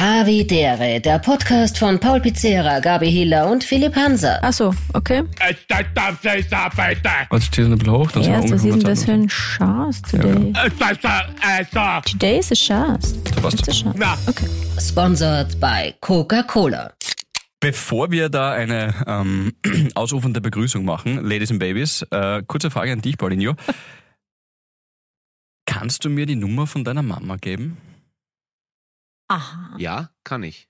Havidere, 0.00 0.98
der 0.98 1.18
Podcast 1.18 1.76
von 1.76 2.00
Paul 2.00 2.22
Pizzera, 2.22 2.80
Gabi 2.80 3.12
Hiller 3.12 3.50
und 3.50 3.62
Philipp 3.62 3.94
Hanser. 3.94 4.38
Ach 4.40 4.50
so, 4.50 4.74
okay. 4.94 5.24
Was 7.28 7.44
steht 7.44 7.66
denn 7.66 7.72
ein 7.72 7.78
bisschen 7.78 7.92
hoch? 7.92 8.10
Dann 8.10 8.22
sind 8.22 8.32
wir 8.32 8.40
Erst, 8.40 8.50
was 8.50 8.64
ist 8.64 8.72
denn 8.72 8.80
das 8.80 9.04
für 9.04 9.12
ein 9.12 9.28
Chance 9.28 10.00
today? 10.10 10.54
Today 12.06 12.38
is 12.38 12.50
a 12.50 12.54
passt. 13.42 13.58
It's 13.58 13.68
a 13.68 13.72
chance. 13.72 13.98
Okay. 14.26 14.46
Sponsored 14.80 15.60
by 15.60 15.92
Coca-Cola. 16.00 16.94
Bevor 17.60 18.10
wir 18.10 18.30
da 18.30 18.52
eine 18.52 18.94
ähm, 19.06 19.52
ausufernde 19.94 20.40
Begrüßung 20.40 20.82
machen, 20.82 21.22
Ladies 21.22 21.50
and 21.50 21.60
Babies, 21.60 22.06
äh, 22.10 22.42
kurze 22.46 22.70
Frage 22.70 22.92
an 22.92 23.02
dich, 23.02 23.18
Paulinho. 23.18 23.54
Kannst 25.66 26.06
du 26.06 26.08
mir 26.08 26.24
die 26.24 26.36
Nummer 26.36 26.66
von 26.66 26.84
deiner 26.84 27.02
Mama 27.02 27.36
geben? 27.36 27.76
Aha. 29.30 29.76
Ja, 29.78 30.10
kann 30.24 30.42
ich. 30.42 30.68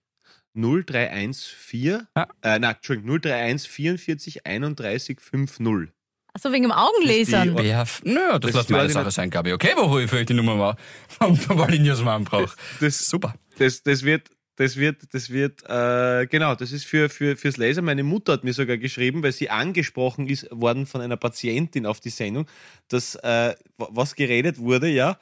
0314, 0.55 2.07
Ah. 2.15 2.27
äh, 2.43 2.59
nein, 2.59 2.75
Entschuldigung, 2.77 3.11
031 3.21 3.69
44 3.71 4.47
31 4.47 5.21
50. 5.21 5.89
Achso, 6.33 6.53
wegen 6.53 6.63
dem 6.65 6.73
Augenlasern. 6.73 7.57
Das 7.57 7.65
ist 7.67 8.05
Wer, 8.05 8.13
nö, 8.15 8.21
das, 8.33 8.41
Das 8.41 8.43
lässt 8.53 8.57
ist 8.61 8.69
die 8.69 8.73
meine 8.75 8.91
Sache 8.91 9.11
sein, 9.11 9.31
Gabi. 9.31 9.53
Okay, 9.53 9.73
wofür 9.77 10.21
ich 10.21 10.27
die 10.27 10.35
Nummer 10.35 10.55
mal 10.55 10.77
von 11.09 11.37
von 11.37 11.57
Paulinhos 11.57 12.03
Mama 12.03 12.25
brauche. 12.29 12.55
Das, 12.81 12.99
Super. 13.07 13.35
das, 13.59 13.83
das 13.83 14.03
wird, 14.05 14.29
das 14.57 14.77
wird, 14.77 15.13
das 15.13 15.31
wird, 15.31 15.63
äh, 15.69 16.27
genau, 16.29 16.55
das 16.55 16.71
ist 16.71 16.85
für, 16.85 17.09
für, 17.09 17.37
fürs 17.37 17.57
Laser. 17.57 17.83
Meine 17.83 18.03
Mutter 18.05 18.35
hat 18.35 18.45
mir 18.45 18.53
sogar 18.53 18.77
geschrieben, 18.77 19.23
weil 19.23 19.33
sie 19.33 19.51
angesprochen 19.51 20.29
ist 20.29 20.47
worden 20.53 20.87
von 20.87 21.01
einer 21.01 21.17
Patientin 21.17 21.85
auf 21.87 21.99
die 22.01 22.11
Sendung, 22.11 22.47
dass 22.89 23.15
äh, 23.17 23.55
wa- 23.79 23.89
was 23.91 24.15
geredet 24.15 24.59
wurde, 24.59 24.89
ja. 24.89 25.19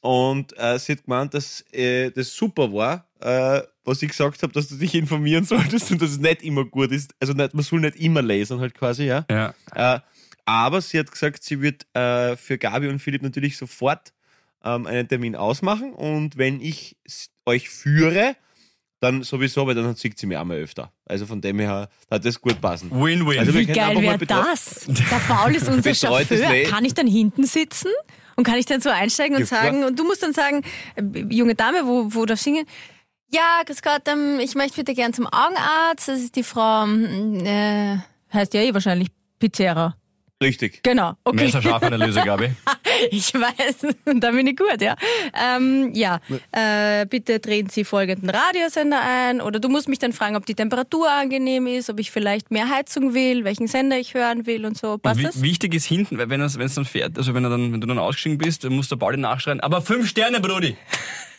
Und 0.00 0.56
äh, 0.58 0.78
sie 0.78 0.92
hat 0.92 1.04
gemeint, 1.04 1.34
dass 1.34 1.64
äh, 1.72 2.10
das 2.10 2.34
super 2.34 2.72
war, 2.72 3.08
äh, 3.20 3.62
was 3.84 4.02
ich 4.02 4.10
gesagt 4.10 4.42
habe, 4.42 4.52
dass 4.52 4.68
du 4.68 4.76
dich 4.76 4.94
informieren 4.94 5.44
solltest 5.44 5.90
und 5.90 6.00
dass 6.00 6.10
es 6.10 6.18
nicht 6.18 6.42
immer 6.42 6.64
gut 6.64 6.92
ist. 6.92 7.14
Also 7.20 7.32
nicht, 7.32 7.54
man 7.54 7.64
soll 7.64 7.80
nicht 7.80 7.96
immer 7.96 8.22
lesen 8.22 8.60
halt 8.60 8.74
quasi, 8.74 9.04
ja. 9.04 9.24
Ja. 9.30 9.54
Äh, 9.74 10.00
aber 10.44 10.80
sie 10.80 10.98
hat 10.98 11.10
gesagt, 11.10 11.42
sie 11.42 11.60
wird 11.60 11.86
äh, 11.94 12.36
für 12.36 12.58
Gabi 12.58 12.88
und 12.88 13.00
Philipp 13.00 13.22
natürlich 13.22 13.56
sofort 13.56 14.12
ähm, 14.64 14.86
einen 14.86 15.08
Termin 15.08 15.36
ausmachen 15.36 15.92
und 15.92 16.38
wenn 16.38 16.60
ich 16.60 16.96
euch 17.44 17.68
führe, 17.68 18.36
dann 19.00 19.22
sowieso, 19.22 19.66
weil 19.66 19.74
dann 19.74 19.94
sieht 19.94 20.18
sie 20.18 20.26
mir 20.26 20.40
einmal 20.40 20.58
öfter. 20.58 20.92
Also 21.04 21.26
von 21.26 21.40
dem 21.40 21.58
her 21.60 21.88
hat 22.10 22.24
das 22.24 22.40
gut 22.40 22.60
passen. 22.60 22.90
Win-win. 22.90 23.38
Also 23.38 23.54
wir 23.54 23.60
Wie 23.60 23.72
geil 23.72 24.00
wäre 24.00 24.18
das? 24.26 24.86
Der 24.86 25.16
Paul 25.28 25.54
ist 25.54 25.68
unser 25.68 25.94
Chauffeur. 25.94 26.64
Kann 26.64 26.84
ich 26.84 26.94
dann 26.94 27.06
hinten 27.06 27.44
sitzen? 27.44 27.90
Und 28.38 28.44
kann 28.44 28.54
ich 28.54 28.66
dann 28.66 28.80
so 28.80 28.88
einsteigen 28.88 29.34
und 29.34 29.40
Ja, 29.40 29.46
klar. 29.48 29.62
sagen, 29.64 29.82
und 29.82 29.98
du 29.98 30.04
musst 30.04 30.22
dann 30.22 30.32
sagen, 30.32 30.62
äh, 30.94 31.02
junge 31.28 31.56
Dame, 31.56 31.84
wo, 31.84 32.06
wo 32.14 32.24
darf 32.24 32.38
singen? 32.40 32.66
Ja, 33.32 33.62
grüß 33.66 33.82
Gott, 33.82 34.02
ähm, 34.06 34.38
ich 34.38 34.54
möchte 34.54 34.76
bitte 34.76 34.94
gern 34.94 35.12
zum 35.12 35.26
Augenarzt. 35.26 36.06
Das 36.06 36.20
ist 36.20 36.36
die 36.36 36.44
Frau, 36.44 36.84
ähm, 36.84 37.44
äh, 37.44 37.96
heißt 38.32 38.54
ja 38.54 38.60
eh 38.60 38.72
wahrscheinlich 38.72 39.08
Pizzera. 39.40 39.96
Richtig. 40.40 40.84
Genau, 40.84 41.14
okay. 41.24 41.46
Messerscharfanalyse, 41.46 42.20
Gabi. 42.22 42.52
Ich 43.10 43.32
weiß, 43.34 43.94
da 44.20 44.30
bin 44.30 44.46
ich 44.46 44.56
gut, 44.56 44.80
ja. 44.80 44.96
Ähm, 45.34 45.92
ja, 45.94 46.20
äh, 46.52 47.06
bitte 47.06 47.38
drehen 47.40 47.68
Sie 47.68 47.84
folgenden 47.84 48.30
Radiosender 48.30 49.00
ein 49.00 49.40
oder 49.40 49.60
du 49.60 49.68
musst 49.68 49.88
mich 49.88 49.98
dann 49.98 50.12
fragen, 50.12 50.36
ob 50.36 50.46
die 50.46 50.54
Temperatur 50.54 51.10
angenehm 51.10 51.66
ist, 51.66 51.90
ob 51.90 52.00
ich 52.00 52.10
vielleicht 52.10 52.50
mehr 52.50 52.68
Heizung 52.68 53.14
will, 53.14 53.44
welchen 53.44 53.66
Sender 53.68 53.98
ich 53.98 54.14
hören 54.14 54.46
will 54.46 54.64
und 54.64 54.76
so. 54.76 54.98
Passt 54.98 55.22
das? 55.22 55.42
Wichtig 55.42 55.74
ist 55.74 55.86
hinten, 55.86 56.18
weil 56.18 56.28
wenn 56.30 56.40
es 56.40 56.58
wenn 56.58 56.66
es 56.66 56.74
dann 56.74 56.84
fährt, 56.84 57.16
also 57.18 57.34
wenn 57.34 57.44
er 57.44 57.50
dann, 57.50 57.72
wenn 57.72 57.80
du 57.80 57.86
dann 57.86 57.98
ausgestiegen 57.98 58.38
bist, 58.38 58.64
dann 58.64 58.72
muss 58.74 58.88
der 58.88 58.96
Pauli 58.96 59.16
nachschreien. 59.16 59.60
Aber 59.60 59.80
fünf 59.82 60.08
Sterne, 60.08 60.40
Brudi. 60.40 60.76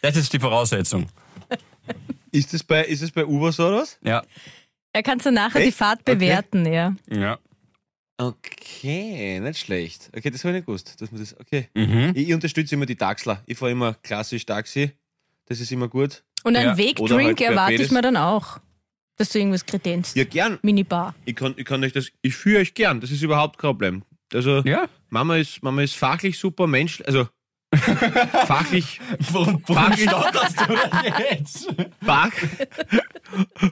Das 0.01 0.15
ist 0.15 0.31
die 0.33 0.39
Voraussetzung. 0.39 1.07
Ist 2.31 2.53
es 2.53 2.63
bei, 2.63 2.83
ist 2.85 3.01
es 3.01 3.11
bei 3.11 3.25
Uber 3.25 3.51
so 3.51 3.67
oder 3.67 3.77
was? 3.77 3.97
Ja. 4.03 4.23
Er 4.93 5.03
kannst 5.03 5.25
du 5.25 5.31
nachher 5.31 5.61
die 5.61 5.69
Echt? 5.69 5.77
Fahrt 5.77 6.01
Okay. 6.01 6.15
bewerten, 6.15 6.65
ja. 6.71 6.95
Ja. 7.09 7.37
Okay, 8.19 9.39
nicht 9.39 9.59
schlecht. 9.59 10.09
Okay, 10.15 10.29
das 10.29 10.43
habe 10.43 10.51
ich 10.51 10.55
nicht 10.57 10.65
gewusst. 10.65 11.01
Dass 11.01 11.11
man 11.11 11.21
das, 11.21 11.39
okay. 11.39 11.69
Mhm. 11.73 12.11
Ich, 12.15 12.27
ich 12.27 12.33
unterstütze 12.33 12.75
immer 12.75 12.85
die 12.85 12.95
Taxler. 12.97 13.41
Ich 13.45 13.57
fahre 13.57 13.71
immer 13.71 13.93
klassisch 13.93 14.45
Taxi. 14.45 14.91
Das 15.45 15.59
ist 15.61 15.71
immer 15.71 15.87
gut. 15.87 16.23
Und 16.43 16.55
einen 16.55 16.69
Ja. 16.71 16.77
Wegdrink 16.77 17.39
halt 17.39 17.41
erwarte 17.41 17.73
ich 17.81 17.91
mir 17.91 18.01
dann 18.01 18.17
auch, 18.17 18.59
dass 19.15 19.29
du 19.29 19.39
irgendwas 19.39 19.65
kredenzt. 19.65 20.15
Ja, 20.15 20.25
gern. 20.25 20.59
Minibar. 20.61 21.15
Ich 21.25 21.35
kann, 21.35 21.53
ich 21.57 21.65
kann 21.65 21.83
euch 21.83 21.93
das, 21.93 22.11
ich 22.21 22.35
führe 22.35 22.59
euch 22.61 22.73
gern. 22.73 22.99
Das 23.01 23.09
ist 23.09 23.21
überhaupt 23.21 23.57
kein 23.57 23.69
Problem. 23.71 24.03
Also, 24.33 24.59
Ja. 24.65 24.87
Mama 25.09 25.37
ist, 25.37 25.63
Mama 25.63 25.81
ist 25.81 25.95
fachlich 25.95 26.37
super, 26.37 26.67
Mensch, 26.67 27.01
also 27.05 27.27
fachlich, 28.47 28.99
Warum, 29.31 29.61
warum 29.67 29.93
stotterst 29.93 30.59
du 30.61 30.65
denn 30.65 31.13
jetzt? 31.31 31.67
fach, 32.03 32.31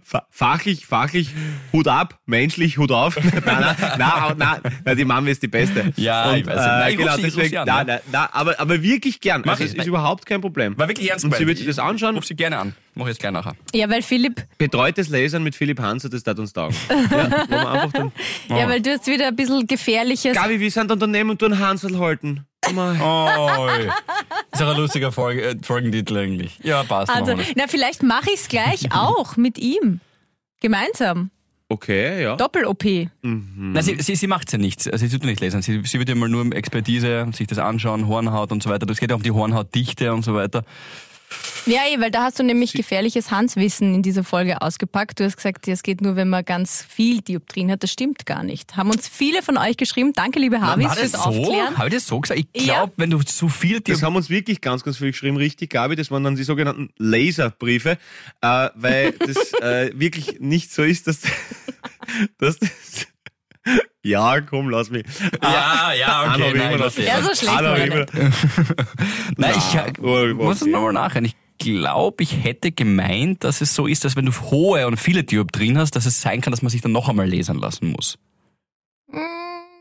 fa- 0.03 0.28
fachlich, 0.30 0.85
fachlich, 0.85 1.30
Hut 1.74 1.88
ab, 1.88 2.19
menschlich, 2.25 2.78
Hut 2.78 2.91
auf. 2.91 3.16
nein, 3.24 3.34
nein, 3.46 3.75
nein, 3.97 4.38
nein, 4.38 4.62
nein, 4.85 4.97
die 4.97 5.06
Mama 5.06 5.30
ist 5.30 5.41
die 5.41 5.47
Beste. 5.47 5.91
Ja, 5.96 6.35
ich 6.35 6.46
weiß 6.46 6.56
nicht. 6.56 6.66
Nein, 6.66 6.81
Äh, 6.88 6.91
ich 6.91 6.97
genau, 6.97 7.16
sie- 7.16 7.19
ich 7.22 7.25
ruf 7.28 7.34
deswegen, 7.35 7.50
sie 7.50 7.58
an, 7.58 7.66
nein, 7.68 7.88
nein, 7.88 8.00
nein, 8.12 8.28
aber, 8.31 8.59
aber 8.59 8.81
wirklich 8.84 9.19
gern. 9.19 9.41
Mach 9.46 9.53
Also, 9.53 9.63
es 9.63 9.72
ist 9.72 9.78
Nein. 9.78 9.88
überhaupt 9.88 10.25
kein 10.25 10.41
Problem. 10.41 10.78
War 10.78 10.88
wirklich 10.88 11.09
ernst 11.09 11.25
Und 11.25 11.35
sie 11.35 11.47
wird 11.47 11.58
sich 11.58 11.68
das 11.68 11.79
anschauen. 11.79 12.16
Ruf 12.16 12.25
sie 12.25 12.35
gerne 12.35 12.58
an. 12.59 12.75
Mach 12.97 13.06
ich 13.06 13.09
jetzt 13.09 13.19
gleich 13.19 13.31
nachher. 13.31 13.56
Ja, 13.75 13.88
weil 13.91 14.02
Philipp, 14.02 14.44
Betreutes 14.58 15.09
Lasern 15.09 15.44
mit 15.44 15.56
Philipp 15.56 15.80
Hanser, 15.80 16.09
das 16.09 16.24
tat 16.24 16.40
uns 16.40 16.52
taugen. 16.52 16.75
ja, 16.90 17.46
wo 17.47 17.52
wir 17.52 17.69
einfach 17.69 17.91
dann, 17.91 18.12
ja, 18.50 18.68
weil 18.68 18.81
du 18.81 18.90
jetzt 18.90 19.06
wieder 19.06 19.28
ein 19.28 19.35
bisschen 19.35 19.68
gefährliches. 19.68 20.35
Gabi, 20.35 20.59
wir 20.59 20.72
sind 20.72 20.91
Unternehmen 20.91 21.30
und 21.30 21.40
tun 21.40 21.59
Hansel 21.59 22.00
halten. 22.00 22.47
Mal. 22.74 23.00
Oh, 23.00 23.68
ist 24.52 24.62
auch 24.63 24.72
ein 24.74 24.78
lustiger 24.78 25.12
Folge, 25.12 25.44
äh, 25.44 25.56
Folgentitel 25.62 26.18
eigentlich. 26.18 26.58
Ja, 26.63 26.84
passt. 26.84 27.12
Also, 27.12 27.35
na, 27.56 27.68
vielleicht 27.68 28.02
mache 28.02 28.31
ich 28.31 28.41
es 28.41 28.47
gleich 28.47 28.91
auch 28.91 29.38
mit 29.38 29.59
ihm. 29.59 30.00
Gemeinsam. 30.59 31.29
Okay, 31.69 32.24
ja. 32.24 32.35
Doppel-OP. 32.35 32.84
Nein, 33.22 33.84
sie, 33.84 34.02
sie, 34.02 34.16
sie 34.16 34.28
macht 34.28 34.52
ja 34.52 34.58
nichts. 34.58 34.88
Also 34.88 35.06
sie 35.06 35.12
tut 35.12 35.25
nicht 35.25 35.41
lesen. 35.41 35.62
Sie, 35.62 35.81
sie 35.84 36.00
wird 36.00 36.09
ja 36.09 36.16
mal 36.16 36.29
nur 36.29 36.41
um 36.41 36.52
Expertise, 36.52 37.28
sich 37.34 37.46
das 37.46 37.59
anschauen, 37.59 38.08
Hornhaut 38.08 38.52
und 38.52 38.64
so 38.64 38.69
weiter. 38.69 38.90
Es 38.90 39.00
geht 39.00 39.12
ja 39.12 39.16
um 39.16 39.22
die 39.22 39.31
Hornhautdichte 39.31 40.14
und 40.14 40.24
so 40.24 40.34
weiter. 40.34 40.64
Ja, 41.65 41.81
eh, 41.89 41.99
weil 41.99 42.11
da 42.11 42.23
hast 42.23 42.39
du 42.39 42.43
nämlich 42.43 42.71
gefährliches 42.71 43.29
Hanswissen 43.31 43.93
in 43.95 44.01
dieser 44.01 44.23
Folge 44.23 44.61
ausgepackt. 44.61 45.19
Du 45.19 45.25
hast 45.25 45.35
gesagt, 45.35 45.67
es 45.67 45.83
geht 45.83 45.99
nur, 45.99 46.15
wenn 46.15 46.29
man 46.29 46.45
ganz 46.45 46.85
viel 46.88 47.21
Dioptrien 47.21 47.69
hat. 47.69 47.83
Das 47.83 47.91
stimmt 47.91 48.25
gar 48.25 48.43
nicht. 48.43 48.77
Haben 48.77 48.89
uns 48.91 49.09
viele 49.09 49.41
von 49.43 49.57
euch 49.57 49.75
geschrieben. 49.75 50.13
Danke, 50.13 50.39
liebe 50.39 50.61
Harvis, 50.61 50.85
War 50.85 50.95
das 50.95 50.99
fürs 51.11 51.11
so? 51.11 51.29
Aufklären. 51.29 51.77
Habe 51.77 51.89
ich 51.89 51.95
das 51.95 52.07
so 52.07 52.19
gesagt? 52.21 52.39
Ich 52.53 52.66
Ja. 52.66 52.75
glaube, 52.75 52.93
wenn 52.95 53.09
du 53.09 53.21
zu 53.23 53.49
viel 53.49 53.81
Das 53.81 53.99
dir. 53.99 54.05
haben 54.05 54.16
uns 54.16 54.29
wirklich 54.29 54.61
ganz, 54.61 54.83
ganz 54.83 54.97
viel 54.97 55.11
geschrieben, 55.11 55.35
richtig, 55.35 55.69
Gabi. 55.71 55.97
Das 55.97 56.09
waren 56.11 56.23
dann 56.23 56.35
die 56.37 56.43
sogenannten 56.43 56.89
Laserbriefe, 56.97 57.97
äh, 58.41 58.69
weil 58.75 59.11
das 59.13 59.51
äh, 59.61 59.91
wirklich 59.93 60.39
nicht 60.39 60.71
so 60.71 60.83
ist, 60.83 61.07
dass, 61.07 61.19
dass 62.37 62.57
das. 62.59 62.69
Ja, 64.03 64.39
komm, 64.41 64.69
lass 64.69 64.89
mich. 64.89 65.05
Ja, 65.44 65.91
ja, 65.94 66.07
Ah, 66.07 66.33
okay. 66.35 66.53
nein, 66.55 66.81
ich. 66.88 66.97
Ja, 67.05 67.22
so 67.22 67.35
schlecht 67.35 67.55
Hallo, 67.55 67.69
war 67.72 67.78
er 67.78 68.00
nicht. 68.00 68.13
Nein, 69.38 69.53
ich 69.57 70.00
oh, 70.01 70.17
äh, 70.25 70.33
muss 70.33 70.61
es 70.61 70.67
nochmal 70.67 70.94
nachher. 70.94 71.22
Ich 71.23 71.35
glaube, 71.59 72.23
ich 72.23 72.44
hätte 72.44 72.72
gemeint, 72.72 73.44
dass 73.44 73.61
es 73.61 73.75
so 73.75 73.88
ist, 73.88 74.05
dass 74.05 74.16
wenn 74.16 74.25
du 74.25 74.31
hohe 74.31 74.88
und 74.88 74.97
viele 74.97 75.23
Dioptrien 75.23 75.78
hast, 75.78 75.95
dass 75.95 76.05
es 76.05 76.22
sein 76.22 76.39
kann, 76.41 76.51
dass 76.51 76.61
man 76.61 76.69
sich 76.69 76.81
dann 76.81 76.91
noch 76.94 77.09
einmal 77.09 77.28
lesen 77.28 77.57
lassen 77.57 77.91
muss. 77.91 78.17
Hm, 79.11 79.19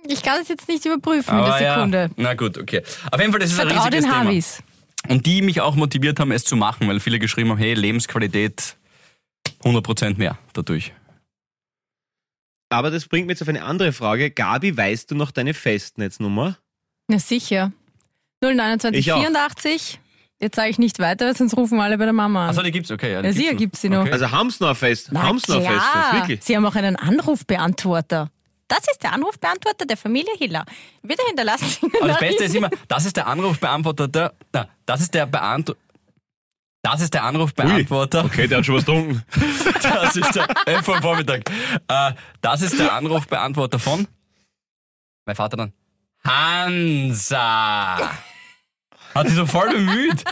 Ich 0.08 0.22
kann 0.22 0.40
es 0.42 0.48
jetzt 0.48 0.68
nicht 0.68 0.84
überprüfen 0.84 1.38
in 1.38 1.44
der 1.44 1.58
Sekunde. 1.74 1.98
Ja. 2.02 2.08
Na 2.16 2.34
gut, 2.34 2.58
okay. 2.58 2.82
Auf 3.12 3.20
jeden 3.20 3.30
Fall, 3.32 3.40
das 3.40 3.52
ist 3.52 3.60
ein 3.60 3.68
Vertrau 3.68 3.84
riesiges 3.84 4.04
den 4.04 4.10
Thema. 4.12 4.24
Harvis. 4.24 4.62
Und 5.08 5.26
die 5.26 5.42
mich 5.42 5.60
auch 5.60 5.76
motiviert 5.76 6.18
haben, 6.18 6.32
es 6.32 6.44
zu 6.44 6.56
machen, 6.56 6.88
weil 6.88 6.98
viele 6.98 7.18
geschrieben 7.20 7.50
haben, 7.50 7.58
hey, 7.58 7.74
Lebensqualität 7.74 8.76
100% 9.62 10.16
mehr 10.18 10.36
dadurch. 10.52 10.92
Aber 12.68 12.90
das 12.90 13.06
bringt 13.06 13.26
mich 13.26 13.34
jetzt 13.34 13.42
auf 13.42 13.48
eine 13.48 13.62
andere 13.64 13.92
Frage. 13.92 14.30
Gabi, 14.30 14.76
weißt 14.76 15.10
du 15.10 15.14
noch 15.14 15.30
deine 15.30 15.54
Festnetznummer? 15.54 16.56
Na 17.08 17.18
sicher. 17.18 17.72
029 18.42 18.98
Ich 18.98 19.12
auch. 19.12 19.20
84. 19.20 20.00
Jetzt 20.38 20.56
sage 20.56 20.68
ich 20.68 20.78
nicht 20.78 20.98
weiter, 20.98 21.32
sonst 21.32 21.56
rufen 21.56 21.80
alle 21.80 21.96
bei 21.96 22.04
der 22.04 22.12
Mama 22.12 22.44
an. 22.44 22.50
Achso, 22.50 22.62
die 22.62 22.70
gibt's, 22.70 22.90
okay. 22.90 23.12
Ja, 23.12 23.22
die 23.22 23.28
Ja, 23.28 23.32
sicher 23.32 23.52
noch. 23.52 23.58
gibt's 23.58 23.80
die 23.80 23.88
noch. 23.88 24.00
Okay. 24.02 24.12
Also 24.12 24.30
haben's 24.30 24.60
noch 24.60 24.68
ein 24.68 24.74
Fest? 24.74 25.08
Na 25.10 25.22
haben's 25.22 25.48
noch 25.48 25.56
ein. 25.56 25.62
Festnetz? 25.64 26.12
Wirklich? 26.12 26.44
Sie 26.44 26.54
haben 26.56 26.66
auch 26.66 26.74
einen 26.74 26.96
Anrufbeantworter. 26.96 28.30
Das 28.68 28.80
ist 28.90 29.02
der 29.02 29.12
Anrufbeantworter 29.12 29.86
der 29.86 29.96
Familie 29.96 30.32
Hiller. 30.36 30.66
Bitte 31.02 31.22
hinterlassen 31.28 31.66
Sie 31.68 31.86
Aber 32.00 32.08
das. 32.08 32.18
Beste 32.18 32.44
ist 32.44 32.54
immer, 32.54 32.68
das 32.88 33.06
ist 33.06 33.16
der 33.16 33.28
Anrufbeantworter, 33.28 34.08
der, 34.08 34.34
na, 34.52 34.68
das 34.84 35.00
ist 35.02 35.14
der 35.14 35.24
Beantworter, 35.26 35.80
das 36.82 37.00
ist 37.00 37.14
der 37.14 37.24
Anrufbeantworter. 37.24 38.24
Okay, 38.24 38.46
der 38.46 38.58
hat 38.58 38.66
schon 38.66 38.76
was 38.76 38.84
getrunken. 38.84 39.22
Das 39.82 40.16
ist 40.16 40.34
der, 40.34 40.46
äh, 40.66 40.82
vom 40.82 41.00
Vormittag. 41.00 41.48
Äh, 41.88 42.12
das 42.40 42.62
ist 42.62 42.78
der 42.78 42.92
Anrufbeantworter 42.92 43.78
von, 43.78 44.06
mein 45.26 45.36
Vater 45.36 45.56
dann, 45.56 45.72
Hansa. 46.24 48.10
Hat 49.14 49.26
sich 49.28 49.36
so 49.36 49.46
voll 49.46 49.70
bemüht. 49.70 50.22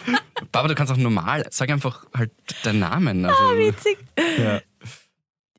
Papa, 0.52 0.68
du 0.68 0.74
kannst 0.74 0.92
auch 0.92 0.96
normal, 0.96 1.46
sag 1.50 1.70
einfach 1.70 2.04
halt 2.16 2.32
deinen 2.64 2.80
Namen. 2.80 3.24
Also, 3.24 3.56
Witzig. 3.56 3.98
ja. 4.38 4.60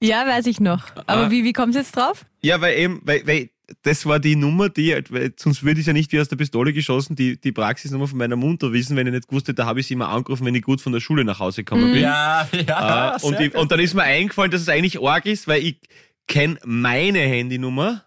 Ja, 0.01 0.27
weiß 0.27 0.45
ich 0.47 0.59
noch. 0.59 0.83
Aber 1.07 1.23
Ah. 1.27 1.31
wie, 1.31 1.43
wie 1.43 1.53
kommst 1.53 1.75
du 1.75 1.79
jetzt 1.79 1.95
drauf? 1.95 2.25
Ja, 2.41 2.59
weil 2.61 2.77
eben, 2.77 3.01
weil, 3.05 3.25
weil 3.25 3.49
das 3.81 4.05
war 4.05 4.19
die 4.19 4.35
Nummer, 4.35 4.69
die, 4.69 4.95
sonst 5.37 5.63
würde 5.63 5.79
ich 5.79 5.87
ja 5.87 5.93
nicht 5.93 6.11
wie 6.11 6.19
aus 6.19 6.27
der 6.27 6.35
Pistole 6.35 6.73
geschossen, 6.73 7.15
die, 7.15 7.39
die 7.39 7.51
Praxisnummer 7.51 8.07
von 8.07 8.17
meiner 8.17 8.35
Mutter 8.35 8.71
wissen, 8.73 8.95
wenn 8.95 9.07
ich 9.07 9.13
nicht 9.13 9.31
wusste, 9.31 9.53
da 9.53 9.65
habe 9.65 9.79
ich 9.79 9.87
sie 9.87 9.95
immer 9.95 10.09
angerufen, 10.09 10.45
wenn 10.45 10.55
ich 10.55 10.63
gut 10.63 10.81
von 10.81 10.93
der 10.93 10.99
Schule 10.99 11.23
nach 11.23 11.39
Hause 11.39 11.63
gekommen 11.63 11.91
bin. 11.91 12.01
Ja, 12.01 12.47
ja. 12.67 13.15
Äh, 13.15 13.21
und, 13.21 13.39
ich, 13.39 13.55
und 13.55 13.71
dann 13.71 13.79
ist 13.79 13.93
mir 13.93 14.03
eingefallen, 14.03 14.51
dass 14.51 14.61
es 14.61 14.69
eigentlich 14.69 15.01
arg 15.01 15.25
ist, 15.25 15.47
weil 15.47 15.63
ich 15.63 15.79
kenne 16.27 16.57
meine 16.63 17.19
Handynummer. 17.19 18.03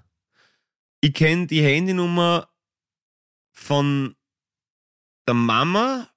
Ich 1.01 1.15
kenne 1.15 1.47
die 1.47 1.63
Handynummer 1.63 2.49
von 3.53 4.15
der 5.27 5.35
Mama, 5.35 6.09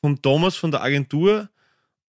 vom 0.00 0.20
Thomas 0.22 0.56
von 0.56 0.70
der 0.70 0.82
Agentur 0.82 1.48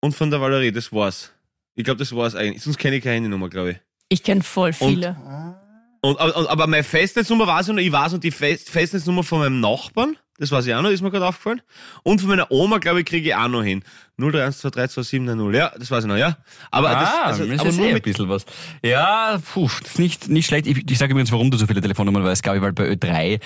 und 0.00 0.14
von 0.14 0.30
der 0.30 0.40
Valerie. 0.40 0.72
Das 0.72 0.92
war's. 0.92 1.32
Ich 1.74 1.84
glaube, 1.84 1.98
das 1.98 2.14
war's 2.14 2.34
eigentlich. 2.34 2.62
Sonst 2.62 2.78
kenne 2.78 2.96
ich 2.96 3.04
keine 3.04 3.16
Handynummer, 3.16 3.48
glaube 3.48 3.72
ich. 3.72 3.76
Ich 4.08 4.22
kenne 4.22 4.42
voll 4.42 4.72
viele. 4.72 5.10
Und, 5.10 5.61
aber, 6.02 6.50
aber 6.50 6.66
meine 6.66 6.82
Festnetznummer 6.82 7.46
weiß 7.46 7.68
ich 7.68 7.74
noch, 7.74 7.80
ich 7.82 7.92
weiß 7.92 8.12
noch 8.12 8.20
die 8.20 8.30
Fest, 8.30 8.70
Festnetznummer 8.70 9.22
von 9.22 9.38
meinem 9.38 9.60
Nachbarn, 9.60 10.16
das 10.38 10.50
weiß 10.50 10.66
ich 10.66 10.74
auch 10.74 10.82
noch, 10.82 10.90
ist 10.90 11.02
mir 11.02 11.10
gerade 11.10 11.26
aufgefallen. 11.26 11.62
Und 12.02 12.20
von 12.20 12.28
meiner 12.28 12.50
Oma, 12.50 12.78
glaube 12.78 13.00
ich, 13.00 13.06
kriege 13.06 13.28
ich 13.28 13.34
auch 13.34 13.48
noch 13.48 13.62
hin. 13.62 13.84
031232790, 14.18 15.56
ja, 15.56 15.72
das 15.78 15.90
weiß 15.90 16.04
ich 16.04 16.08
noch, 16.08 16.16
ja. 16.16 16.36
Aber 16.70 16.90
das, 16.90 17.08
Ah, 17.08 17.22
also, 17.26 17.46
das 17.46 17.60
aber 17.60 17.68
ist 17.68 17.76
nur 17.78 17.86
eh 17.86 17.94
ein 17.94 18.02
bisschen 18.02 18.28
was. 18.28 18.44
Ja, 18.82 19.40
puh, 19.52 19.68
das 19.80 19.92
ist 19.92 19.98
nicht, 19.98 20.28
nicht 20.28 20.46
schlecht. 20.46 20.66
Ich, 20.66 20.90
ich 20.90 20.98
sage 20.98 21.12
übrigens, 21.12 21.30
warum 21.30 21.50
du 21.50 21.56
so 21.58 21.66
viele 21.66 21.80
Telefonnummern 21.80 22.24
weißt, 22.24 22.42
glaube 22.42 22.58
ich, 22.58 22.62
weil 22.64 22.72
bei 22.72 22.90
Ö3 22.90 23.40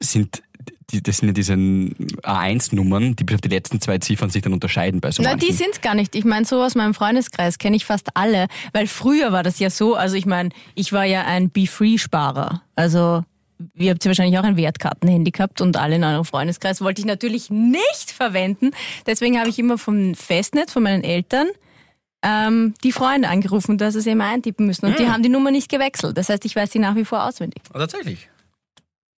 sind 0.00 0.42
die, 0.90 1.02
das 1.02 1.18
sind 1.18 1.28
ja 1.28 1.34
diese 1.34 1.52
A1-Nummern, 1.54 3.14
die 3.16 3.24
bis 3.24 3.34
auf 3.34 3.40
die 3.40 3.48
letzten 3.48 3.80
zwei 3.80 3.98
Ziffern 3.98 4.30
sich 4.30 4.42
dann 4.42 4.52
unterscheiden 4.52 5.00
bei 5.00 5.10
so 5.10 5.22
Na, 5.22 5.30
manchen. 5.30 5.46
die 5.48 5.54
sind's 5.54 5.80
gar 5.80 5.94
nicht. 5.94 6.14
Ich 6.14 6.24
meine, 6.24 6.46
so 6.46 6.62
aus 6.62 6.74
meinem 6.74 6.94
Freundeskreis 6.94 7.58
kenne 7.58 7.76
ich 7.76 7.84
fast 7.84 8.08
alle, 8.14 8.46
weil 8.72 8.86
früher 8.86 9.32
war 9.32 9.42
das 9.42 9.58
ja 9.58 9.70
so, 9.70 9.94
also 9.96 10.16
ich 10.16 10.26
meine, 10.26 10.48
ich 10.74 10.92
war 10.92 11.04
ja 11.04 11.24
ein 11.26 11.50
Be-Free-Sparer. 11.50 12.62
Also 12.74 13.22
ihr 13.74 13.90
habt 13.90 14.04
ja 14.04 14.08
wahrscheinlich 14.08 14.38
auch 14.38 14.44
ein 14.44 14.56
Wertkartenhandy 14.56 15.30
gehabt 15.30 15.60
und 15.60 15.76
alle 15.76 15.96
in 15.96 16.04
eurem 16.04 16.24
Freundeskreis 16.24 16.80
wollte 16.80 17.00
ich 17.00 17.06
natürlich 17.06 17.50
nicht 17.50 18.10
verwenden. 18.10 18.70
Deswegen 19.06 19.38
habe 19.38 19.50
ich 19.50 19.58
immer 19.58 19.76
vom 19.76 20.14
Festnetz, 20.14 20.72
von 20.72 20.82
meinen 20.82 21.04
Eltern, 21.04 21.48
ähm, 22.22 22.74
die 22.82 22.92
Freunde 22.92 23.28
angerufen, 23.28 23.76
dass 23.76 23.92
sie 23.94 24.00
es 24.00 24.06
immer 24.06 24.24
eintippen 24.24 24.66
müssen. 24.66 24.86
Und 24.86 24.98
die 24.98 25.08
haben 25.08 25.22
die 25.22 25.28
Nummer 25.28 25.50
nicht 25.50 25.68
gewechselt. 25.68 26.16
Das 26.16 26.28
heißt, 26.28 26.44
ich 26.46 26.56
weiß 26.56 26.72
sie 26.72 26.78
nach 26.78 26.96
wie 26.96 27.04
vor 27.04 27.24
auswendig. 27.24 27.62
Ah, 27.72 27.78
tatsächlich. 27.78 28.28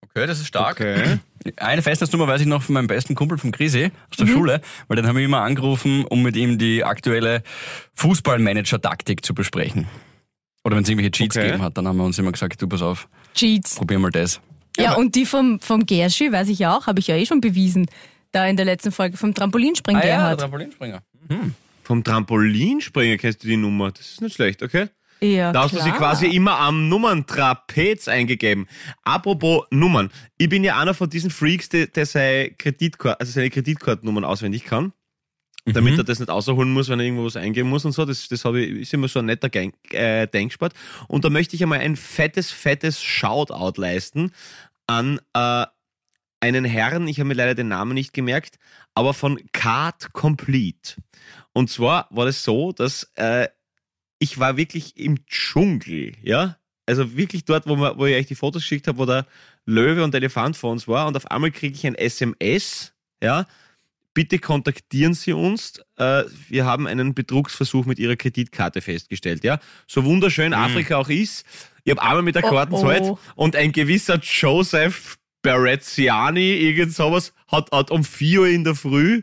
Okay, 0.10 0.25
das 0.25 0.39
ist 0.39 0.48
stark. 0.48 0.80
Okay. 0.80 1.19
Eine 1.57 1.81
Festnetznummer 1.81 2.27
weiß 2.27 2.41
ich 2.41 2.47
noch 2.47 2.61
von 2.63 2.73
meinem 2.73 2.87
besten 2.87 3.15
Kumpel 3.15 3.37
vom 3.37 3.51
Krisi 3.51 3.91
aus 4.09 4.17
der 4.17 4.27
Schule, 4.27 4.61
weil 4.87 4.95
den 4.97 5.07
haben 5.07 5.15
wir 5.17 5.23
immer 5.25 5.41
angerufen, 5.41 6.05
um 6.05 6.21
mit 6.21 6.35
ihm 6.35 6.57
die 6.57 6.83
aktuelle 6.83 7.43
Fußballmanager-Taktik 7.95 9.23
zu 9.25 9.33
besprechen. 9.33 9.87
Oder 10.63 10.75
wenn 10.75 10.83
es 10.83 10.89
irgendwelche 10.89 11.11
Cheats 11.11 11.37
Okay. 11.37 11.47
gegeben 11.47 11.63
hat, 11.63 11.77
dann 11.77 11.87
haben 11.87 11.97
wir 11.97 12.03
uns 12.03 12.19
immer 12.19 12.31
gesagt, 12.31 12.61
du 12.61 12.67
pass 12.67 12.81
auf, 12.81 13.07
Cheats. 13.33 13.75
probier 13.75 13.99
mal 13.99 14.11
das. 14.11 14.41
Ja, 14.77 14.93
und 14.95 15.15
die 15.15 15.25
vom, 15.25 15.59
vom 15.59 15.85
Gerschi 15.85 16.31
weiß 16.31 16.47
ich 16.49 16.59
ja 16.59 16.77
auch, 16.77 16.87
habe 16.87 16.99
ich 16.99 17.07
ja 17.07 17.15
eh 17.15 17.25
schon 17.25 17.41
bewiesen. 17.41 17.87
Da 18.31 18.45
in 18.47 18.55
der 18.55 18.65
letzten 18.65 18.91
Folge 18.91 19.17
vom 19.17 19.33
Trampolinspringen 19.33 20.01
Ah 20.01 20.05
ja, 20.05 20.15
Gerhard. 20.17 20.39
Trampolinspringer. 20.39 21.01
vom 21.83 22.03
Trampolinspringer 22.03 23.17
kennst 23.17 23.43
du 23.43 23.47
die 23.47 23.57
Nummer, 23.57 23.91
das 23.91 24.11
ist 24.11 24.21
nicht 24.21 24.35
schlecht, 24.35 24.61
okay? 24.63 24.87
Ja, 25.21 25.51
Da 25.51 25.63
hast 25.63 25.74
du 25.74 25.77
sie 25.77 25.89
klar. 25.89 25.98
quasi 25.98 26.27
immer 26.27 26.57
am 26.60 26.88
Nummerntrapez 26.88 28.07
eingegeben. 28.07 28.68
Apropos 29.04 29.66
Nummern. 29.69 30.12
Ich 30.38 30.50
bin 30.50 30.63
ja 30.63 30.80
einer 30.80 30.94
von 30.94 31.10
diesen 31.10 31.30
Freaks, 31.30 31.69
der, 31.69 31.88
der 31.88 32.06
seine, 32.06 32.51
Kreditkarte, 32.51 33.19
also 33.19 33.31
seine 33.33 33.50
Kreditkartennummern 33.50 34.24
auswendig 34.24 34.63
kann. 34.63 34.94
Damit 35.66 35.98
er 36.00 36.04
das 36.04 36.19
nicht 36.19 36.31
außerholen 36.31 36.71
muss, 36.71 36.89
wenn 36.89 37.00
er 37.00 37.06
irgendwo 37.06 37.25
was 37.25 37.36
eingeben 37.36 37.69
muss 37.69 37.86
und 37.86 37.92
so. 37.92 38.06
Das, 38.06 38.27
das 38.27 38.44
habe 38.45 38.62
ich, 38.62 38.81
ist 38.81 38.94
immer 38.94 39.07
so 39.07 39.19
ein 39.19 39.25
netter 39.25 39.50
Gang, 39.50 39.74
äh, 39.92 40.25
Denksport. 40.25 40.74
Und 41.07 41.25
da 41.25 41.30
möchte 41.30 41.56
ich 41.56 41.62
einmal 41.62 41.80
ein 41.80 41.95
fettes, 41.95 42.50
fettes 42.50 43.04
Shoutout 43.04 43.80
leisten 43.80 44.31
an 44.88 45.19
äh, 45.33 45.66
einen 46.39 46.66
Herrn, 46.66 47.07
ich 47.07 47.19
habe 47.19 47.27
mir 47.27 47.33
leider 47.33 47.54
den 47.54 47.68
Namen 47.68 47.94
nicht 47.94 48.13
gemerkt, 48.13 48.57
aber 48.95 49.13
von 49.13 49.39
Card 49.51 50.13
Complete. 50.13 50.95
Und 51.54 51.69
zwar 51.69 52.07
war 52.10 52.25
das 52.25 52.44
so, 52.44 52.71
dass 52.71 53.12
äh, 53.16 53.50
ich 54.19 54.38
war 54.38 54.57
wirklich 54.57 54.98
im 54.98 55.25
Dschungel, 55.25 56.13
ja. 56.21 56.57
Also 56.86 57.16
wirklich 57.16 57.45
dort, 57.45 57.68
wo, 57.68 57.75
wir, 57.75 57.98
wo 57.98 58.06
ich 58.06 58.16
euch 58.16 58.27
die 58.27 58.36
Fotos 58.36 58.63
geschickt 58.63 58.88
habe, 58.88 58.98
wo 58.98 59.06
der 59.06 59.25
Löwe 59.66 60.04
und 60.04 60.13
der 60.13 60.21
Elefant 60.21 60.57
vor 60.57 60.71
uns 60.71 60.88
war. 60.88 61.07
Und 61.07 61.16
auf 61.16 61.30
einmal 61.30 61.51
kriege 61.51 61.75
ich 61.75 61.86
ein 61.88 61.95
SMS, 61.95 62.94
ja. 63.24 63.48
Bitte 64.13 64.39
kontaktieren 64.39 65.13
Sie 65.13 65.33
uns. 65.33 65.80
Äh, 65.98 66.24
wir 66.50 66.66
haben 66.66 66.88
einen 66.88 67.13
Betrugsversuch 67.13 67.86
mit 67.86 68.00
Ihrer 68.00 68.16
Kreditkarte 68.16 68.81
festgestellt, 68.81 69.44
ja. 69.44 69.60
So 69.88 70.04
wunderschön 70.04 70.54
Afrika 70.54 70.98
auch 70.98 71.10
ist. 71.10 71.45
Ich 71.83 71.92
habe 71.92 72.01
einmal 72.01 72.24
mit 72.24 72.36
der 72.36 72.44
Oh, 72.44 72.50
Karte 72.50 72.74
oh. 72.74 72.81
gezahlt 72.81 73.18
und 73.36 73.56
ein 73.56 73.71
gewisser 73.71 74.19
Joseph 74.19 75.18
Bereziani, 75.42 76.54
irgend 76.56 76.94
sowas, 76.94 77.33
hat, 77.48 77.71
hat 77.71 77.92
um 77.92 78.04
4 78.04 78.42
Uhr 78.42 78.48
in 78.48 78.63
der 78.66 78.75
Früh 78.75 79.21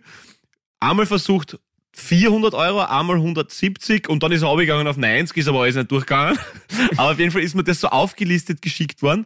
einmal 0.81 1.07
versucht, 1.07 1.59
400 1.99 2.53
Euro, 2.53 2.81
einmal 2.81 3.17
170 3.17 4.09
und 4.11 4.23
dann 4.23 4.31
ist 4.31 4.43
er 4.43 4.51
abgegangen 4.51 4.87
auf 4.87 4.99
90, 4.99 5.35
ist 5.39 5.49
aber 5.49 5.63
alles 5.63 5.77
nicht 5.77 5.91
durchgegangen. 5.91 6.39
aber 6.99 7.13
auf 7.13 7.19
jeden 7.19 7.31
Fall 7.31 7.41
ist 7.41 7.55
mir 7.55 7.65
das 7.65 7.81
so 7.81 7.89
aufgelistet 7.89 8.61
geschickt 8.61 9.03
worden 9.03 9.25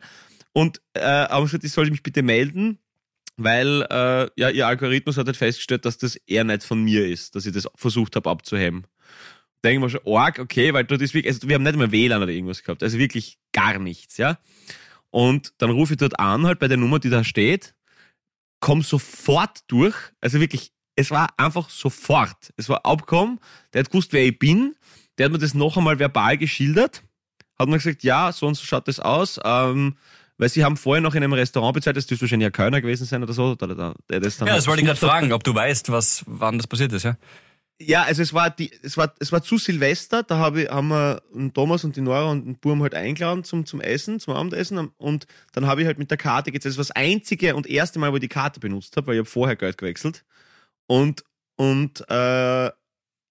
und 0.52 0.80
äh, 0.94 1.00
haben 1.00 1.46
gesagt, 1.46 1.64
ich 1.64 1.72
soll 1.72 1.90
mich 1.90 2.04
bitte 2.04 2.22
melden, 2.22 2.78
weil 3.36 3.82
äh, 3.90 4.28
ja, 4.36 4.50
ihr 4.50 4.68
Algorithmus 4.68 5.16
hat 5.16 5.26
halt 5.26 5.36
festgestellt, 5.36 5.84
dass 5.84 5.98
das 5.98 6.14
eher 6.14 6.44
nicht 6.44 6.62
von 6.62 6.80
mir 6.82 7.06
ist, 7.08 7.34
dass 7.34 7.44
ich 7.44 7.52
das 7.52 7.66
versucht 7.74 8.14
habe 8.14 8.30
abzuheben. 8.30 8.84
Denken 9.64 9.82
wir 9.82 9.90
schon, 9.90 10.06
arg, 10.06 10.38
okay, 10.38 10.72
weil 10.72 10.84
dort 10.84 11.02
ist 11.02 11.12
wirklich, 11.12 11.34
also 11.34 11.48
wir 11.48 11.56
haben 11.56 11.64
nicht 11.64 11.76
mehr 11.76 11.90
WLAN 11.90 12.22
oder 12.22 12.32
irgendwas 12.32 12.62
gehabt, 12.62 12.84
also 12.84 12.98
wirklich 12.98 13.38
gar 13.52 13.80
nichts, 13.80 14.16
ja. 14.16 14.38
Und 15.10 15.54
dann 15.58 15.70
rufe 15.70 15.94
ich 15.94 15.98
dort 15.98 16.20
an, 16.20 16.46
halt 16.46 16.60
bei 16.60 16.68
der 16.68 16.76
Nummer, 16.76 17.00
die 17.00 17.10
da 17.10 17.24
steht, 17.24 17.74
komm 18.60 18.82
sofort 18.82 19.64
durch, 19.66 19.96
also 20.20 20.38
wirklich, 20.38 20.72
es 21.00 21.10
war 21.10 21.28
einfach 21.36 21.70
sofort. 21.70 22.52
Es 22.56 22.68
war 22.68 22.84
abgekommen, 22.84 23.40
der 23.72 23.80
hat 23.80 23.90
gewusst, 23.90 24.12
wer 24.12 24.24
ich 24.24 24.38
bin, 24.38 24.74
der 25.16 25.26
hat 25.26 25.32
mir 25.32 25.38
das 25.38 25.54
noch 25.54 25.76
einmal 25.76 25.98
verbal 25.98 26.36
geschildert, 26.36 27.02
hat 27.58 27.68
mir 27.68 27.78
gesagt, 27.78 28.02
ja, 28.02 28.32
so 28.32 28.46
und 28.46 28.54
so 28.54 28.64
schaut 28.64 28.86
das 28.86 29.00
aus, 29.00 29.40
ähm, 29.42 29.96
weil 30.36 30.48
sie 30.48 30.64
haben 30.64 30.76
vorher 30.76 31.00
noch 31.00 31.14
in 31.14 31.22
einem 31.22 31.32
Restaurant 31.32 31.74
bezahlt, 31.74 31.96
das 31.96 32.06
dürfte 32.06 32.24
wahrscheinlich 32.24 32.46
ein 32.46 32.52
Kölner 32.52 32.80
gewesen 32.80 33.06
sein 33.06 33.22
oder 33.22 33.32
so, 33.32 33.54
der, 33.54 33.94
das 34.20 34.38
Ja, 34.38 34.46
das 34.46 34.66
wollte 34.66 34.82
ich 34.82 34.86
gerade 34.86 35.00
fragen, 35.00 35.32
ob 35.32 35.42
du 35.42 35.54
weißt, 35.54 35.90
was, 35.90 36.22
wann 36.26 36.58
das 36.58 36.66
passiert 36.66 36.92
ist, 36.92 37.04
ja? 37.04 37.16
Ja, 37.82 38.02
also 38.02 38.20
es 38.20 38.34
war 38.34 38.50
die, 38.50 38.70
es 38.82 38.98
war, 38.98 39.14
es 39.20 39.32
war 39.32 39.42
zu 39.42 39.56
Silvester, 39.56 40.22
da 40.22 40.36
habe 40.36 40.64
ich, 40.64 40.70
haben 40.70 40.88
wir 40.88 41.22
einen 41.34 41.54
Thomas 41.54 41.82
und 41.82 41.96
die 41.96 42.02
Nora 42.02 42.30
und 42.30 42.44
den 42.44 42.58
Burm 42.58 42.82
halt 42.82 42.94
eingeladen 42.94 43.42
zum, 43.42 43.64
zum 43.64 43.80
Essen, 43.80 44.20
zum 44.20 44.34
Abendessen 44.34 44.90
und 44.98 45.26
dann 45.52 45.66
habe 45.66 45.80
ich 45.80 45.86
halt 45.86 45.98
mit 45.98 46.10
der 46.10 46.18
Karte 46.18 46.52
gezahlt. 46.52 46.72
Das 46.72 46.76
war 46.76 46.84
das 46.84 46.90
einzige 46.90 47.56
und 47.56 47.66
erste 47.66 47.98
Mal, 47.98 48.12
wo 48.12 48.16
ich 48.16 48.20
die 48.20 48.28
Karte 48.28 48.60
benutzt 48.60 48.98
habe, 48.98 49.06
weil 49.06 49.14
ich 49.14 49.20
habe 49.20 49.30
vorher 49.30 49.56
Geld 49.56 49.78
gewechselt 49.78 50.24
und, 50.90 51.24
und, 51.56 52.04
äh, 52.10 52.70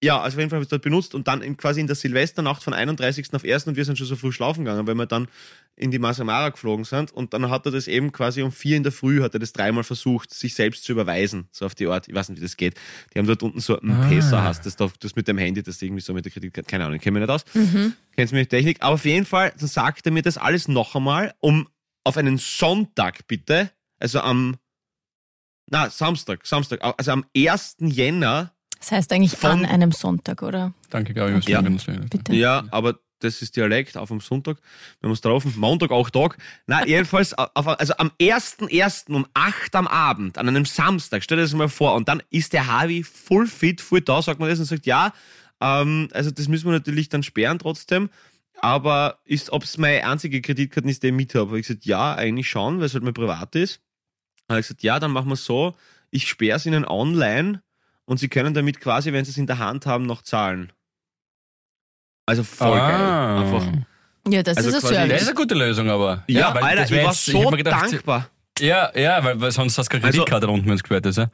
ja, 0.02 0.22
also 0.22 0.36
auf 0.36 0.40
jeden 0.40 0.50
Fall 0.50 0.56
habe 0.58 0.64
ich 0.64 0.68
es 0.68 0.70
dort 0.70 0.82
benutzt 0.84 1.14
und 1.14 1.28
dann 1.28 1.42
in, 1.42 1.58
quasi 1.58 1.81
in 1.81 1.88
der 1.88 1.95
Silvesternacht 1.98 2.64
von 2.64 2.74
31. 2.74 3.33
auf 3.33 3.44
1. 3.44 3.68
und 3.68 3.76
wir 3.76 3.83
sind 3.83 3.98
schon 3.98 4.07
so 4.07 4.16
früh 4.16 4.31
schlafen 4.31 4.64
gegangen, 4.64 4.88
weil 4.88 4.95
wir 4.95 5.06
dann 5.06 5.28
in 5.76 5.92
die 5.92 6.00
Masamara 6.00 6.50
geflogen 6.50 6.86
sind 6.86 7.12
und 7.12 7.33
dann 7.33 7.50
hat 7.50 7.66
er 7.66 7.74
das 7.74 7.90
eben 7.90 8.14
quasi 8.14 8.42
um 8.42 8.54
vier 8.54 8.78
in 8.78 8.83
der 8.83 8.94
Früh 8.94 9.22
hat 9.22 9.33
er 9.33 9.42
das 9.42 9.52
dreimal 9.52 9.83
versucht, 9.83 10.33
sich 10.33 10.54
selbst 10.54 10.86
zu 10.86 10.94
überweisen, 10.94 11.50
so 11.52 11.66
auf 11.66 11.76
die 11.76 11.88
Art. 11.88 12.07
Ich 12.07 12.16
weiß 12.16 12.30
nicht, 12.30 12.38
wie 12.40 12.44
das 12.45 12.56
geht. 12.56 12.76
Die 13.14 13.19
haben 13.19 13.28
dort 13.28 13.44
unten 13.44 13.60
so 13.60 13.78
ein 13.78 13.92
Ah. 13.92 14.07
Pesa 14.07 14.42
hast, 14.42 14.66
das, 14.66 14.78
da- 14.78 14.90
das 15.02 15.18
mit 15.18 15.28
dem 15.28 15.38
Handy, 15.38 15.62
das 15.64 15.81
irgendwie 15.81 16.02
so 16.02 16.14
mit 16.14 16.24
der 16.24 16.31
Kreditkarte, 16.31 16.69
keine 16.69 16.86
Ahnung, 16.86 16.95
ich 16.95 17.02
kenne 17.02 17.19
mich 17.19 17.28
nicht 17.28 17.36
aus. 17.36 17.44
Kennst 18.16 18.31
du 18.31 18.36
mich 18.36 18.44
mit 18.44 18.50
Technik? 18.52 18.78
Aber 18.81 18.94
auf 18.94 19.04
jeden 19.04 19.26
Fall, 19.26 19.52
dann 19.60 19.68
sagt 19.68 20.06
er 20.06 20.14
mir 20.14 20.22
das 20.22 20.38
alles 20.38 20.69
noch 20.69 20.95
einmal, 20.95 21.33
um 21.42 21.68
auf 22.06 22.16
einen 22.16 22.38
Sonntag 22.38 23.28
bitte, 23.28 23.69
also 24.00 24.22
am, 24.22 24.56
na, 25.69 25.90
Samstag, 25.90 26.45
Samstag, 26.45 26.80
also 26.97 27.11
am 27.11 27.26
1. 27.35 27.78
Jänner 27.80 28.52
Das 28.80 28.92
heißt 28.92 29.11
eigentlich 29.11 29.35
Von- 29.35 29.52
an 29.52 29.66
einem 29.66 29.92
Sonntag, 29.92 30.42
oder? 30.42 30.73
Danke, 30.90 31.14
Gabi, 31.14 31.35
was 31.35 31.47
Ja. 31.47 31.61
Bitte. 31.61 32.33
Ja, 32.35 32.64
aber 32.71 32.99
das 33.19 33.42
ist 33.42 33.56
Dialekt 33.56 33.97
auf 33.97 34.11
am 34.11 34.21
Sonntag. 34.21 34.57
Wir 34.99 35.07
haben 35.07 35.11
uns 35.11 35.21
drauf, 35.21 35.44
Montag 35.56 35.92
auch 35.92 36.09
Tag. 36.09 36.38
Na, 36.68 36.85
jedenfalls, 36.88 37.33
auf, 37.33 37.68
also 37.68 37.94
am 37.97 38.11
1.1. 38.19 39.14
um 39.14 39.26
8 39.33 39.76
am 39.76 39.88
Abend, 39.88 40.38
an 40.38 40.47
einem 40.47 40.66
Samstag, 40.66 41.23
stell 41.23 41.38
dir 41.38 41.44
das 41.44 41.54
mal 41.54 41.68
vor, 41.69 41.95
und 41.95 42.07
dann 42.07 42.23
ist 42.30 42.54
der 42.54 42.68
Harvey 42.68 43.04
full 43.04 43.47
fit, 43.47 43.81
full 43.81 44.02
da, 44.02 44.21
sagt 44.21 44.40
man 44.40 44.49
das 44.49 44.59
und 44.59 44.66
sagt, 44.66 44.85
ja, 44.85 45.11
ähm, 45.61 46.07
also 46.14 46.31
das 46.31 46.47
müssen 46.47 46.66
wir 46.66 46.71
natürlich 46.71 47.09
dann 47.09 47.23
sperren 47.23 47.59
trotzdem. 47.59 48.09
Aber 48.61 49.19
ist, 49.26 49.52
ob 49.52 49.64
es 49.64 49.78
meine 49.78 50.06
einzige 50.06 50.42
Kreditkarte 50.42 50.90
ist, 50.90 51.04
die 51.04 51.07
ich 51.07 51.14
mit 51.14 51.33
habe? 51.35 51.47
Habe 51.47 51.59
ich 51.59 51.68
gesagt, 51.68 51.85
ja, 51.85 52.16
eigentlich 52.16 52.49
schon, 52.49 52.80
weil 52.80 52.85
es 52.88 52.94
halt 52.94 53.04
mal 53.04 53.14
privat 53.14 53.56
ist. 53.56 53.80
Habe 54.50 54.60
ich 54.60 54.68
gesagt, 54.68 54.84
ja, 54.84 55.00
dann 55.00 55.12
machen 55.12 55.28
wir 55.28 55.34
es 55.36 55.46
so, 55.46 55.76
ich 56.12 56.28
sperre 56.28 56.58
es 56.58 56.66
ihnen 56.66 56.86
online 56.86 57.62
und 58.06 58.18
sie 58.20 58.30
können 58.30 58.54
damit 58.54 58.80
quasi, 58.82 59.14
wenn 59.14 59.24
sie 59.26 59.32
es 59.32 59.38
in 59.38 59.48
der 59.48 59.60
Hand 59.60 59.86
haben, 59.86 60.06
noch 60.06 60.22
zahlen. 60.24 60.72
Also 62.26 62.44
voll 62.44 62.78
Ah. 62.80 62.90
geil. 62.90 63.46
Einfach. 63.46 63.82
Ja, 64.32 64.44
das 64.44 64.58
Also 64.58 64.70
ist 64.70 64.76
ein 64.76 64.82
quasi- 64.82 64.94
Das 64.96 65.04
Service. 65.06 65.22
ist 65.22 65.28
eine 65.30 65.36
gute 65.36 65.56
Lösung, 65.56 65.90
aber. 65.90 66.24
Ja, 66.28 66.54
weil 66.54 66.64
Alter, 66.64 66.82
das 66.82 66.92
ich 66.92 66.98
war 66.98 67.04
jetzt- 67.12 67.28
ich 67.28 67.34
so 67.34 67.50
mir 67.52 67.58
gedacht, 67.58 67.92
dankbar. 67.94 68.30
Ja, 68.60 68.92
ja, 68.98 69.24
weil, 69.24 69.40
weil 69.40 69.52
sonst 69.52 69.78
hast 69.78 69.88
du 69.88 69.92
keine 69.94 70.04
Also- 70.06 70.18
Kreditkarte 70.20 70.48
unten, 70.48 70.68
wenn 70.68 70.74
es 70.76 70.84
gesperrt 70.84 71.06
ist, 71.06 71.18
ja? 71.18 71.30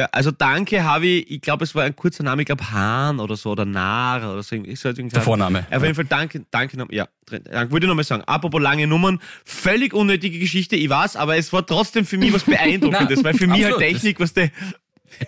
Ja, 0.00 0.08
also 0.12 0.30
danke, 0.30 0.82
Havi. 0.82 1.18
Ich 1.28 1.42
glaube, 1.42 1.62
es 1.64 1.74
war 1.74 1.84
ein 1.84 1.94
kurzer 1.94 2.22
Name, 2.22 2.40
ich 2.40 2.46
glaube 2.46 2.70
Hahn 2.70 3.20
oder 3.20 3.36
so 3.36 3.50
oder 3.50 3.66
Nar 3.66 4.32
oder 4.32 4.42
so. 4.42 4.56
Ich 4.56 4.80
soll 4.80 4.94
Der 4.94 5.20
Vorname. 5.20 5.66
Auf 5.70 5.82
jeden 5.82 5.94
Fall 5.94 6.06
danke, 6.06 6.46
danke. 6.50 6.78
Ja, 6.90 7.06
danke. 7.26 7.70
Wollte 7.70 7.84
ich 7.84 7.88
nochmal 7.88 8.04
sagen. 8.04 8.22
Apropos 8.24 8.62
lange 8.62 8.86
Nummern, 8.86 9.20
völlig 9.44 9.92
unnötige 9.92 10.38
Geschichte, 10.38 10.74
ich 10.74 10.88
weiß, 10.88 11.16
aber 11.16 11.36
es 11.36 11.52
war 11.52 11.66
trotzdem 11.66 12.06
für 12.06 12.16
mich 12.16 12.32
was 12.32 12.44
Beeindruckendes, 12.46 13.22
weil 13.22 13.34
für 13.34 13.46
mich 13.46 13.62
halt. 13.62 13.76
Technik, 13.76 14.20
was 14.20 14.32
der. 14.32 14.50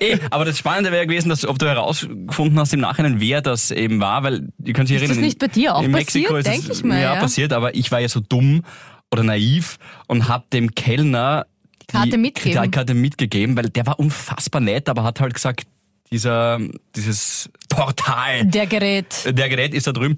Eh, 0.00 0.16
aber 0.30 0.46
das 0.46 0.56
Spannende 0.56 0.90
wäre 0.90 1.06
gewesen, 1.06 1.28
dass, 1.28 1.44
ob 1.44 1.58
du 1.58 1.66
herausgefunden 1.66 2.58
hast 2.58 2.72
im 2.72 2.80
Nachhinein, 2.80 3.20
wer 3.20 3.42
das 3.42 3.70
eben 3.72 4.00
war, 4.00 4.22
weil 4.22 4.48
ihr 4.64 4.72
könnt 4.72 4.88
sich 4.88 4.96
Ist 4.96 5.02
das 5.02 5.10
erinnern. 5.10 5.24
nicht 5.26 5.38
bei 5.38 5.48
dir 5.48 5.74
auch 5.74 5.82
in 5.82 5.90
Mexiko 5.90 6.32
passiert? 6.32 6.46
ist 6.56 6.62
Denk 6.62 6.72
es, 6.72 6.78
ich 6.78 6.84
mal, 6.86 6.94
Ja, 6.98 7.14
ja. 7.16 7.20
passiert, 7.20 7.52
aber 7.52 7.74
ich 7.74 7.92
war 7.92 8.00
ja 8.00 8.08
so 8.08 8.20
dumm 8.20 8.62
oder 9.10 9.22
naiv 9.22 9.76
und 10.06 10.28
hab 10.28 10.48
dem 10.50 10.74
Kellner 10.74 11.44
Karte 11.92 12.18
mitgegeben. 12.18 12.62
die 12.62 12.70
Karte 12.70 12.94
mitgegeben, 12.94 13.56
weil 13.56 13.68
der 13.70 13.86
war 13.86 13.98
unfassbar 13.98 14.60
nett, 14.60 14.88
aber 14.88 15.02
hat 15.04 15.20
halt 15.20 15.34
gesagt, 15.34 15.66
dieser, 16.10 16.58
dieses 16.94 17.48
Portal, 17.70 18.44
Der 18.46 18.66
Gerät. 18.66 19.24
der 19.26 19.48
Gerät 19.48 19.72
ist 19.72 19.86
da 19.86 19.92
drüben 19.92 20.16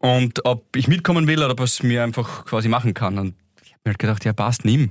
und 0.00 0.44
ob 0.44 0.74
ich 0.74 0.88
mitkommen 0.88 1.26
will 1.28 1.38
oder 1.38 1.52
ob 1.52 1.60
er 1.60 1.64
es 1.64 1.82
mir 1.82 2.02
einfach 2.02 2.44
quasi 2.44 2.68
machen 2.68 2.94
kann. 2.94 3.16
Und 3.18 3.34
ich 3.62 3.70
habe 3.72 3.80
mir 3.84 3.90
halt 3.90 3.98
gedacht, 4.00 4.24
ja 4.24 4.32
passt, 4.32 4.64
nimm. 4.64 4.90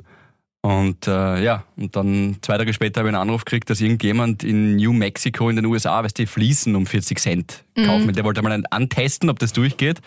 Und 0.61 1.07
äh, 1.07 1.43
ja, 1.43 1.63
und 1.75 1.95
dann 1.95 2.37
zwei 2.41 2.57
Tage 2.57 2.73
später 2.73 3.01
habe 3.01 3.09
ich 3.09 3.15
einen 3.15 3.21
Anruf 3.21 3.45
gekriegt, 3.45 3.69
dass 3.69 3.81
irgendjemand 3.81 4.43
in 4.43 4.77
New 4.77 4.93
Mexico 4.93 5.47
in 5.49 5.57
den 5.57 5.65
USA, 5.65 6.03
weißt 6.03 6.17
du, 6.17 6.25
Fliesen 6.25 6.75
um 6.75 6.87
40 6.87 7.19
Cent 7.19 7.63
kaufen. 7.75 8.13
Der 8.13 8.23
wollte 8.23 8.41
mal 8.41 8.63
antesten, 8.71 9.29
ob 9.29 9.37
das 9.37 9.53
durchgeht. 9.53 9.99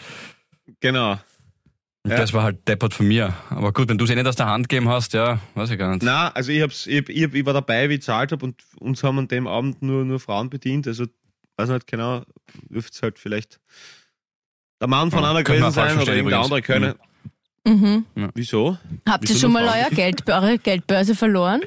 Genau. 0.80 1.18
Und 2.08 2.14
Ja. 2.14 2.20
das 2.22 2.32
war 2.32 2.42
halt 2.42 2.66
deppert 2.68 2.94
von 2.94 3.06
mir. 3.06 3.34
Aber 3.50 3.72
gut, 3.72 3.88
wenn 3.88 3.98
du 3.98 4.04
es 4.04 4.10
eh 4.10 4.14
nicht 4.14 4.26
aus 4.26 4.36
der 4.36 4.46
Hand 4.46 4.68
gegeben 4.68 4.88
hast, 4.88 5.12
ja, 5.14 5.40
weiß 5.54 5.70
ich 5.70 5.78
gar 5.78 5.90
nicht. 5.90 6.02
Na, 6.02 6.28
also 6.30 6.50
ich, 6.52 6.62
hab's, 6.62 6.86
ich, 6.86 7.08
ich, 7.08 7.34
ich 7.34 7.46
war 7.46 7.52
dabei, 7.52 7.88
wie 7.88 7.94
ich 7.94 8.00
gezahlt 8.00 8.32
habe 8.32 8.44
und 8.44 8.62
uns 8.78 9.02
haben 9.02 9.18
an 9.18 9.28
dem 9.28 9.46
Abend 9.46 9.82
nur, 9.82 10.04
nur 10.04 10.18
Frauen 10.20 10.48
bedient. 10.50 10.86
Also, 10.86 11.06
weiß 11.56 11.68
nicht 11.70 11.86
genau, 11.86 12.22
dürfte 12.70 12.92
es 12.94 13.02
halt 13.02 13.18
vielleicht 13.18 13.60
der 14.80 14.88
Mann 14.88 15.10
von 15.10 15.22
Ja, 15.22 15.30
einer 15.30 15.42
gewesen 15.42 15.70
sein 15.72 15.98
oder 15.98 16.14
irgendein 16.14 16.18
übrigens. 16.20 16.44
anderer 16.44 16.60
können. 16.62 16.94
Mhm. 17.66 18.04
Wieso? 18.34 18.78
Habt 19.06 19.24
ihr 19.24 19.30
Wieso 19.30 19.40
schon 19.40 19.52
nur 19.52 19.60
mal 19.60 19.68
Frauen? 19.68 19.82
euer 19.84 19.90
Geld, 19.90 20.22
eure 20.30 20.58
Geldbörse 20.58 21.14
verloren? 21.14 21.60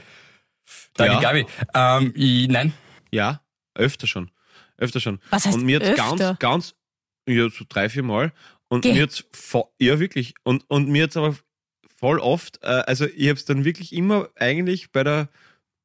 Danke, 0.95 1.13
Ja. 1.15 1.19
Gabi. 1.21 1.45
Ähm, 1.73 2.13
ich, 2.15 2.47
nein, 2.47 2.73
Ja, 3.11 3.41
öfter 3.75 4.07
schon. 4.07 4.31
Öfter 4.77 4.99
schon. 4.99 5.19
Was 5.29 5.45
heißt 5.45 5.57
und 5.57 5.65
mir 5.65 5.79
jetzt 5.79 5.99
öfter? 5.99 6.17
ganz, 6.39 6.39
ganz, 6.39 6.75
ja, 7.27 7.47
so 7.49 7.65
drei, 7.69 7.87
vier 7.89 8.01
Mal. 8.03 8.31
Und 8.71 8.83
Geh. 8.83 8.93
mir 8.93 8.99
jetzt, 8.99 9.25
ja, 9.79 9.99
wirklich. 9.99 10.33
Und, 10.43 10.63
und 10.69 10.87
mir 10.87 11.03
jetzt 11.03 11.17
aber 11.17 11.35
voll 11.99 12.19
oft, 12.19 12.59
äh, 12.63 12.67
also 12.67 13.05
ich 13.05 13.27
habe 13.27 13.33
es 13.37 13.43
dann 13.43 13.65
wirklich 13.65 13.91
immer 13.93 14.29
eigentlich 14.37 14.93
bei 14.93 15.03
der 15.03 15.27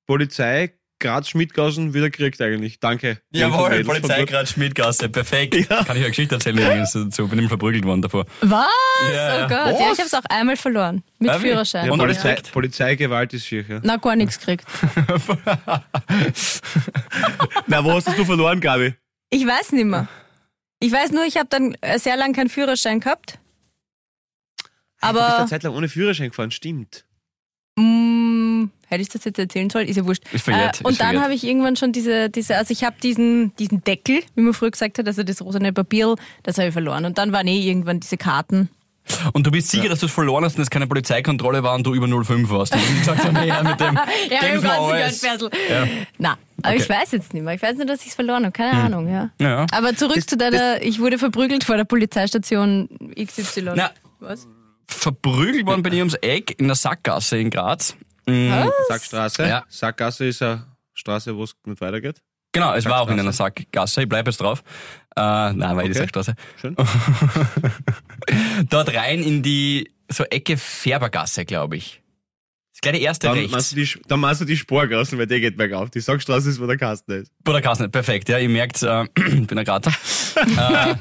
Polizei 0.06 0.72
Graz 1.00 1.28
Schmidtgausen 1.28 1.94
wieder 1.94 2.10
gekriegt 2.10 2.40
eigentlich. 2.40 2.78
Danke. 2.78 3.20
Jawohl, 3.32 3.70
Mädels 3.70 3.86
von 3.86 3.96
Polizeigrad 3.96 4.48
Schmidgasse, 4.48 5.08
perfekt. 5.08 5.54
Ja. 5.68 5.82
Kann 5.82 5.84
ich 5.84 5.88
euch 5.88 5.96
eine 5.96 6.08
Geschichte 6.10 6.36
erzählen 6.36 6.58
übrigens 6.58 6.92
dazu. 6.92 7.26
Bin 7.26 7.40
immer 7.40 7.48
verprügelt 7.48 7.84
worden 7.84 8.02
davor. 8.02 8.24
Was? 8.40 8.66
Ja. 9.12 9.44
Oh 9.44 9.48
Gott, 9.48 9.50
ja, 9.50 9.72
Was? 9.72 9.80
ich 9.80 9.98
habe 9.98 10.02
es 10.06 10.14
auch 10.14 10.24
einmal 10.30 10.56
verloren. 10.56 11.02
Mit 11.18 11.30
Ah, 11.30 11.38
wie? 11.38 11.48
Führerschein. 11.48 11.86
Ja, 11.86 11.92
Und 11.92 11.98
Polizei, 11.98 12.28
gekriegt? 12.30 12.52
Polizeigewalt 12.52 13.34
ist 13.34 13.46
schier, 13.46 13.64
ja. 13.68 13.80
Na, 13.82 13.96
gar 13.96 14.14
nichts 14.14 14.38
gekriegt. 14.38 14.64
Na, 17.66 17.84
wo 17.84 17.92
hast 17.92 18.06
du 18.06 18.24
verloren, 18.24 18.60
Gabi? 18.60 18.94
Ich 19.30 19.44
weiß 19.44 19.72
nicht 19.72 19.86
mehr. 19.86 20.06
Ich 20.80 20.92
weiß 20.92 21.12
nur, 21.12 21.24
ich 21.24 21.36
habe 21.36 21.48
dann 21.48 21.74
äh, 21.80 21.98
sehr 21.98 22.16
lange 22.16 22.34
keinen 22.34 22.48
Führerschein 22.50 23.00
gehabt. 23.00 23.38
Du 24.58 25.12
bist 25.12 25.22
Aber 25.22 25.38
eine 25.38 25.46
Zeit 25.46 25.62
lang 25.62 25.74
ohne 25.74 25.88
Führerschein 25.88 26.30
gefahren, 26.30 26.50
stimmt. 26.50 27.04
Mm, 27.78 28.66
hätte 28.88 29.02
ich 29.02 29.08
das 29.08 29.24
jetzt 29.24 29.38
erzählen 29.38 29.70
sollen? 29.70 29.88
Ist 29.88 29.96
ja 29.96 30.04
wurscht. 30.06 30.22
Ist 30.32 30.44
verjährt, 30.44 30.80
Äh, 30.80 30.84
und 30.84 30.92
ist 30.92 31.00
dann 31.00 31.20
habe 31.22 31.34
ich 31.34 31.44
irgendwann 31.44 31.76
schon 31.76 31.92
diese, 31.92 32.28
diese 32.30 32.56
also 32.56 32.72
ich 32.72 32.84
habe 32.84 32.96
diesen, 33.02 33.54
diesen 33.56 33.84
Deckel, 33.84 34.20
wie 34.34 34.40
man 34.42 34.54
früher 34.54 34.70
gesagt 34.70 34.98
hat, 34.98 35.06
also 35.06 35.22
das 35.22 35.40
rosane 35.42 35.72
Papier, 35.72 36.14
das 36.42 36.58
habe 36.58 36.68
ich 36.68 36.72
verloren. 36.72 37.04
Und 37.04 37.18
dann 37.18 37.32
waren 37.32 37.46
eh 37.46 37.58
irgendwann 37.58 38.00
diese 38.00 38.16
Karten. 38.16 38.68
Und 39.32 39.46
du 39.46 39.50
bist 39.50 39.68
sicher, 39.70 39.88
dass 39.88 40.00
du 40.00 40.06
es 40.06 40.12
verloren 40.12 40.44
hast 40.44 40.56
und 40.56 40.62
es 40.62 40.70
keine 40.70 40.86
Polizeikontrolle 40.86 41.62
war 41.62 41.74
und 41.74 41.86
du 41.86 41.94
über 41.94 42.06
05 42.24 42.50
warst. 42.50 42.72
Und 42.74 42.80
die 42.88 42.98
gesagt 42.98 43.24
haben, 43.24 43.36
ja, 43.46 43.62
mit 43.62 43.78
dem 43.80 43.94
Ja, 44.30 44.60
mal 44.60 44.98
ganzen. 45.00 45.50
Ja. 45.70 45.86
Na, 46.18 46.30
aber 46.62 46.74
Okay. 46.74 46.76
ich 46.82 46.88
weiß 46.88 47.12
jetzt 47.12 47.32
nicht 47.34 47.42
mehr. 47.44 47.54
Ich 47.54 47.62
weiß 47.62 47.76
nur, 47.76 47.86
dass 47.86 48.00
ich 48.02 48.08
es 48.08 48.14
verloren 48.14 48.44
habe. 48.44 48.52
Keine 48.52 48.72
Ahnung, 48.82 49.08
ja. 49.08 49.30
Ja. 49.40 49.66
Aber 49.72 49.94
zurück 49.94 50.16
Das- 50.16 50.26
zu 50.26 50.36
deiner, 50.36 50.82
ich 50.82 50.98
wurde 51.00 51.18
verprügelt 51.18 51.64
vor 51.64 51.76
der 51.76 51.84
Polizeistation 51.84 52.88
XY. 53.16 53.72
Na, 53.76 53.90
Was? 54.20 54.48
verprügelt 54.88 55.66
worden 55.66 55.82
bin 55.82 55.92
ich 55.92 55.98
ums 56.00 56.14
Eck 56.14 56.58
in 56.58 56.66
der 56.66 56.76
Sackgasse 56.76 57.38
in 57.38 57.50
Graz. 57.50 57.96
Mhm. 58.26 58.70
Sackstraße. 58.88 59.46
Ja. 59.46 59.64
Sackgasse 59.68 60.26
ist 60.26 60.42
eine 60.42 60.66
Straße, 60.94 61.36
wo 61.36 61.44
es 61.44 61.54
nicht 61.64 61.80
weitergeht. 61.80 62.22
Genau, 62.56 62.72
es 62.72 62.86
war 62.86 63.02
auch 63.02 63.10
in 63.10 63.20
einer 63.20 63.32
Sackgasse. 63.32 64.04
Ich 64.04 64.08
bleibe 64.08 64.30
jetzt 64.30 64.40
drauf. 64.40 64.64
Äh, 65.14 65.20
nein, 65.20 65.60
war 65.60 65.80
eh 65.80 65.88
die 65.88 65.90
Okay. 65.90 65.98
Sackstraße. 65.98 66.34
Schön. 66.58 66.74
Dort 68.70 68.94
rein 68.94 69.22
in 69.22 69.42
die 69.42 69.90
so 70.10 70.24
Ecke 70.24 70.56
Färbergasse, 70.56 71.44
glaube 71.44 71.76
ich. 71.76 72.00
Das 72.72 72.80
gleich 72.80 72.94
die 72.96 73.02
erste 73.02 73.26
Dann 73.26 73.36
rechts. 73.36 73.52
machst, 73.52 73.72
du 73.72 73.76
die, 73.76 73.88
dann 74.08 74.20
machst 74.20 74.40
du 74.40 74.46
die 74.46 74.56
Sporgassen, 74.56 75.18
weil 75.18 75.26
der 75.26 75.40
geht 75.40 75.58
bergauf. 75.58 75.90
Die 75.90 76.00
Sackstraße 76.00 76.48
ist, 76.48 76.58
wo 76.58 76.66
der 76.66 76.78
Kasten 76.78 77.12
ist. 77.12 77.30
Bruder 77.44 77.60
Carsten, 77.60 77.90
perfekt, 77.90 78.30
ja, 78.30 78.38
ihr 78.38 78.48
merkt, 78.48 78.82
äh, 78.82 79.04
ich 79.18 79.46
bin 79.46 79.58
ein 79.58 79.64
Grazer. 79.66 79.90
äh, 80.36 80.94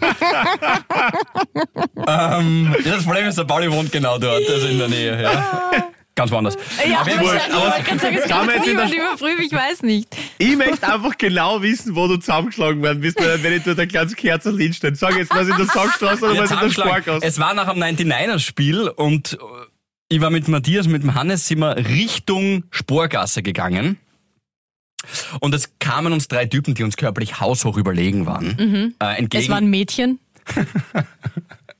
ähm, 2.38 2.75
das 2.83 3.03
Problem 3.05 3.27
ist, 3.27 3.38
der 3.38 3.45
Pauli 3.45 3.71
wohnt 3.71 3.93
genau 3.93 4.17
dort, 4.17 4.43
also 4.50 4.67
in 4.67 4.77
der 4.77 4.89
Nähe, 4.89 5.21
ja. 5.21 5.89
Ganz 6.15 6.31
woanders. 6.31 6.55
Ja, 6.89 7.01
Auf 7.01 7.07
jeden 7.07 7.19
aber 7.19 7.36
ich 7.36 7.53
wollte 7.53 7.84
gerade 7.84 8.00
sagen, 8.00 8.15
es 8.15 8.24
Kann 8.24 8.48
kann 8.48 8.55
jetzt 8.55 8.67
niemand 8.67 8.93
überprüfen, 8.93 9.45
ich 9.45 9.51
weiß 9.51 9.84
nicht. 9.84 10.15
Ich 10.38 10.55
möchte 10.55 10.88
einfach 10.88 11.17
genau 11.17 11.62
wissen, 11.62 11.93
wo 11.93 12.07
du 12.07 12.15
zusammengeschlagen 12.15 12.81
worden 12.81 13.01
bist, 13.01 13.19
wenn 13.19 13.51
ich 13.51 13.63
dort 13.63 13.79
ein 13.79 13.88
kleines 13.89 14.15
Kerzen 14.15 14.57
hinstelle. 14.57 14.95
Sag 14.95 15.17
jetzt, 15.17 15.31
was 15.31 15.50
in 15.50 15.57
der 15.57 15.65
Sackstraße 15.65 16.25
oder 16.25 16.43
was 16.43 16.51
in 16.51 16.60
der. 16.60 16.69
Sporgasse. 16.69 17.25
Es 17.25 17.38
war 17.38 17.53
nach 17.53 17.69
dem 17.72 17.84
99er-Spiel 17.84 18.88
und 18.88 19.34
äh, 19.34 19.38
ich 20.07 20.22
war 20.22 20.29
mit 20.29 20.48
Matthias, 20.48 20.88
mit 20.88 21.03
dem 21.03 21.15
Hannes, 21.15 21.48
sind 21.48 21.60
wir 21.60 21.75
Richtung 21.75 22.63
Sporgasse 22.72 23.43
gegangen. 23.43 23.98
Und 25.41 25.53
es 25.53 25.72
kamen 25.79 26.13
uns 26.13 26.29
drei 26.29 26.45
Typen, 26.45 26.75
die 26.75 26.84
uns 26.84 26.95
körperlich 26.95 27.41
haushoch 27.41 27.75
überlegen 27.75 28.25
waren, 28.25 28.95
äh, 29.00 29.17
entgegen. 29.17 29.43
Es 29.43 29.50
waren 29.50 29.69
Mädchen. 29.69 30.19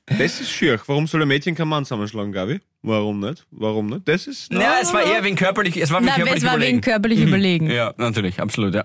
Das 0.06 0.40
ist 0.40 0.50
schier. 0.50 0.80
Warum 0.86 1.08
soll 1.08 1.22
ein 1.22 1.28
Mädchen 1.28 1.56
keinen 1.56 1.68
Mann 1.68 1.84
zusammenschlagen, 1.84 2.30
Gabi? 2.30 2.60
Warum 2.86 3.18
nicht? 3.18 3.44
Warum 3.50 3.88
nicht? 3.88 4.06
Das 4.08 4.28
ist. 4.28 4.52
ja, 4.52 4.76
es 4.80 4.92
war 4.92 5.02
eher 5.02 5.24
wegen 5.24 5.34
körperlich, 5.34 5.76
es 5.76 5.90
war 5.90 6.00
wegen 6.00 6.12
körperlich 6.14 6.36
es 6.36 6.44
war 6.44 6.54
überlegen. 6.54 6.72
wegen 6.76 6.80
körperlich 6.82 7.20
überlegen. 7.20 7.70
Ja, 7.70 7.92
natürlich, 7.96 8.40
absolut, 8.40 8.74
ja. 8.74 8.84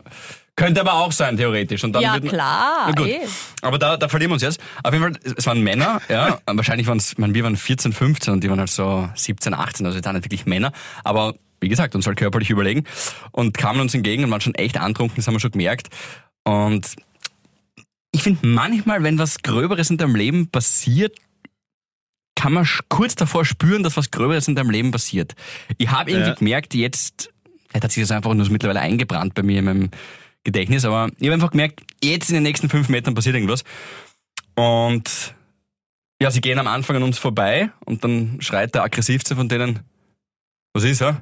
Könnte 0.55 0.81
aber 0.81 0.93
auch 0.95 1.11
sein, 1.11 1.37
theoretisch. 1.37 1.83
Und 1.83 1.93
dann 1.93 2.01
Ja, 2.01 2.13
würden- 2.13 2.29
klar, 2.29 2.85
Na 2.87 2.91
gut. 2.93 3.07
eh. 3.07 3.19
Aber 3.61 3.77
da, 3.77 3.97
da 3.97 4.09
verlieren 4.09 4.31
wir 4.31 4.33
uns 4.33 4.41
jetzt. 4.43 4.59
Auf 4.83 4.91
jeden 4.91 5.03
Fall, 5.13 5.33
es 5.37 5.45
waren 5.45 5.61
Männer, 5.61 6.01
ja. 6.09 6.39
Wahrscheinlich 6.47 6.87
waren 6.87 6.97
es, 6.97 7.15
wir 7.17 7.43
waren 7.43 7.55
14, 7.55 7.93
15 7.93 8.33
und 8.33 8.43
die 8.43 8.49
waren 8.49 8.59
halt 8.59 8.69
so 8.71 9.07
17, 9.15 9.53
18, 9.53 9.85
also 9.85 9.99
da 10.01 10.11
nicht 10.13 10.25
wirklich 10.25 10.45
Männer. 10.47 10.71
Aber 11.03 11.35
wie 11.61 11.69
gesagt, 11.69 11.93
uns 11.93 12.07
halt 12.07 12.17
körperlich 12.17 12.49
überlegen 12.49 12.85
und 13.31 13.55
kamen 13.55 13.79
uns 13.81 13.93
entgegen 13.93 14.23
und 14.23 14.31
waren 14.31 14.41
schon 14.41 14.55
echt 14.55 14.77
antrunken, 14.79 15.15
das 15.17 15.27
haben 15.27 15.35
wir 15.35 15.39
schon 15.39 15.51
gemerkt. 15.51 15.89
Und 16.43 16.95
ich 18.11 18.23
finde 18.23 18.45
manchmal, 18.47 19.03
wenn 19.03 19.19
was 19.19 19.43
Gröberes 19.43 19.89
in 19.91 19.97
deinem 19.97 20.15
Leben 20.15 20.49
passiert, 20.49 21.15
kann 22.41 22.53
man 22.53 22.67
kurz 22.89 23.13
davor 23.13 23.45
spüren, 23.45 23.83
dass 23.83 23.97
was 23.97 24.09
Gröberes 24.09 24.47
in 24.47 24.55
deinem 24.55 24.71
Leben 24.71 24.89
passiert. 24.89 25.35
Ich 25.77 25.91
habe 25.91 26.09
irgendwie 26.09 26.29
Ja. 26.31 26.35
gemerkt, 26.35 26.73
jetzt, 26.73 27.31
vielleicht 27.69 27.83
hat 27.83 27.91
sich 27.91 28.01
das 28.01 28.09
einfach 28.09 28.33
nur 28.33 28.49
mittlerweile 28.49 28.79
eingebrannt 28.79 29.35
bei 29.35 29.43
mir 29.43 29.59
in 29.59 29.65
meinem 29.65 29.91
Gedächtnis, 30.43 30.83
aber 30.83 31.11
ich 31.19 31.27
habe 31.27 31.35
einfach 31.35 31.51
gemerkt, 31.51 31.83
jetzt 32.03 32.29
in 32.29 32.33
den 32.33 32.41
nächsten 32.43 32.67
fünf 32.67 32.89
Metern 32.89 33.13
passiert 33.13 33.35
irgendwas. 33.35 33.63
Und 34.55 35.35
ja, 36.19 36.31
sie 36.31 36.41
gehen 36.41 36.57
am 36.57 36.65
Anfang 36.65 36.95
an 36.95 37.03
uns 37.03 37.19
vorbei 37.19 37.71
und 37.85 38.03
dann 38.03 38.41
schreit 38.41 38.73
der 38.73 38.83
Aggressivste 38.83 39.35
von 39.35 39.47
denen, 39.47 39.81
was 40.73 40.83
ist, 40.83 41.01
ja? 41.01 41.21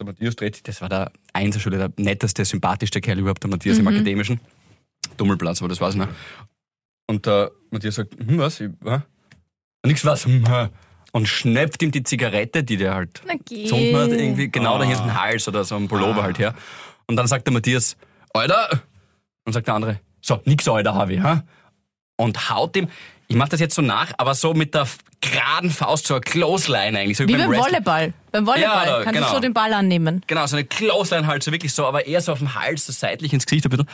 Der 0.00 0.06
Matthias 0.06 0.34
dreht 0.34 0.54
sich, 0.54 0.62
das 0.62 0.80
war 0.80 0.88
der 0.88 1.12
Einserschüler, 1.34 1.90
der 1.90 2.04
netteste, 2.04 2.42
sympathischste 2.46 3.02
Kerl 3.02 3.18
überhaupt, 3.18 3.42
der 3.42 3.50
Matthias 3.50 3.76
im 3.78 3.86
Akademischen. 3.86 4.40
Dummelplatz, 5.18 5.60
aber 5.60 5.68
das 5.68 5.80
war's, 5.82 5.94
ne? 5.94 6.08
Und 7.06 7.26
der 7.26 7.52
Matthias 7.70 7.96
sagt, 7.96 8.14
hm, 8.18 8.38
was? 8.38 8.60
Ich, 8.60 8.70
was? 8.80 9.02
Nix 9.84 10.04
was, 10.04 10.24
hm, 10.24 10.46
hä? 10.48 10.68
und 11.12 11.28
schnöpft 11.28 11.80
ihm 11.82 11.92
die 11.92 12.02
Zigarette, 12.02 12.64
die 12.64 12.76
der 12.76 12.94
halt 12.94 13.22
gezogen 13.48 13.96
hat, 13.96 14.08
irgendwie 14.10 14.50
genau 14.50 14.78
da 14.78 14.84
Ah. 14.84 14.88
hinten 14.88 15.20
Hals 15.20 15.46
oder 15.46 15.62
so 15.64 15.76
ein 15.76 15.86
Pullover 15.86 16.24
halt 16.24 16.38
her. 16.40 16.54
Und 17.06 17.14
dann 17.16 17.28
sagt 17.28 17.46
der 17.46 17.52
Matthias, 17.52 17.96
Alter, 18.32 18.82
und 19.44 19.52
sagt 19.52 19.68
der 19.68 19.74
andere, 19.74 20.00
so, 20.20 20.40
nix 20.44 20.66
Alter, 20.66 20.94
Harvey, 20.94 21.18
ha? 21.18 21.44
Und 22.16 22.50
haut 22.50 22.74
ihm, 22.76 22.88
ich 23.28 23.36
mach 23.36 23.48
das 23.48 23.60
jetzt 23.60 23.74
so 23.76 23.82
nach, 23.82 24.12
aber 24.18 24.34
so 24.34 24.54
mit 24.54 24.74
der 24.74 24.88
geraden 25.20 25.70
Faust, 25.70 26.06
so 26.08 26.14
eine 26.14 26.20
Clothesline 26.22 26.98
eigentlich. 26.98 27.16
So 27.16 27.28
Wie 27.28 27.32
beim 27.36 27.48
Wrestling. 27.48 27.64
Volleyball. 27.84 28.12
Beim 28.32 28.46
Volleyball 28.46 28.62
Ja, 28.62 28.84
da, 28.84 29.04
kannst 29.04 29.12
genau. 29.14 29.28
du 29.28 29.34
so 29.34 29.40
den 29.40 29.54
Ball 29.54 29.72
annehmen. 29.72 30.20
Genau, 30.26 30.46
so 30.46 30.56
eine 30.56 30.64
Clothesline 30.64 31.26
halt, 31.28 31.42
so 31.44 31.52
wirklich 31.52 31.72
so, 31.72 31.86
aber 31.86 32.06
eher 32.06 32.20
so 32.20 32.32
auf 32.32 32.38
dem 32.38 32.54
Hals, 32.56 32.86
so 32.86 32.92
seitlich 32.92 33.32
ins 33.32 33.46
Gesicht 33.46 33.66
ein 33.66 33.70
bisschen. 33.70 33.88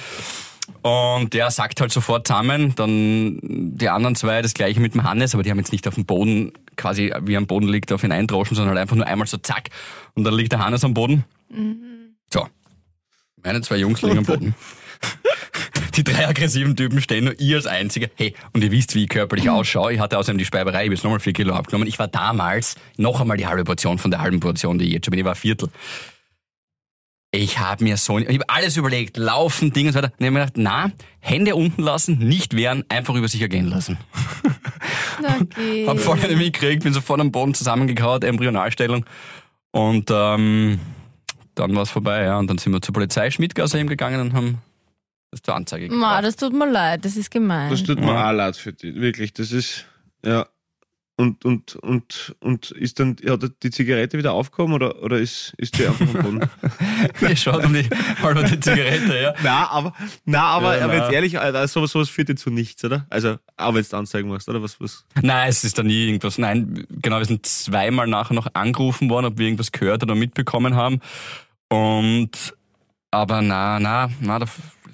Und 0.83 1.35
der 1.35 1.51
sagt 1.51 1.81
halt 1.81 1.93
sofort 1.93 2.27
zusammen, 2.27 2.75
dann 2.75 3.39
die 3.43 3.89
anderen 3.89 4.17
zwei 4.17 4.41
das 4.43 4.55
gleiche 4.55 4.81
mit 4.81 4.95
dem 4.95 5.05
Hannes, 5.05 5.35
aber 5.35 5.43
die 5.43 5.51
haben 5.51 5.59
jetzt 5.59 5.73
nicht 5.73 5.87
auf 5.87 5.95
dem 5.95 6.07
Boden, 6.07 6.53
quasi 6.77 7.13
wie 7.23 7.37
am 7.37 7.47
Boden 7.47 7.69
liegt, 7.69 7.93
auf 7.93 8.03
ihn 8.03 8.13
eindroschen, 8.13 8.55
sondern 8.55 8.75
halt 8.75 8.83
einfach 8.83 8.97
nur 8.97 9.07
einmal 9.07 9.27
so 9.27 9.37
zack 9.37 9.69
und 10.15 10.25
dann 10.25 10.35
liegt 10.35 10.53
der 10.53 10.65
Hannes 10.65 10.85
am 10.85 10.95
Boden. 10.95 11.25
So. 12.33 12.47
Meine 13.43 13.61
zwei 13.63 13.77
Jungs 13.77 14.03
liegen 14.03 14.19
am 14.19 14.25
Boden. 14.25 14.55
Die 15.95 16.05
drei 16.05 16.29
aggressiven 16.29 16.77
Typen 16.77 17.01
stehen 17.01 17.25
nur 17.25 17.39
ihr 17.41 17.57
als 17.57 17.67
Einzige. 17.67 18.11
Hey, 18.15 18.35
und 18.53 18.63
ihr 18.63 18.71
wisst, 18.71 18.95
wie 18.95 19.05
ich 19.05 19.09
körperlich 19.09 19.51
ausschaue. 19.51 19.93
Ich 19.93 20.01
hatte 20.01 20.19
außerdem 20.19 20.39
die 20.39 20.45
Speiberei, 20.45 20.83
ich 20.83 20.87
habe 20.87 20.95
jetzt 20.95 21.05
nochmal 21.05 21.21
vier 21.21 21.33
Kilo 21.33 21.53
abgenommen. 21.55 21.89
Ich 21.89 21.99
war 21.99 22.07
damals 22.09 22.77
noch 22.97 23.21
einmal 23.21 23.37
die 23.37 23.47
halbe 23.47 23.65
Portion 23.65 23.99
von 23.99 24.11
der 24.11 24.21
halben 24.21 24.41
Portion, 24.41 24.79
die 24.79 24.87
ich 24.87 24.93
jetzt 24.93 25.07
schon 25.07 25.11
bin. 25.11 25.21
Ich 25.21 25.27
war 25.27 25.35
Viertel. 25.35 25.69
Ich 27.33 27.59
habe 27.61 27.85
mir 27.85 27.97
so, 27.97 28.19
ich 28.19 28.27
habe 28.27 28.49
alles 28.49 28.77
überlegt, 28.77 29.17
laufen, 29.17 29.73
Dinge 29.73 29.89
und 29.91 29.93
so 29.93 29.99
weiter. 29.99 30.09
Und 30.13 30.21
ich 30.21 30.27
habe 30.27 30.33
mir 30.33 30.41
gedacht, 30.41 30.57
na, 30.57 30.91
Hände 31.21 31.55
unten 31.55 31.83
lassen, 31.83 32.19
nicht 32.19 32.57
wehren, 32.57 32.85
einfach 32.89 33.15
über 33.15 33.29
sich 33.29 33.41
ergehen 33.43 33.67
lassen. 33.69 33.99
Okay. 35.23 35.87
Hab 35.87 35.99
voll 36.01 36.19
eine 36.19 36.35
mitgekriegt, 36.35 36.83
bin 36.83 36.95
sofort 36.95 37.21
am 37.21 37.31
Boden 37.31 37.53
zusammengekaut, 37.53 38.25
Embryonalstellung. 38.25 39.05
Und 39.71 40.09
ähm, 40.11 40.81
dann 41.55 41.75
war 41.75 41.83
es 41.83 41.91
vorbei, 41.91 42.25
ja. 42.25 42.39
Und 42.39 42.47
dann 42.49 42.57
sind 42.57 42.73
wir 42.73 42.81
zur 42.81 42.95
Polizei 42.95 43.31
Schmidtgasse 43.31 43.79
eben 43.79 43.89
gegangen 43.91 44.21
und 44.23 44.33
haben 44.33 44.59
das 45.31 45.43
zur 45.43 45.55
Anzeige 45.55 45.89
Ma, 45.89 46.21
gebracht. 46.21 46.25
das 46.25 46.37
tut 46.37 46.55
mir 46.55 46.71
leid, 46.71 47.05
das 47.05 47.17
ist 47.17 47.31
gemein. 47.31 47.71
Das 47.71 47.83
tut 47.83 48.01
mir 48.01 48.07
Ja. 48.07 48.31
auch 48.31 48.33
leid 48.35 48.57
für 48.57 48.73
dich, 48.73 48.95
wirklich. 48.95 49.35
Das 49.35 49.53
ist, 49.53 49.85
ja. 50.25 50.47
Und, 51.21 51.45
und, 51.45 51.77
und, 51.77 52.35
und 52.41 52.71
ist 52.71 52.99
dann, 52.99 53.11
hat 53.29 53.43
er 53.43 53.51
die 53.51 53.71
Zigarette 53.71 54.17
wieder 54.17 54.33
aufgehoben 54.33 54.73
oder, 54.73 55.03
oder 55.03 55.19
ist, 55.19 55.53
ist 55.59 55.77
die 55.77 55.87
einfach 55.87 56.15
am 56.15 56.23
Boden? 56.23 56.51
Ihr 57.21 57.37
schaut 57.37 57.63
um 57.63 57.75
die 57.75 57.87
halbe 58.23 58.43
die 58.45 58.59
Zigarette, 58.59 59.21
ja. 59.21 59.35
na, 59.43 59.69
aber, 59.69 59.93
na, 60.25 60.45
aber, 60.45 60.79
Ja, 60.79 60.85
aber 60.85 60.95
na. 60.95 61.03
jetzt 61.03 61.13
ehrlich, 61.13 61.39
Alter, 61.39 61.69
sowas, 61.69 61.91
sowas 61.91 62.09
führt 62.09 62.31
dir 62.31 62.37
zu 62.37 62.49
nichts, 62.49 62.83
oder? 62.87 63.05
Also, 63.11 63.37
auch 63.59 63.75
wenn 63.75 63.85
du 63.85 63.97
Anzeigen 63.99 64.31
machst, 64.31 64.49
oder? 64.49 64.63
Was, 64.63 64.81
was? 64.81 65.05
Nein, 65.21 65.51
es 65.51 65.63
ist 65.63 65.77
da 65.77 65.83
nie 65.83 66.07
irgendwas. 66.07 66.39
Nein, 66.39 66.87
genau, 66.89 67.19
wir 67.19 67.27
sind 67.27 67.45
zweimal 67.45 68.07
nachher 68.07 68.33
noch 68.33 68.47
angerufen 68.55 69.11
worden, 69.11 69.27
ob 69.27 69.37
wir 69.37 69.45
irgendwas 69.45 69.73
gehört 69.73 70.03
oder 70.03 70.15
mitbekommen 70.15 70.75
haben. 70.75 71.01
Und, 71.69 72.55
aber 73.11 73.43
na, 73.43 73.79
na, 73.79 74.09
na, 74.21 74.39
da 74.39 74.47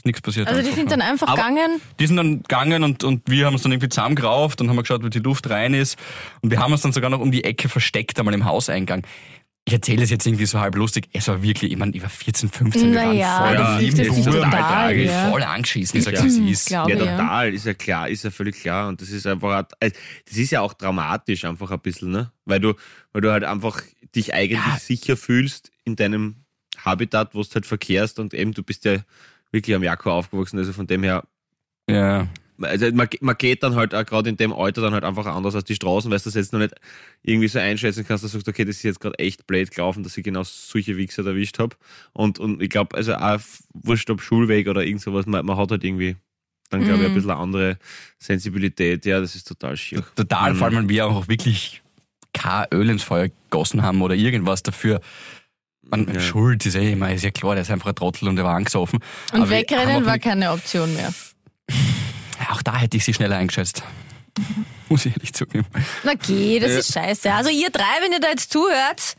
nichts 0.07 0.23
passiert. 0.23 0.49
also 0.49 0.61
die 0.61 0.67
einfach, 0.69 0.79
sind 0.79 0.91
ja. 0.91 0.97
dann 0.97 1.07
einfach 1.09 1.29
Aber- 1.29 1.37
gegangen. 1.37 1.81
Die 2.01 2.07
sind 2.07 2.17
dann 2.17 2.43
gegangen 2.43 2.83
und, 2.85 3.05
und 3.05 3.23
wir 3.29 3.47
haben 3.47 3.53
uns 3.55 3.63
dann 3.63 3.73
irgendwie 3.73 3.89
zusammengerauft 3.91 4.61
und 4.61 4.71
haben 4.71 4.77
geschaut, 4.79 5.05
wie 5.05 5.11
die 5.11 5.19
Luft 5.19 5.51
rein 5.51 5.75
ist. 5.75 5.99
Und 6.41 6.51
wir 6.51 6.59
haben 6.61 6.73
uns 6.73 6.83
dann 6.83 6.93
sogar 6.93 7.11
noch 7.11 7.21
um 7.21 7.31
die 7.31 7.45
Ecke 7.45 7.69
versteckt, 7.69 8.19
einmal 8.19 8.35
im 8.35 8.45
Hauseingang. 8.45 9.07
Ich 9.69 9.73
erzähle 9.73 10.05
es 10.05 10.11
jetzt 10.11 10.25
irgendwie 10.25 10.47
so 10.47 10.61
halb 10.61 10.77
lustig. 10.77 11.09
Es 11.13 11.27
war 11.27 11.43
wirklich, 11.43 11.73
ich 11.73 11.77
meine, 11.77 11.91
ich 11.93 12.01
war 12.01 12.09
14, 12.09 12.51
15, 12.51 12.93
wir 12.93 13.05
Naja, 13.05 13.41
waren 13.41 13.91
voll 13.91 14.35
total, 14.35 14.51
tragisch, 14.51 15.11
ja. 15.11 15.29
voll 15.31 15.43
angeschissen, 15.43 16.01
Ja. 16.03 16.23
wie 16.23 16.27
es 16.29 16.39
ist. 16.61 16.71
Ja, 16.71 16.87
ja. 16.87 16.97
total, 16.97 17.53
ist 17.53 17.67
ja 17.67 17.75
klar, 17.75 18.09
ist 18.09 18.23
ja 18.23 18.31
völlig 18.31 18.61
klar. 18.61 18.87
Und 18.89 19.01
das 19.03 19.09
ist 19.11 19.27
einfach, 19.27 19.65
also, 19.81 19.97
das 20.29 20.37
ist 20.37 20.53
ja 20.53 20.61
auch 20.61 20.73
dramatisch 20.73 21.45
einfach 21.45 21.69
ein 21.73 21.81
bisschen, 21.81 22.13
ne? 22.13 22.31
Weil 22.45 22.61
du, 22.61 22.75
weil 23.13 23.23
du 23.23 23.33
halt 23.33 23.43
einfach 23.43 23.83
dich 24.15 24.33
eigentlich 24.35 24.61
Ja. 24.65 24.79
sicher 24.79 25.17
fühlst 25.17 25.73
in 25.85 25.97
deinem 25.97 26.37
Habitat, 26.85 27.35
wo 27.35 27.43
du 27.43 27.49
halt 27.53 27.67
verkehrst 27.67 28.21
und 28.21 28.35
eben 28.35 28.53
du 28.53 28.63
bist 28.63 28.85
ja 28.85 28.99
wirklich 29.53 29.75
am 29.77 29.83
Jako 29.83 30.11
aufgewachsen, 30.13 30.59
also 30.59 30.73
von 30.73 30.87
dem 30.87 31.03
her, 31.03 31.25
Ja. 31.89 32.27
also 32.61 32.91
man, 32.93 33.09
man 33.21 33.37
geht 33.39 33.63
dann 33.63 33.75
halt 33.75 33.95
auch 33.95 34.05
gerade 34.05 34.29
in 34.29 34.37
dem 34.37 34.53
Alter 34.53 34.81
dann 34.83 34.93
halt 34.95 35.05
einfach 35.05 35.27
anders 35.27 35.55
als 35.55 35.65
die 35.65 35.75
Straßen, 35.75 36.11
weil 36.11 36.19
du 36.19 36.25
das 36.25 36.35
jetzt 36.35 36.53
noch 36.53 36.61
nicht 36.61 36.75
irgendwie 37.23 37.49
so 37.49 37.59
einschätzen 37.59 38.05
kannst, 38.07 38.25
dass 38.25 38.33
du 38.33 38.39
sagst, 38.39 38.49
okay, 38.49 38.65
das 38.65 38.77
ist 38.77 38.83
jetzt 38.83 39.01
gerade 39.01 39.19
echt 39.19 39.47
blöd 39.47 39.71
gelaufen, 39.71 40.03
dass 40.03 40.17
ich 40.17 40.25
genau 40.25 40.43
solche 40.43 40.97
Wichser 40.97 41.25
erwischt 41.27 41.59
habe. 41.59 41.77
Und, 42.13 42.39
und 42.39 42.63
ich 42.63 42.71
glaube, 42.71 42.97
also 42.97 43.15
auch 43.15 43.41
wurscht 43.75 44.11
ob 44.11 44.21
Schulweg 44.23 44.69
oder 44.69 44.85
irgend 44.85 45.03
sowas, 45.03 45.27
man, 45.27 45.45
man 45.47 45.57
hat 45.57 45.71
halt 45.71 45.85
irgendwie 45.85 46.17
dann 46.71 46.83
glaube 46.83 47.01
ich 47.01 47.07
ein 47.07 47.11
Mhm. 47.13 47.15
bisschen 47.15 47.31
eine 47.31 47.39
andere 47.41 47.79
Sensibilität. 48.19 49.07
Ja, 49.07 49.21
das 49.21 49.37
ist 49.37 49.47
total 49.47 49.77
schier. 49.77 50.03
Total, 50.17 50.53
Mhm. 50.53 50.57
vor 50.57 50.67
allem, 50.67 50.77
weil 50.77 50.89
wir 50.89 51.07
auch 51.07 51.29
wirklich 51.29 51.83
kein 52.33 52.67
Öl 52.75 52.91
ins 52.91 53.05
Feuer 53.05 53.29
gegossen 53.29 53.83
haben 53.83 54.03
oder 54.03 54.15
irgendwas 54.17 54.63
dafür. 54.65 55.01
Man, 55.91 56.13
Ja. 56.13 56.21
Schuld 56.21 56.67
ist 56.67 56.75
eh 56.75 56.93
immer, 56.93 57.13
ist 57.13 57.23
ja 57.25 57.31
klar, 57.31 57.55
der 57.55 57.63
ist 57.63 57.71
einfach 57.71 57.89
ein 57.91 57.95
Trottel 57.95 58.29
und 58.29 58.37
der 58.37 58.45
war 58.45 58.55
angesoffen. 58.57 58.99
Und 59.33 59.43
Aber 59.43 59.51
wegrennen 59.51 60.05
war 60.05 60.15
nicht- 60.15 60.25
keine 60.25 60.51
Option 60.53 60.93
mehr. 60.95 61.13
Auch 62.51 62.63
da 62.63 62.77
hätte 62.77 62.97
ich 62.97 63.05
sie 63.05 63.15
schneller 63.15 63.37
eingeschätzt. 63.37 63.83
Muss 64.89 65.07
ich 65.07 65.13
ehrlich 65.15 65.33
zugeben. 65.33 65.67
Na 66.05 66.13
geh, 66.15 66.59
das 66.61 66.71
Ja. 66.73 66.79
ist 66.79 66.93
scheiße. 66.93 67.33
Also 67.33 67.51
ihr 67.51 67.71
drei, 67.71 67.85
wenn 68.03 68.13
ihr 68.13 68.21
da 68.21 68.29
jetzt 68.29 68.53
zuhört, 68.53 69.17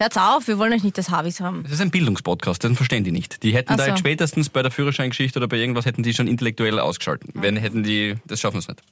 hört's 0.00 0.16
auf, 0.16 0.46
wir 0.48 0.58
wollen 0.58 0.72
euch 0.72 0.82
nicht 0.82 0.96
das 0.96 1.10
Havis 1.10 1.40
haben. 1.40 1.62
Das 1.64 1.72
ist 1.72 1.80
ein 1.80 1.90
Bildungspodcast, 1.90 2.62
den 2.64 2.76
verstehen 2.76 3.04
die 3.04 3.12
nicht. 3.12 3.42
Die 3.42 3.52
hätten 3.52 3.72
Ach 3.72 3.76
da 3.76 3.84
so. 3.84 3.90
jetzt 3.90 3.98
spätestens 3.98 4.48
bei 4.48 4.62
der 4.62 4.70
Führerscheingeschichte 4.70 5.38
oder 5.38 5.48
bei 5.48 5.56
irgendwas 5.56 5.84
hätten 5.84 6.02
die 6.02 6.14
schon 6.14 6.28
intellektuell 6.28 6.78
ausgeschalten. 6.78 7.30
Wenn 7.34 7.56
hätten 7.56 7.82
die, 7.82 8.14
das 8.26 8.40
schaffen 8.40 8.54
wir 8.56 8.60
es 8.60 8.68
nicht. 8.68 8.82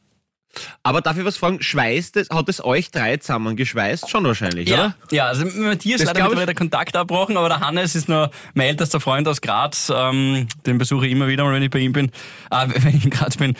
Aber 0.82 1.00
darf 1.00 1.16
ich 1.18 1.24
was 1.24 1.36
fragen? 1.36 1.62
Schweißt 1.62 2.16
es, 2.16 2.30
hat 2.30 2.48
es 2.48 2.64
euch 2.64 2.90
drei 2.90 3.16
zusammen 3.18 3.56
geschweißt? 3.56 4.08
Schon 4.08 4.24
wahrscheinlich, 4.24 4.72
oder? 4.72 4.94
ja, 5.10 5.26
also 5.26 5.44
mit 5.44 5.56
Matthias 5.56 6.00
Das 6.00 6.08
leider 6.08 6.20
mittlerweile 6.22 6.46
der 6.46 6.54
Kontakt 6.54 6.96
abbrochen, 6.96 7.36
aber 7.36 7.48
der 7.48 7.60
Hannes 7.60 7.94
ist 7.94 8.08
nur 8.08 8.30
mein 8.54 8.68
ältester 8.68 9.00
Freund 9.00 9.28
aus 9.28 9.40
Graz. 9.40 9.92
Ähm, 9.94 10.48
den 10.66 10.78
besuche 10.78 11.06
ich 11.06 11.12
immer 11.12 11.28
wieder 11.28 11.44
mal, 11.44 11.52
wenn 11.52 11.62
ich 11.62 11.70
bei 11.70 11.80
ihm 11.80 11.92
bin. 11.92 12.10
Äh, 12.50 12.66
wenn 12.74 12.96
ich 12.96 13.04
in 13.04 13.10
Graz 13.10 13.36
bin. 13.36 13.56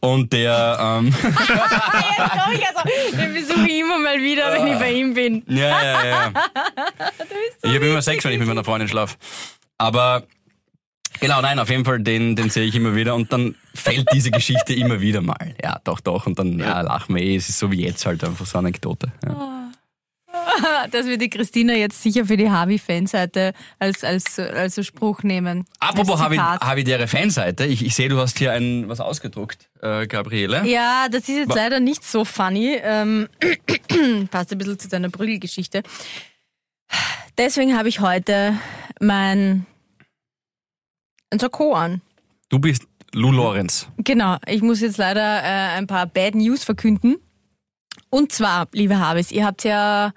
Und 0.00 0.32
der, 0.32 0.78
ähm, 0.80 1.06
Jetzt 1.22 2.32
komm 2.32 2.52
ich 2.52 2.66
also, 2.66 3.16
den 3.16 3.34
besuche 3.34 3.66
ich 3.66 3.78
immer 3.80 3.98
mal 3.98 4.20
wieder, 4.20 4.52
wenn 4.52 4.66
ich 4.66 4.78
bei 4.78 4.92
ihm 4.92 5.14
bin. 5.14 5.44
Ja, 5.46 5.82
ja, 5.82 6.04
ja. 6.04 6.32
ich 7.62 7.74
habe 7.74 7.86
immer 7.86 8.02
Sex, 8.02 8.24
wenn 8.24 8.32
ich 8.32 8.38
mit 8.38 8.48
meiner 8.48 8.64
Freundin 8.64 8.88
schlafe. 8.88 9.16
Aber 9.78 10.24
genau, 11.20 11.40
nein, 11.40 11.58
auf 11.58 11.70
jeden 11.70 11.84
Fall, 11.84 12.00
den, 12.00 12.36
den 12.36 12.50
sehe 12.50 12.64
ich 12.64 12.74
immer 12.74 12.94
wieder 12.94 13.14
und 13.14 13.32
dann 13.32 13.54
fällt 13.74 14.06
diese 14.12 14.30
Geschichte 14.30 14.74
immer 14.74 15.00
wieder 15.00 15.20
mal. 15.20 15.54
Ja, 15.62 15.80
doch, 15.84 16.00
doch. 16.00 16.26
Und 16.26 16.38
dann, 16.38 16.58
ja, 16.58 16.80
lachen 16.82 17.14
wir 17.14 17.22
eh. 17.22 17.36
Es 17.36 17.48
ist 17.48 17.58
so 17.58 17.70
wie 17.70 17.82
jetzt 17.84 18.04
halt 18.06 18.22
einfach 18.24 18.46
so 18.46 18.58
eine 18.58 18.68
Anekdote. 18.68 19.12
Ja. 19.24 19.58
Das 20.90 21.06
wird 21.06 21.20
die 21.22 21.28
Christina 21.30 21.74
jetzt 21.74 22.02
sicher 22.02 22.24
für 22.26 22.36
die 22.36 22.50
Havi-Fanseite 22.50 23.52
als, 23.78 24.02
als, 24.02 24.38
als 24.38 24.84
Spruch 24.84 25.22
nehmen. 25.22 25.64
Apropos 25.78 26.20
Havi- 26.20 26.32
Zitat. 26.32 26.60
Havidere 26.62 27.06
Fanseite. 27.06 27.64
Ich, 27.66 27.84
ich 27.84 27.94
sehe, 27.94 28.08
du 28.08 28.18
hast 28.18 28.38
hier 28.38 28.52
ein, 28.52 28.88
was 28.88 29.00
ausgedruckt, 29.00 29.68
äh, 29.82 30.06
Gabriele. 30.06 30.66
Ja, 30.66 31.06
das 31.10 31.22
ist 31.28 31.36
jetzt 31.36 31.48
Wa- 31.50 31.54
leider 31.54 31.80
nicht 31.80 32.04
so 32.04 32.24
funny. 32.24 32.78
Ähm, 32.82 33.28
passt 34.30 34.52
ein 34.52 34.58
bisschen 34.58 34.78
zu 34.78 34.88
deiner 34.88 35.10
Prügelgeschichte. 35.10 35.82
Deswegen 37.38 37.76
habe 37.76 37.88
ich 37.88 38.00
heute 38.00 38.54
mein 39.00 39.66
ein 41.32 41.38
Sakko 41.38 41.72
an. 41.72 42.00
Du 42.48 42.58
bist 42.58 42.86
Lou 43.14 43.32
Lorenz. 43.32 43.88
Genau, 43.98 44.36
ich 44.46 44.62
muss 44.62 44.80
jetzt 44.80 44.98
leider 44.98 45.42
äh, 45.42 45.76
ein 45.78 45.86
paar 45.86 46.06
Bad 46.06 46.34
News 46.34 46.64
verkünden. 46.64 47.16
Und 48.10 48.32
zwar, 48.32 48.68
liebe 48.72 48.98
Habes, 48.98 49.32
ihr 49.32 49.44
habt 49.44 49.64
ja 49.64 50.12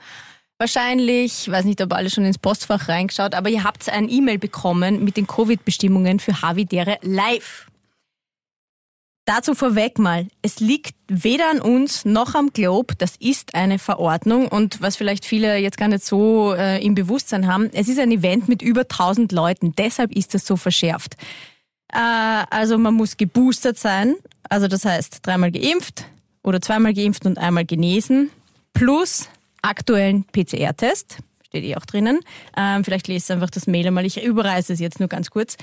wahrscheinlich, 0.58 1.48
ich 1.48 1.52
weiß 1.52 1.66
nicht, 1.66 1.82
ob 1.82 1.94
alle 1.94 2.10
schon 2.10 2.26
ins 2.26 2.38
Postfach 2.38 2.88
reingeschaut, 2.88 3.36
aber 3.36 3.50
ihr 3.50 3.64
habt 3.64 3.90
ein 3.90 4.10
E-Mail 4.10 4.38
bekommen 4.38 5.04
mit 5.04 5.18
den 5.18 5.28
Covid-Bestimmungen 5.28 6.20
für 6.20 6.42
Havidere 6.42 6.98
live. 7.02 7.68
Dazu 9.26 9.56
vorweg 9.56 9.98
mal, 9.98 10.28
es 10.44 10.60
liegt 10.60 10.94
weder 11.08 11.50
an 11.50 11.60
uns 11.60 12.06
noch 12.06 12.36
am 12.36 12.54
Globe, 12.54 12.94
das 12.96 13.16
ist 13.16 13.56
eine 13.56 13.80
Verordnung 13.80 14.48
und 14.48 14.84
was 14.84 14.98
vielleicht 14.98 15.26
viele 15.26 15.58
jetzt 15.58 15.78
gar 15.78 15.88
nicht 15.88 16.06
so 16.06 16.54
äh, 16.54 16.80
im 16.86 16.94
Bewusstsein 16.94 17.48
haben, 17.48 17.72
es 17.74 17.88
ist 17.88 17.98
ein 17.98 18.12
Event 18.12 18.48
mit 18.48 18.62
über 18.62 18.82
1000 18.82 19.32
Leuten, 19.32 19.74
deshalb 19.76 20.16
ist 20.16 20.36
das 20.36 20.46
so 20.46 20.58
verschärft. 20.58 21.16
Äh, 21.92 21.98
also 21.98 22.78
man 22.78 22.94
muss 22.94 23.18
geboostert 23.18 23.80
sein, 23.80 24.16
also 24.48 24.68
das 24.68 24.86
heißt 24.86 25.26
dreimal 25.26 25.52
geimpft 25.52 26.06
oder 26.44 26.62
zweimal 26.62 26.94
geimpft 26.94 27.26
und 27.26 27.40
einmal 27.40 27.66
genesen, 27.66 28.30
plus 28.74 29.28
aktuellen 29.64 30.26
PCR-Test, 30.26 31.18
steht 31.48 31.64
eh 31.64 31.76
auch 31.78 31.86
drinnen. 31.88 32.20
Ähm, 32.56 32.84
vielleicht 32.84 33.08
lest 33.08 33.32
einfach 33.32 33.50
das 33.50 33.66
Mail 33.66 33.88
einmal, 33.88 34.06
ich 34.06 34.24
überreiße 34.24 34.74
es 34.74 34.80
jetzt 34.80 35.00
nur 35.00 35.10
ganz 35.10 35.32
kurz. 35.32 35.58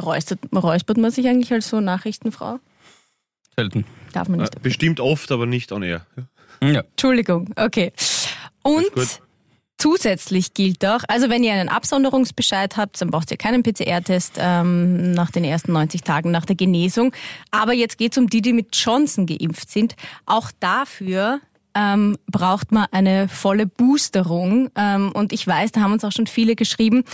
Räuspert, 0.00 0.40
räuspert 0.54 0.96
man 0.98 1.10
sich 1.10 1.26
eigentlich 1.28 1.52
als 1.52 1.68
so 1.68 1.80
Nachrichtenfrau? 1.80 2.58
Selten. 3.56 3.84
Darf 4.12 4.28
man 4.28 4.40
Äh, 4.40 4.42
nicht. 4.44 4.62
Bestimmt 4.62 5.00
oft, 5.00 5.30
aber 5.30 5.46
nicht 5.46 5.72
on 5.72 5.82
air. 5.82 6.06
Ja. 6.62 6.80
Entschuldigung, 6.80 7.50
okay. 7.56 7.92
Und 8.62 8.90
zusätzlich 9.78 10.54
gilt 10.54 10.84
auch, 10.84 11.00
also 11.08 11.28
wenn 11.28 11.44
ihr 11.44 11.52
einen 11.52 11.68
Absonderungsbescheid 11.68 12.76
habt, 12.76 13.00
dann 13.00 13.10
braucht 13.10 13.30
ihr 13.30 13.36
keinen 13.36 13.62
PCR-Test 13.62 14.34
ähm, 14.38 15.12
nach 15.12 15.30
den 15.30 15.44
ersten 15.44 15.72
90 15.72 16.02
Tagen 16.02 16.30
nach 16.30 16.46
der 16.46 16.56
Genesung. 16.56 17.12
Aber 17.50 17.72
jetzt 17.74 17.98
geht 17.98 18.12
es 18.12 18.18
um 18.18 18.28
die, 18.28 18.40
die 18.40 18.52
mit 18.52 18.74
Johnson 18.76 19.26
geimpft 19.26 19.70
sind. 19.70 19.94
Auch 20.26 20.50
dafür 20.60 21.40
ähm, 21.74 22.16
braucht 22.30 22.72
man 22.72 22.86
eine 22.92 23.28
volle 23.28 23.66
Boosterung. 23.66 24.70
Ähm, 24.76 25.10
und 25.12 25.32
ich 25.32 25.46
weiß, 25.46 25.72
da 25.72 25.80
haben 25.80 25.92
uns 25.92 26.04
auch 26.04 26.12
schon 26.12 26.26
viele 26.28 26.54
geschrieben. 26.56 27.04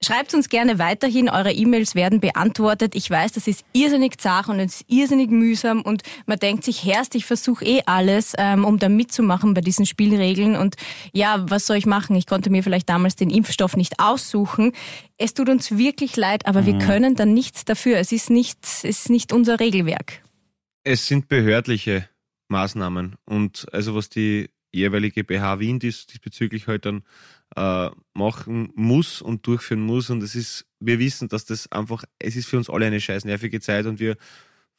Schreibt 0.00 0.32
uns 0.32 0.48
gerne 0.48 0.78
weiterhin, 0.78 1.28
eure 1.28 1.50
E-Mails 1.50 1.96
werden 1.96 2.20
beantwortet. 2.20 2.94
Ich 2.94 3.10
weiß, 3.10 3.32
das 3.32 3.48
ist 3.48 3.64
irrsinnig 3.72 4.20
zart 4.20 4.48
und 4.48 4.60
es 4.60 4.82
ist 4.82 4.84
irrsinnig 4.88 5.30
mühsam 5.30 5.82
und 5.82 6.02
man 6.26 6.38
denkt 6.38 6.62
sich, 6.62 6.84
Herrst, 6.84 7.16
ich 7.16 7.26
versuche 7.26 7.64
eh 7.64 7.82
alles, 7.84 8.32
ähm, 8.38 8.64
um 8.64 8.78
da 8.78 8.88
mitzumachen 8.88 9.54
bei 9.54 9.60
diesen 9.60 9.86
Spielregeln 9.86 10.54
und 10.54 10.76
ja, 11.12 11.44
was 11.50 11.66
soll 11.66 11.78
ich 11.78 11.86
machen? 11.86 12.14
Ich 12.14 12.26
konnte 12.26 12.48
mir 12.48 12.62
vielleicht 12.62 12.88
damals 12.88 13.16
den 13.16 13.28
Impfstoff 13.28 13.76
nicht 13.76 13.98
aussuchen. 13.98 14.70
Es 15.16 15.34
tut 15.34 15.48
uns 15.48 15.76
wirklich 15.76 16.14
leid, 16.14 16.46
aber 16.46 16.64
wir 16.64 16.78
können 16.78 17.16
dann 17.16 17.34
nichts 17.34 17.64
dafür. 17.64 17.98
Es 17.98 18.12
ist 18.12 18.30
nicht, 18.30 18.58
es 18.62 18.84
ist 18.84 19.10
nicht 19.10 19.32
unser 19.32 19.58
Regelwerk. 19.58 20.22
Es 20.84 21.08
sind 21.08 21.26
behördliche 21.26 22.08
Maßnahmen 22.46 23.16
und 23.24 23.66
also 23.72 23.96
was 23.96 24.08
die 24.08 24.48
jeweilige 24.72 25.24
BH 25.24 25.58
Wien 25.58 25.80
dies, 25.80 26.06
diesbezüglich 26.06 26.68
halt 26.68 26.86
dann 26.86 27.02
äh, 27.58 27.90
machen 28.14 28.70
muss 28.76 29.20
und 29.20 29.46
durchführen 29.46 29.80
muss. 29.80 30.10
Und 30.10 30.22
es 30.22 30.36
ist, 30.36 30.66
wir 30.78 30.98
wissen, 31.00 31.28
dass 31.28 31.44
das 31.44 31.70
einfach, 31.72 32.04
es 32.18 32.36
ist 32.36 32.46
für 32.46 32.56
uns 32.56 32.70
alle 32.70 32.86
eine 32.86 33.00
scheiß 33.00 33.24
nervige 33.24 33.60
Zeit 33.60 33.86
und 33.86 33.98
wir 33.98 34.16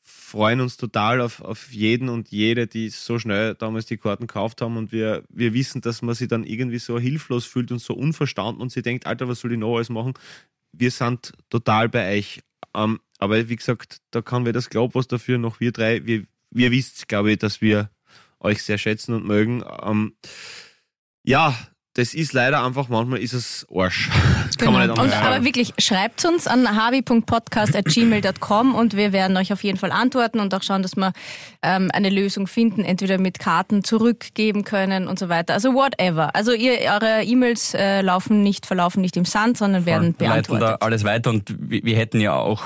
freuen 0.02 0.62
uns 0.62 0.78
total 0.78 1.20
auf, 1.22 1.42
auf 1.42 1.72
jeden 1.72 2.08
und 2.08 2.30
jede, 2.30 2.68
die 2.68 2.90
so 2.90 3.20
schnell 3.20 3.54
damals 3.56 3.86
die 3.86 3.98
Karten 3.98 4.28
gekauft 4.28 4.62
haben 4.62 4.78
und 4.78 4.92
wir, 4.92 5.24
wir 5.30 5.54
wissen, 5.54 5.82
dass 5.82 6.02
man 6.02 6.16
sich 6.16 6.30
dann 6.30 6.46
irgendwie 6.46 6.80
so 6.80 6.98
hilflos 6.98 7.46
fühlt 7.46 7.72
und 7.72 7.80
so 7.80 7.94
unverstanden 7.94 8.62
und 8.62 8.72
sie 8.72 8.82
denkt, 8.82 9.06
Alter, 9.06 9.28
was 9.28 9.42
soll 9.42 9.52
ich 9.52 9.60
noch 9.60 9.76
alles 9.76 9.90
machen? 9.90 10.14
Wir 10.72 10.92
sind 10.92 11.34
total 11.50 11.90
bei 11.90 12.18
euch. 12.18 12.42
Ähm, 12.74 13.00
aber 13.18 13.50
wie 13.50 13.56
gesagt, 13.56 14.02
da 14.12 14.22
kann 14.22 14.46
wer 14.46 14.54
das 14.54 14.70
glauben, 14.70 14.96
was 14.96 15.08
dafür, 15.08 15.38
noch 15.38 15.60
wir 15.60 15.74
drei, 15.74 16.06
wir, 16.06 16.24
wir 16.50 16.72
wisst, 16.72 17.10
glaube 17.10 17.34
ich, 17.34 17.40
dass 17.40 17.60
wir 17.60 17.90
euch 18.40 18.64
sehr 18.64 18.78
schätzen 18.78 19.14
und 19.14 19.26
mögen. 19.26 19.64
Ähm, 19.84 20.14
ja, 21.24 21.58
das 22.00 22.14
ist 22.14 22.34
leider 22.34 22.64
einfach, 22.64 22.90
manchmal 22.90 23.20
ist 23.20 23.34
es 23.34 23.68
Arsch. 23.74 24.10
Das 24.48 24.58
Genau. 24.58 24.72
kann 24.72 24.74
man 24.74 24.90
nicht 24.90 25.00
und, 25.00 25.14
aber 25.26 25.44
wirklich, 25.46 25.74
schreibt 25.78 26.26
uns 26.26 26.48
an 26.48 26.76
habi.podcast.gmail.com 26.76 28.76
und 28.76 28.96
wir 28.96 29.14
werden 29.14 29.38
euch 29.38 29.54
auf 29.54 29.64
jeden 29.64 29.78
Fall 29.78 29.92
antworten 29.92 30.40
und 30.40 30.54
auch 30.54 30.64
schauen, 30.64 30.82
dass 30.82 30.96
wir 30.96 31.14
ähm, 31.62 31.90
eine 31.94 32.10
Lösung 32.10 32.48
finden, 32.48 32.84
entweder 32.84 33.18
mit 33.20 33.40
Karten 33.40 33.84
zurückgeben 33.84 34.64
können 34.64 35.08
und 35.08 35.20
so 35.20 35.30
weiter. 35.30 35.54
Also 35.54 35.74
whatever. 35.74 36.36
Also 36.36 36.54
ihr, 36.54 36.74
eure 36.92 37.24
E-Mails 37.24 37.74
äh, 37.74 38.02
laufen 38.02 38.44
nicht, 38.44 38.66
verlaufen 38.66 39.02
nicht 39.02 39.18
im 39.18 39.26
Sand, 39.26 39.58
sondern 39.58 39.86
werden 39.86 40.16
Wir 40.18 40.30
leiten 40.30 40.44
da 40.54 40.58
beantwortet. 40.58 40.82
alles 40.82 41.04
weiter 41.04 41.30
und 41.30 41.56
wir, 41.60 41.84
wir 41.84 41.98
hätten 41.98 42.20
ja 42.22 42.34
auch 42.34 42.64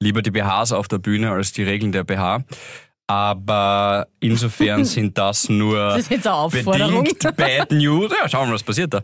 lieber 0.00 0.22
die 0.22 0.30
BHs 0.30 0.72
auf 0.72 0.88
der 0.88 0.98
Bühne 0.98 1.30
als 1.30 1.52
die 1.52 1.62
Regeln 1.62 1.92
der 1.92 2.04
BH. 2.04 2.44
Aber 3.06 4.08
insofern 4.20 4.84
sind 4.84 5.16
das 5.16 5.48
nur 5.48 5.76
Das 5.76 5.98
ist 6.00 6.10
jetzt 6.10 6.26
eine 6.26 6.36
Aufforderung. 6.36 7.04
bedingt 7.04 7.36
Bad 7.36 7.70
News. 7.70 8.12
Ja, 8.20 8.28
schauen 8.28 8.42
wir 8.42 8.46
mal, 8.48 8.54
was 8.54 8.62
passiert 8.64 8.92
da. 8.92 9.02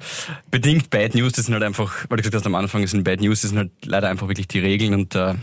Bedingt 0.50 0.90
Bad 0.90 1.14
News, 1.14 1.32
das 1.32 1.46
sind 1.46 1.54
halt 1.54 1.62
einfach, 1.62 2.04
weil 2.08 2.16
du 2.16 2.22
gesagt 2.22 2.34
hast 2.34 2.46
am 2.46 2.54
Anfang, 2.54 2.82
das 2.82 2.90
sind 2.90 3.04
Bad 3.04 3.20
News, 3.20 3.42
das 3.42 3.50
sind 3.50 3.58
halt 3.58 3.70
leider 3.84 4.08
einfach 4.08 4.28
wirklich 4.28 4.48
die 4.48 4.58
Regeln 4.58 4.94
und 4.94 5.14
äh, 5.14 5.34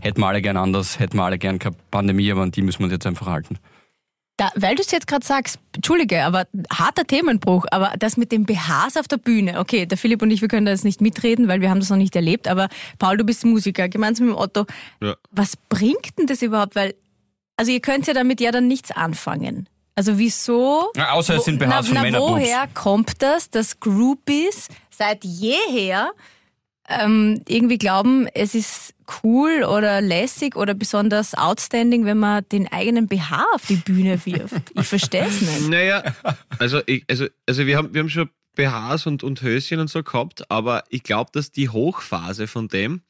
hätten 0.00 0.20
wir 0.20 0.26
alle 0.28 0.42
gern 0.42 0.56
anders, 0.56 0.98
hätten 1.00 1.16
wir 1.16 1.24
alle 1.24 1.38
gern 1.38 1.58
keine 1.58 1.76
Pandemie, 1.90 2.30
aber 2.30 2.42
an 2.42 2.52
die 2.52 2.62
müssen 2.62 2.80
wir 2.80 2.84
uns 2.84 2.92
jetzt 2.92 3.06
einfach 3.06 3.26
halten. 3.26 3.58
Da, 4.36 4.50
weil 4.54 4.76
du 4.76 4.82
es 4.82 4.92
jetzt 4.92 5.08
gerade 5.08 5.26
sagst, 5.26 5.58
entschuldige, 5.74 6.22
aber 6.22 6.46
harter 6.72 7.04
Themenbruch, 7.04 7.66
aber 7.72 7.94
das 7.98 8.16
mit 8.16 8.30
den 8.30 8.46
BHs 8.46 8.96
auf 8.96 9.08
der 9.08 9.16
Bühne, 9.16 9.58
okay, 9.58 9.84
der 9.84 9.98
Philipp 9.98 10.22
und 10.22 10.30
ich, 10.30 10.40
wir 10.40 10.46
können 10.46 10.64
da 10.64 10.70
jetzt 10.70 10.84
nicht 10.84 11.00
mitreden, 11.00 11.48
weil 11.48 11.60
wir 11.60 11.70
haben 11.70 11.80
das 11.80 11.90
noch 11.90 11.96
nicht 11.96 12.14
erlebt, 12.14 12.46
aber 12.46 12.68
Paul, 13.00 13.16
du 13.16 13.24
bist 13.24 13.44
Musiker, 13.44 13.88
gemeinsam 13.88 14.26
mit 14.26 14.36
dem 14.36 14.40
Otto. 14.40 14.66
Ja. 15.02 15.16
Was 15.32 15.54
bringt 15.68 16.16
denn 16.16 16.28
das 16.28 16.40
überhaupt? 16.42 16.76
Weil, 16.76 16.94
also 17.58 17.72
ihr 17.72 17.80
könnt 17.80 18.06
ja 18.06 18.14
damit 18.14 18.40
ja 18.40 18.52
dann 18.52 18.68
nichts 18.68 18.92
anfangen. 18.92 19.68
Also 19.96 20.16
wieso? 20.16 20.92
Ja, 20.96 21.10
außer 21.10 21.36
es 21.36 21.44
sind 21.44 21.58
BHs 21.58 21.68
na, 21.68 21.82
von 21.82 22.10
na, 22.12 22.20
woher 22.20 22.68
kommt 22.72 23.20
das, 23.20 23.50
dass 23.50 23.80
Groupies 23.80 24.68
seit 24.90 25.24
jeher 25.24 26.12
ähm, 26.88 27.42
irgendwie 27.48 27.78
glauben, 27.78 28.28
es 28.32 28.54
ist 28.54 28.94
cool 29.24 29.64
oder 29.64 30.00
lässig 30.00 30.54
oder 30.54 30.74
besonders 30.74 31.34
outstanding, 31.34 32.04
wenn 32.04 32.18
man 32.18 32.44
den 32.50 32.70
eigenen 32.70 33.08
BH 33.08 33.44
auf 33.54 33.66
die 33.66 33.74
Bühne 33.74 34.24
wirft. 34.24 34.70
Ich 34.74 34.86
verstehe 34.86 35.26
es 35.26 35.40
nicht. 35.40 35.60
Naja, 35.68 36.04
also, 36.60 36.80
ich, 36.86 37.04
also, 37.10 37.26
also 37.46 37.66
wir, 37.66 37.76
haben, 37.76 37.92
wir 37.92 38.00
haben 38.00 38.08
schon 38.08 38.30
BHs 38.54 39.06
und, 39.06 39.24
und 39.24 39.42
Höschen 39.42 39.80
und 39.80 39.90
so 39.90 40.04
gehabt, 40.04 40.48
aber 40.48 40.84
ich 40.90 41.02
glaube, 41.02 41.30
dass 41.32 41.50
die 41.50 41.70
Hochphase 41.70 42.46
von 42.46 42.68
dem 42.68 43.02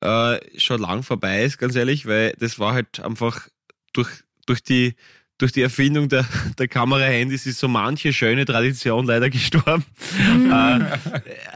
äh, 0.00 0.38
schon 0.58 0.80
lang 0.80 1.02
vorbei 1.02 1.44
ist, 1.44 1.58
ganz 1.58 1.76
ehrlich, 1.76 2.06
weil 2.06 2.34
das 2.38 2.58
war 2.58 2.72
halt 2.72 3.00
einfach 3.00 3.48
durch, 3.92 4.08
durch 4.46 4.62
die 4.62 4.94
durch 5.38 5.50
die 5.50 5.62
Erfindung 5.62 6.08
der, 6.08 6.24
der 6.58 6.68
Kamerahandys 6.68 7.46
ist 7.46 7.58
so 7.58 7.66
manche 7.66 8.12
schöne 8.12 8.44
Tradition 8.44 9.06
leider 9.06 9.28
gestorben. 9.30 9.84
äh, 10.16 10.76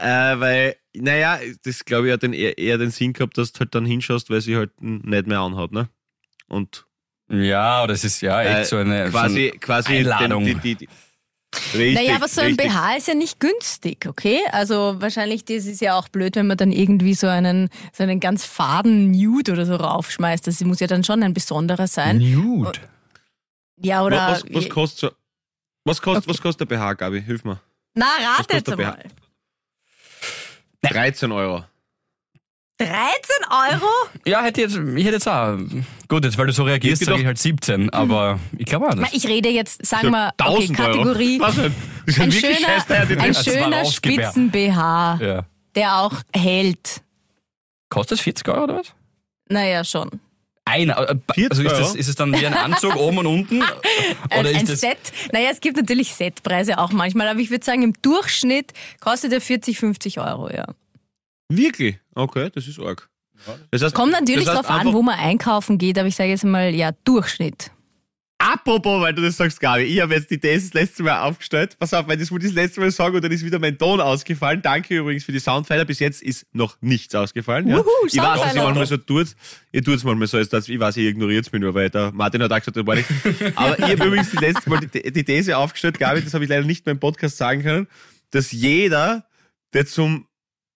äh, 0.01 0.39
weil, 0.39 0.75
naja, 0.93 1.39
das 1.63 1.85
glaube 1.85 2.07
ich 2.07 2.13
hat 2.13 2.21
den, 2.21 2.33
eher, 2.33 2.57
eher 2.57 2.77
den 2.77 2.91
Sinn 2.91 3.13
gehabt, 3.13 3.37
dass 3.37 3.53
du 3.53 3.61
halt 3.61 3.73
dann 3.73 3.85
hinschaust, 3.85 4.29
weil 4.29 4.41
sie 4.41 4.57
halt 4.57 4.71
nicht 4.81 5.27
mehr 5.27 5.39
anhat, 5.39 5.71
ne? 5.71 5.87
Und 6.49 6.85
Ja, 7.29 7.87
das 7.87 8.03
ist 8.03 8.21
ja 8.21 8.41
echt 8.41 8.59
äh, 8.59 8.65
so 8.65 8.77
eine 8.77 9.09
quasi, 9.09 9.45
so 9.45 9.51
eine 9.51 9.59
quasi 9.59 9.97
Einladung. 9.97 10.43
Den, 10.43 10.59
die, 10.59 10.75
die, 10.75 10.85
die, 10.85 10.89
richtig, 11.55 11.95
Naja, 11.95 12.15
aber 12.15 12.27
so 12.27 12.41
ein 12.41 12.47
richtig. 12.47 12.71
BH 12.71 12.95
ist 12.97 13.07
ja 13.07 13.13
nicht 13.13 13.39
günstig, 13.39 14.05
okay? 14.07 14.39
Also 14.51 14.95
wahrscheinlich, 14.99 15.45
das 15.45 15.65
ist 15.65 15.81
ja 15.81 15.97
auch 15.97 16.09
blöd, 16.09 16.35
wenn 16.35 16.47
man 16.47 16.57
dann 16.57 16.71
irgendwie 16.71 17.13
so 17.13 17.27
einen, 17.27 17.69
so 17.93 18.03
einen 18.03 18.19
ganz 18.19 18.45
faden 18.45 19.11
Nude 19.11 19.53
oder 19.53 19.65
so 19.65 19.75
raufschmeißt. 19.75 20.47
Das 20.47 20.59
muss 20.61 20.79
ja 20.79 20.87
dann 20.87 21.03
schon 21.03 21.23
ein 21.23 21.33
besonderer 21.33 21.87
sein. 21.87 22.17
Nude. 22.17 22.79
Ja, 23.77 24.03
oder... 24.03 24.31
was, 24.31 24.43
was 24.51 24.69
kostet 24.69 24.99
so, 24.99 25.11
was 25.85 26.01
kostet, 26.01 26.27
was 26.27 26.41
kostet 26.41 26.69
der 26.69 26.75
BH, 26.75 26.93
Gabi? 26.93 27.21
Hilf 27.21 27.43
mir. 27.43 27.59
Na, 27.93 28.05
rate 28.37 28.57
jetzt 28.57 28.69
einmal. 28.69 29.03
13 30.81 31.31
Euro. 31.31 31.65
13 32.79 32.91
Euro? 33.49 33.87
Ja, 34.25 34.43
hätte 34.43 34.61
jetzt, 34.61 34.75
ich 34.75 35.03
hätte 35.05 35.15
jetzt 35.15 35.27
auch. 35.27 35.57
Gut, 36.07 36.23
jetzt 36.25 36.37
weil 36.37 36.45
du 36.47 36.53
so 36.53 36.63
reagierst, 36.63 37.03
sage 37.05 37.19
ich 37.21 37.25
halt 37.25 37.37
17, 37.39 37.89
aber 37.91 38.39
ich 38.57 38.65
glaube 38.65 38.87
auch 38.87 38.93
das. 38.93 39.13
Ich 39.13 39.27
rede 39.27 39.49
jetzt, 39.49 39.83
sagen 39.85 40.11
wir, 40.11 40.31
okay, 40.39 40.51
1000 40.67 40.79
Euro. 40.79 40.91
Kategorie. 40.91 41.39
Was 41.39 41.55
denn? 41.55 41.73
Das 42.05 42.15
ist 42.15 42.21
Ein 42.21 42.31
wirklich 42.33 42.55
schöner, 42.57 42.67
scheiß 42.67 42.85
teuer, 42.87 43.05
die 43.05 43.17
ein 43.17 43.35
war 43.35 43.43
schöner 43.43 43.77
Rausgebär. 43.81 44.25
Spitzen-BH, 44.31 45.19
Ja. 45.21 45.45
der 45.75 45.97
auch 45.97 46.13
hält. 46.33 47.01
Kostet 47.89 48.19
das 48.19 48.23
40 48.23 48.47
Euro 48.49 48.63
oder 48.65 48.75
was? 48.77 48.93
Naja, 49.49 49.83
schon. 49.83 50.11
Einer. 50.65 50.97
äh, 51.09 51.15
40 51.33 51.49
Also 51.49 51.63
ist, 51.63 51.71
das, 51.71 51.87
Euro? 51.89 51.97
ist 51.97 52.07
es 52.09 52.15
dann 52.15 52.33
wie 52.33 52.45
ein 52.45 52.53
Anzug 52.53 52.95
oben 52.97 53.19
und 53.19 53.25
unten? 53.27 53.61
Ein, 54.29 54.39
Oder 54.41 54.49
ein 54.49 54.55
ist 54.57 54.69
das. 54.69 54.81
Set. 54.81 54.97
Naja, 55.31 55.49
es 55.51 55.61
gibt 55.61 55.77
natürlich 55.77 56.13
Setpreise 56.13 56.77
auch 56.77 56.91
manchmal, 56.91 57.27
aber 57.29 57.39
ich 57.39 57.49
würde 57.49 57.63
sagen, 57.65 57.83
im 57.83 57.93
Durchschnitt 58.01 58.73
kostet 58.99 59.31
er 59.33 59.39
40, 59.41 59.79
50 59.79 60.19
Euro, 60.19 60.49
ja. 60.51 60.65
Wirklich? 61.49 61.97
Okay, 62.13 62.49
das 62.53 62.67
ist 62.67 62.79
arg. 62.79 63.09
Das 63.71 63.81
heißt, 63.83 63.95
Kommt 63.95 64.13
natürlich 64.13 64.45
das 64.45 64.57
heißt 64.57 64.69
drauf 64.69 64.79
an, 64.79 64.93
wo 64.93 65.01
man 65.01 65.17
einkaufen 65.19 65.77
geht, 65.77 65.97
aber 65.97 66.07
ich 66.07 66.15
sage 66.15 66.31
jetzt 66.31 66.43
mal, 66.43 66.73
ja, 66.73 66.91
Durchschnitt. 67.03 67.71
Apropos, 68.39 69.01
weil 69.01 69.15
du 69.15 69.23
das 69.23 69.35
sagst, 69.35 69.59
Gabi, 69.59 69.83
ich 69.83 69.99
habe 69.99 70.13
jetzt 70.13 70.29
die 70.29 70.37
These 70.37 70.67
das 70.67 70.73
letzte 70.75 71.01
Mal 71.01 71.21
aufgestellt. 71.21 71.75
Pass 71.79 71.91
auf, 71.95 72.07
weil 72.07 72.17
das 72.17 72.31
wollte 72.31 72.45
ich 72.45 72.53
das 72.53 72.63
letzte 72.63 72.79
Mal 72.81 72.91
sagen 72.91 73.15
und 73.15 73.23
dann 73.23 73.31
ist 73.31 73.43
wieder 73.43 73.57
mein 73.57 73.79
Ton 73.79 73.99
ausgefallen. 73.99 74.61
Danke 74.61 74.95
übrigens 74.95 75.23
für 75.23 75.31
die 75.31 75.39
Soundpfeiler. 75.39 75.85
Bis 75.85 75.97
jetzt 75.97 76.21
ist 76.21 76.45
noch 76.53 76.77
nichts 76.79 77.15
ausgefallen. 77.15 77.67
Ja. 77.67 77.77
Wuhu, 77.77 77.85
ich 78.05 78.15
weiß, 78.15 78.23
dass 78.23 78.23
Soundpfeiler. 78.23 78.63
manchmal 78.63 78.85
so 78.85 78.97
tut. 78.97 79.35
Ihr 79.71 79.83
tut 79.83 79.95
es 79.95 80.03
manchmal 80.03 80.27
so, 80.27 80.37
als 80.37 80.49
dass 80.49 80.69
ich 80.69 80.79
weiß, 80.79 80.97
ihr 80.97 81.09
ignoriert 81.09 81.51
mich 81.51 81.61
nur, 81.61 81.73
weil 81.73 81.89
der 81.89 82.11
Martin 82.11 82.43
hat 82.43 82.51
auch 82.51 82.59
gesagt, 82.59 82.77
das 82.77 82.85
war 82.85 82.95
nicht. 82.95 83.09
Aber 83.55 83.79
ich 83.79 83.85
habe 83.85 84.05
übrigens 84.05 84.29
die 84.29 84.37
letzte 84.37 84.69
Mal 84.69 84.81
die, 84.81 85.11
die 85.11 85.23
These 85.23 85.57
aufgestellt, 85.57 85.97
Gabi, 85.97 86.21
das 86.21 86.35
habe 86.35 86.43
ich 86.43 86.49
leider 86.49 86.65
nicht 86.65 86.85
mehr 86.85 86.93
im 86.93 86.99
Podcast 86.99 87.37
sagen 87.37 87.63
können, 87.63 87.87
dass 88.29 88.51
jeder, 88.51 89.25
der 89.73 89.87
zum, 89.87 90.27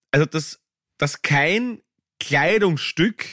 also 0.09 0.25
dass, 0.25 0.60
dass 1.01 1.21
kein 1.23 1.81
Kleidungsstück, 2.19 3.25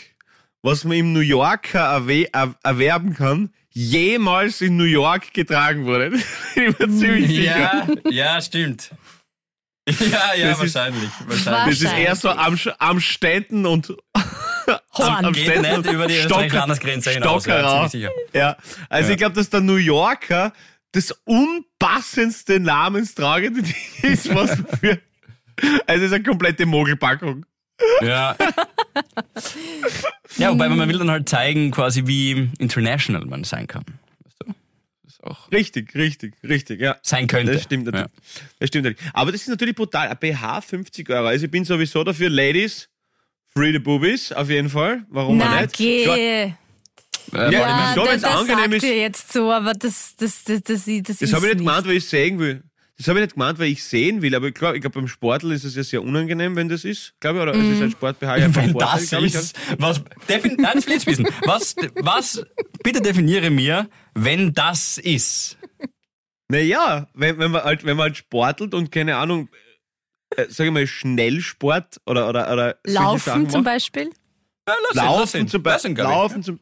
was 0.63 0.85
man 0.85 0.97
im 0.97 1.13
New 1.13 1.21
Yorker 1.21 1.81
erwe 1.81 2.29
er 2.33 2.55
erwerben 2.65 3.15
kann, 3.15 3.53
jemals 3.71 4.61
in 4.61 4.77
New 4.77 4.85
York 4.85 5.33
getragen 5.35 5.85
wurde. 5.85 6.17
ich 6.57 6.77
bin 6.77 6.91
mir 6.93 6.99
ziemlich 6.99 7.29
sicher. 7.29 7.87
Ja, 8.07 8.11
ja, 8.11 8.41
stimmt. 8.41 8.91
Ja, 9.89 10.35
ja, 10.35 10.49
Das 10.51 10.63
ist- 10.63 10.75
wahrscheinlich. 10.75 11.11
wahrscheinlich. 11.27 11.81
Das 11.81 11.93
ist 11.93 11.99
eher 11.99 12.17
so 12.17 12.31
am, 12.31 12.59
am 12.79 13.01
Städten 13.01 13.65
und 13.67 13.89
Horn. 14.95 15.25
am 15.27 15.33
Geht 15.33 15.45
Städten 15.45 15.63
nicht 15.83 15.93
über 15.93 16.07
die 16.07 16.15
Stocker- 16.15 16.45
österreich-Landesgrenze 16.47 17.11
hinaus. 17.13 17.47
Ja, 17.47 17.69
ziemlich 17.89 17.91
sicher. 17.93 18.11
Ja, 18.33 18.57
also 18.89 19.09
Ja. 19.09 19.13
ich 19.15 19.19
glaube, 19.19 19.35
dass 19.35 19.49
der 19.51 19.61
New 19.61 19.77
Yorker 19.77 20.53
das 20.93 21.13
unpassendste 21.25 22.61
namenstragende 22.61 23.63
Ding 23.63 23.75
ist, 24.03 24.35
was 24.35 24.57
für. 24.81 24.99
Also 25.87 26.05
es 26.05 26.11
ist 26.11 26.13
eine 26.15 26.23
komplette 26.23 26.67
Mogelpackung. 26.67 27.45
Ja. 28.03 28.37
ja, 30.37 30.51
wobei 30.51 30.69
man 30.69 30.89
will 30.89 30.99
dann 30.99 31.11
halt 31.11 31.29
zeigen, 31.29 31.71
quasi 31.71 32.07
wie 32.07 32.51
international 32.59 33.25
man 33.27 33.45
sein 33.45 33.67
kann. 33.67 33.85
Weißt 34.25 34.37
du? 34.41 34.55
Das 35.05 35.13
ist 35.15 35.25
auch 35.25 35.51
Richtig, 35.53 35.95
richtig, 35.95 36.35
richtig, 36.43 36.81
ja. 36.81 36.97
sein 37.03 37.27
könnte. 37.27 37.53
Das 37.53 37.63
stimmt 37.65 37.85
natürlich. 37.87 38.11
Das 38.59 38.69
stimmt 38.69 38.85
natürlich. 38.85 39.11
Aber 39.15 39.33
das 39.33 39.43
ist 39.43 39.49
natürlich 39.49 39.75
brutal. 39.75 40.09
Ein 40.09 40.17
BH 40.19 40.61
50 40.63 41.09
Euro. 41.11 41.27
Also 41.27 41.45
ich 41.47 41.51
bin 41.51 41.65
sowieso 41.65 42.03
dafür, 42.05 42.31
Ladies, 42.31 42.89
free 43.55 43.73
the 43.73 43.79
boobies, 43.79 44.33
auf 44.33 44.49
jeden 44.51 44.69
Fall. 44.71 45.05
Warum 45.09 45.41
auch 45.41 45.45
Na, 45.47 45.63
nicht? 45.63 45.77
Geh. 45.77 46.05
Ja. 46.05 46.55
Ja, 47.33 47.51
Ja, 47.51 47.93
schon, 47.95 48.07
das, 48.07 48.23
das 48.23 48.31
angenehm 48.37 48.71
sagt 48.73 48.75
ist. 48.75 48.85
jetzt 48.85 49.33
so, 49.35 49.53
aber 49.53 49.75
das, 49.75 50.17
das, 50.17 50.45
das, 50.45 50.63
das, 50.63 50.85
das, 50.87 50.87
das 50.87 50.87
habe 50.87 51.09
ich 51.19 51.31
nicht 51.31 51.43
nicht. 51.43 51.57
gemeint, 51.59 51.87
weil 51.87 51.97
ich 51.97 52.07
sehen 52.09 52.39
will. 52.39 52.63
Das 52.99 53.07
habe 53.07 53.21
ich 53.21 53.27
nicht 53.27 53.35
gemeint, 53.35 53.61
weil 53.61 53.69
ich 53.69 53.85
sehen 53.85 54.23
will, 54.23 54.35
aber 54.35 54.51
klar, 54.51 54.75
ich 54.75 54.81
glaube, 54.81 54.99
beim 54.99 55.07
Sportler 55.07 55.55
ist 55.55 55.63
es 55.63 55.77
ja 55.77 55.85
sehr 55.85 56.03
unangenehm, 56.03 56.57
wenn 56.57 56.69
das 56.69 56.85
ist, 56.85 57.15
glaube 57.21 57.39
ich, 57.39 57.43
oder 57.45 57.55
es 57.55 57.77
ist 57.77 57.81
ein 57.81 57.91
Sport-BH. 57.93 58.37
Ja, 58.37 58.51
vom 58.51 58.65
Wenn 58.65 58.73
Vorteil, 58.73 59.01
das 59.01 59.11
glaub 59.11 59.23
ich, 59.23 59.35
ist, 59.35 59.57
was, 59.79 60.03
defin, 60.29 60.57
nein, 60.59 60.73
das 60.75 60.87
will 60.89 60.97
ich 60.97 61.07
wissen. 61.07 61.29
Was, 61.45 61.77
was, 61.95 62.45
bitte 62.83 63.01
definiere 63.01 63.51
mir, 63.51 63.89
wenn 64.15 64.53
das 64.53 64.99
ist. 64.99 65.59
Naja, 66.49 67.09
wenn, 67.15 67.39
wenn, 67.39 67.53
man 67.53 67.63
halt, 67.63 67.85
wenn 67.85 67.97
man 67.97 68.05
halt 68.05 68.17
sportelt 68.17 68.75
und 68.75 68.91
keine 68.91 69.17
Ahnung, 69.17 69.49
äh, 70.37 70.47
sage 70.49 70.69
ich 70.69 70.75
mal, 70.75 70.87
Schnellsport 70.87 72.01
oder, 72.05 72.29
oder, 72.29 72.53
oder 72.53 72.79
Laufen 72.85 73.49
zum. 73.49 73.63
Beispiel? 73.63 74.11
Ja, 74.67 74.75
lass 74.75 74.77
ihn, 74.77 74.97
lass 74.97 75.05
Laufen 75.05 75.41
ihn, 75.41 75.49
zum 75.49 75.63
Beispiel. 75.63 75.97
Laufen 75.99 76.43
zum 76.43 76.59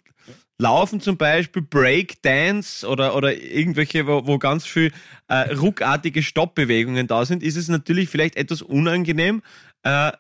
Laufen 0.59 1.01
zum 1.01 1.19
Beispiel, 1.19 1.62
Breakdance 1.62 2.87
oder, 2.88 3.14
oder 3.14 3.37
irgendwelche, 3.37 4.07
wo, 4.07 4.27
wo 4.27 4.38
ganz 4.38 4.64
viel 4.64 4.92
äh, 5.29 5.55
ruckartige 5.55 6.23
Stoppbewegungen 6.23 7.07
da 7.07 7.27
sind, 7.27 7.42
ist 7.42 7.57
es 7.57 7.69
natürlich 7.69 8.09
vielleicht 8.09 8.37
etwas 8.37 8.62
unangenehm, 8.62 9.42
äh, 9.83 10.12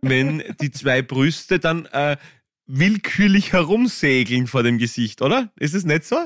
wenn 0.00 0.42
die 0.60 0.72
zwei 0.72 1.02
Brüste 1.02 1.60
dann 1.60 1.86
äh, 1.86 2.16
willkürlich 2.66 3.52
herumsegeln 3.52 4.46
vor 4.46 4.62
dem 4.62 4.78
Gesicht, 4.78 5.22
oder? 5.22 5.52
Ist 5.56 5.74
es 5.74 5.84
nicht 5.84 6.04
so? 6.04 6.16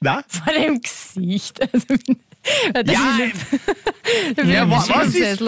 Na? 0.00 0.22
Vor 0.28 0.52
dem 0.52 0.80
Gesicht. 0.80 1.60
Also, 1.72 1.94
das 2.72 2.92
Ja, 2.92 3.18
Ja, 4.44 4.70
was 4.70 4.88
im 4.88 5.22
ist-. 5.22 5.40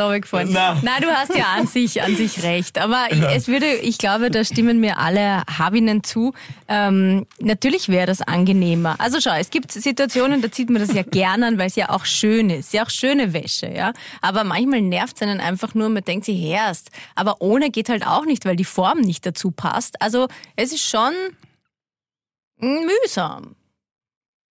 Na. 0.53 0.79
Nein, 0.83 1.03
du 1.03 1.09
hast 1.09 1.35
ja 1.35 1.45
an 1.57 1.67
sich, 1.67 2.03
an 2.03 2.17
sich 2.17 2.43
recht. 2.43 2.79
Aber 2.79 3.07
es 3.35 3.47
würde, 3.47 3.73
ich 3.75 3.99
glaube, 3.99 4.31
da 4.31 4.45
stimmen 4.45 4.81
mir 4.81 4.99
alle 4.99 5.43
Habinnen 5.47 6.03
zu. 6.03 6.33
Ähm, 6.67 7.27
natürlich 7.39 7.89
wäre 7.89 8.07
das 8.07 8.21
angenehmer. 8.21 8.97
Also 8.99 9.21
schau, 9.21 9.35
es 9.39 9.51
gibt 9.51 9.71
Situationen, 9.71 10.43
da 10.43 10.51
zieht 10.51 10.71
man 10.71 10.81
das 10.81 10.93
ja 10.93 11.03
gerne 11.03 11.47
an, 11.47 11.59
weil 11.59 11.69
es 11.69 11.77
ja 11.77 11.91
auch 11.91 12.05
schön 12.05 12.51
ist. 12.51 12.73
Ja, 12.73 12.85
auch 12.85 12.91
schöne 12.91 13.33
Wäsche, 13.33 13.69
ja. 13.73 13.93
Aber 14.21 14.45
manchmal 14.45 14.83
nervt 14.83 15.17
es 15.17 15.23
einen 15.23 15.41
einfach 15.41 15.75
nur, 15.75 15.89
man 15.89 16.03
denkt 16.03 16.25
sich, 16.25 16.41
herrst. 16.43 16.91
Aber 17.15 17.37
ohne 17.41 17.71
geht 17.71 17.89
halt 17.89 18.07
auch 18.07 18.25
nicht, 18.25 18.45
weil 18.45 18.57
die 18.57 18.65
Form 18.65 19.01
nicht 19.01 19.25
dazu 19.25 19.51
passt. 19.51 20.03
Also 20.03 20.29
es 20.57 20.73
ist 20.73 20.85
schon 20.85 21.13
mühsam. 22.61 23.55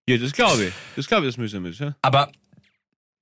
Ja, 0.08 0.18
das 0.18 0.32
glaube 0.32 0.66
ich. 0.66 0.74
Das 0.96 1.08
glaube 1.08 1.26
ich, 1.28 1.34
das 1.34 1.38
müssen 1.38 1.64
wir. 1.64 1.72
Ja. 1.72 1.96
Aber 2.02 2.32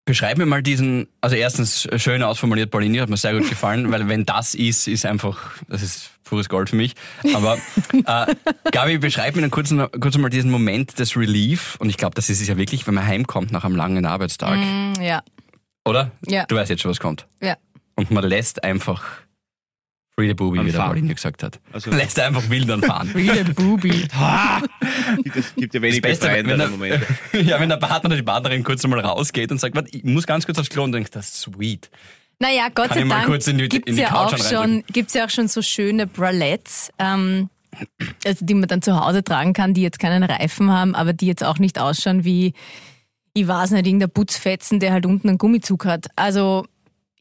beschreib 0.05 0.37
mir 0.37 0.45
mal 0.45 0.61
diesen, 0.61 1.07
also 1.21 1.35
erstens 1.35 1.87
schön 1.97 2.21
ausformuliert, 2.21 2.69
Paulini, 2.69 2.99
hat 2.99 3.09
mir 3.09 3.17
sehr 3.17 3.33
gut 3.33 3.49
gefallen, 3.49 3.91
weil 3.91 4.07
wenn 4.07 4.25
das 4.25 4.53
ist, 4.53 4.87
ist 4.87 5.05
einfach, 5.05 5.51
das 5.67 5.81
ist 5.81 6.11
pures 6.23 6.47
Gold 6.49 6.69
für 6.69 6.75
mich. 6.75 6.93
Aber 7.33 7.57
äh, 7.93 8.35
Gabi, 8.71 8.99
beschreib 8.99 9.35
mir 9.35 9.41
dann 9.41 9.51
kurz, 9.51 9.73
kurz 9.99 10.17
mal 10.17 10.29
diesen 10.29 10.51
Moment 10.51 10.99
des 10.99 11.17
Relief. 11.17 11.75
Und 11.79 11.89
ich 11.89 11.97
glaube, 11.97 12.13
das 12.15 12.29
ist 12.29 12.39
es 12.41 12.47
ja 12.47 12.57
wirklich, 12.57 12.85
wenn 12.85 12.93
man 12.93 13.05
heimkommt 13.05 13.51
nach 13.51 13.63
einem 13.63 13.75
langen 13.75 14.05
Arbeitstag. 14.05 14.57
Mm, 14.59 15.01
Ja, 15.01 15.23
Oder? 15.85 16.11
Ja. 16.27 16.45
Du 16.45 16.55
weißt 16.55 16.69
jetzt 16.69 16.81
schon, 16.83 16.91
was 16.91 16.99
kommt. 16.99 17.25
ja. 17.41 17.55
Und 17.97 18.11
man 18.11 18.25
lässt 18.25 18.63
einfach 18.65 19.03
Free 20.17 20.29
the 20.29 20.33
Booby, 20.33 20.65
wie 20.65 20.71
der. 20.71 20.79
Paulini 20.79 21.13
gesagt 21.13 21.43
hat. 21.43 21.59
Also- 21.73 21.91
lässt 21.95 22.19
einfach 22.19 22.49
wild 22.49 22.71
anfahren. 22.71 23.11
Wie 23.13 23.27
der 23.27 23.43
Bubi. 23.43 24.07
Es 25.35 25.55
gibt 25.55 25.73
ja 25.73 25.81
wenig 25.81 26.01
Das 26.01 26.19
Beste, 26.19 26.27
wenn, 26.27 26.47
der, 26.47 26.69
Momente. 26.69 27.05
ja, 27.41 27.59
wenn 27.59 27.67
der 27.69 27.77
Partner 27.77 28.07
oder 28.07 28.17
die 28.17 28.23
Partnerin 28.23 28.63
kurz 28.63 28.83
einmal 28.85 29.01
rausgeht 29.01 29.51
und 29.51 29.59
sagt, 29.59 29.75
"Warte, 29.75 29.89
ich 29.95 30.03
muss 30.05 30.25
ganz 30.25 30.45
kurz 30.45 30.57
aufs 30.57 30.69
Klo 30.69 30.83
und 30.83 30.93
denkst, 30.93 31.11
das 31.11 31.27
ist 31.27 31.41
sweet. 31.41 31.89
Naja, 32.39 32.67
Gott 32.73 32.89
Kann 32.89 33.09
sei 33.09 33.15
Dank 33.25 33.47
in 33.47 33.57
die 33.95 34.01
ja 34.01 34.13
auch 34.13 34.37
schon, 34.37 34.83
gibt's 34.91 35.13
ja 35.13 35.25
auch 35.25 35.29
schon 35.29 35.47
so 35.47 35.61
schöne 35.61 36.05
Bralettes, 36.05 36.91
ähm, 36.99 37.49
also 38.25 38.45
die 38.45 38.53
man 38.53 38.67
dann 38.67 38.81
zu 38.81 38.99
Hause 38.99 39.23
tragen 39.23 39.53
kann, 39.53 39.73
die 39.73 39.81
jetzt 39.81 39.99
keinen 39.99 40.23
Reifen 40.23 40.69
haben, 40.71 40.95
aber 40.95 41.13
die 41.13 41.27
jetzt 41.27 41.43
auch 41.43 41.59
nicht 41.59 41.79
ausschauen 41.79 42.25
wie, 42.25 42.53
ich 43.33 43.47
weiß 43.47 43.71
nicht, 43.71 43.85
irgendein 43.85 44.11
Putzfetzen, 44.11 44.79
der 44.79 44.91
halt 44.91 45.05
unten 45.05 45.29
einen 45.29 45.37
Gummizug 45.37 45.85
hat. 45.85 46.07
Also, 46.15 46.65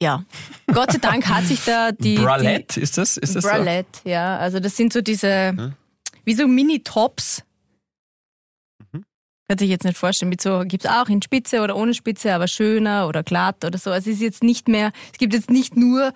ja. 0.03 0.25
Gott 0.73 0.93
sei 0.93 0.99
Dank 0.99 1.27
hat 1.29 1.45
sich 1.45 1.65
da 1.65 1.93
die... 1.93 2.17
Bralette, 2.17 2.81
ist 2.81 2.99
das? 2.99 3.17
Ist 3.17 3.31
Die 3.31 3.35
das 3.35 3.45
Bralette, 3.45 4.01
ja. 4.05 4.39
Also 4.39 4.61
das 4.61 4.77
sind 4.77 4.93
so 4.93 5.01
diese, 5.01 5.75
wie 6.25 6.35
so 6.35 6.47
Mini-Tops. 6.47 7.43
Mhm. 8.93 9.05
Kann 9.49 9.59
sich 9.59 9.71
jetzt 9.71 9.85
nicht 9.85 9.97
vorstellen. 9.97 10.31
Mit 10.31 10.41
so 10.41 10.63
gibt's 10.65 10.87
auch 10.87 11.09
in 11.09 11.23
Spitze 11.23 11.61
oder 11.63 11.77
ohne 11.77 11.95
Spitze, 11.95 12.35
aber 12.35 12.49
schöner 12.49 13.09
oder 13.09 13.23
glatt 13.23 13.65
oder 13.65 13.79
so. 13.79 13.91
Also 13.91 14.11
es 14.11 14.17
ist 14.17 14.23
jetzt 14.23 14.43
nicht 14.43 14.69
mehr, 14.69 14.93
es 15.13 15.19
gibt 15.19 15.33
jetzt 15.33 15.51
nicht 15.51 15.77
nur 15.77 16.13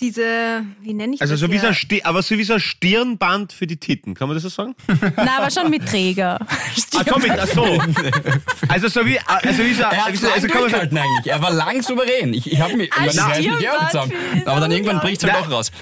diese, 0.00 0.64
wie 0.80 0.94
nenne 0.94 1.14
ich 1.14 1.20
Also 1.22 1.34
das? 1.34 1.40
so 1.40 1.50
wie 1.50 1.58
so 1.58 1.66
ein 1.68 1.74
Sti 1.74 2.02
aber 2.04 2.22
so 2.22 2.36
wie 2.38 2.44
so 2.44 2.54
ein 2.54 2.60
Stirnband 2.60 3.52
für 3.52 3.66
die 3.66 3.76
Titten, 3.76 4.14
kann 4.14 4.28
man 4.28 4.36
das 4.36 4.42
so 4.42 4.48
sagen? 4.48 4.74
Nein, 5.16 5.28
aber 5.38 5.50
schon 5.50 5.70
mit 5.70 5.86
Träger. 5.86 6.38
Ah, 6.96 7.02
komm 7.08 7.22
mit, 7.22 7.32
ach 7.32 7.46
so. 7.48 7.64
Also 8.68 8.88
so 8.88 9.04
wie, 9.04 9.18
also 9.18 9.64
wie 9.64 9.74
so, 9.74 9.82
Er 9.82 10.04
hat 10.06 10.12
wie 10.12 10.16
so 10.16 10.28
also 10.30 10.46
kann 10.46 10.62
man 10.62 10.70
sagen, 10.70 10.96
eigentlich. 10.96 11.26
Er 11.26 11.42
war 11.42 11.50
lang 11.52 11.82
souverän. 11.82 12.32
Ich, 12.34 12.50
ich 12.52 12.60
habe 12.60 12.76
mich, 12.76 12.88
ich 12.88 12.96
reiß 13.20 13.40
mich 13.40 13.68
auch 13.68 13.88
zusammen. 13.88 14.12
Aber 14.44 14.60
dann 14.60 14.70
irgendwann 14.70 15.00
bricht 15.00 15.22
es 15.24 15.30
halt 15.30 15.44
doch 15.44 15.50
raus. 15.50 15.72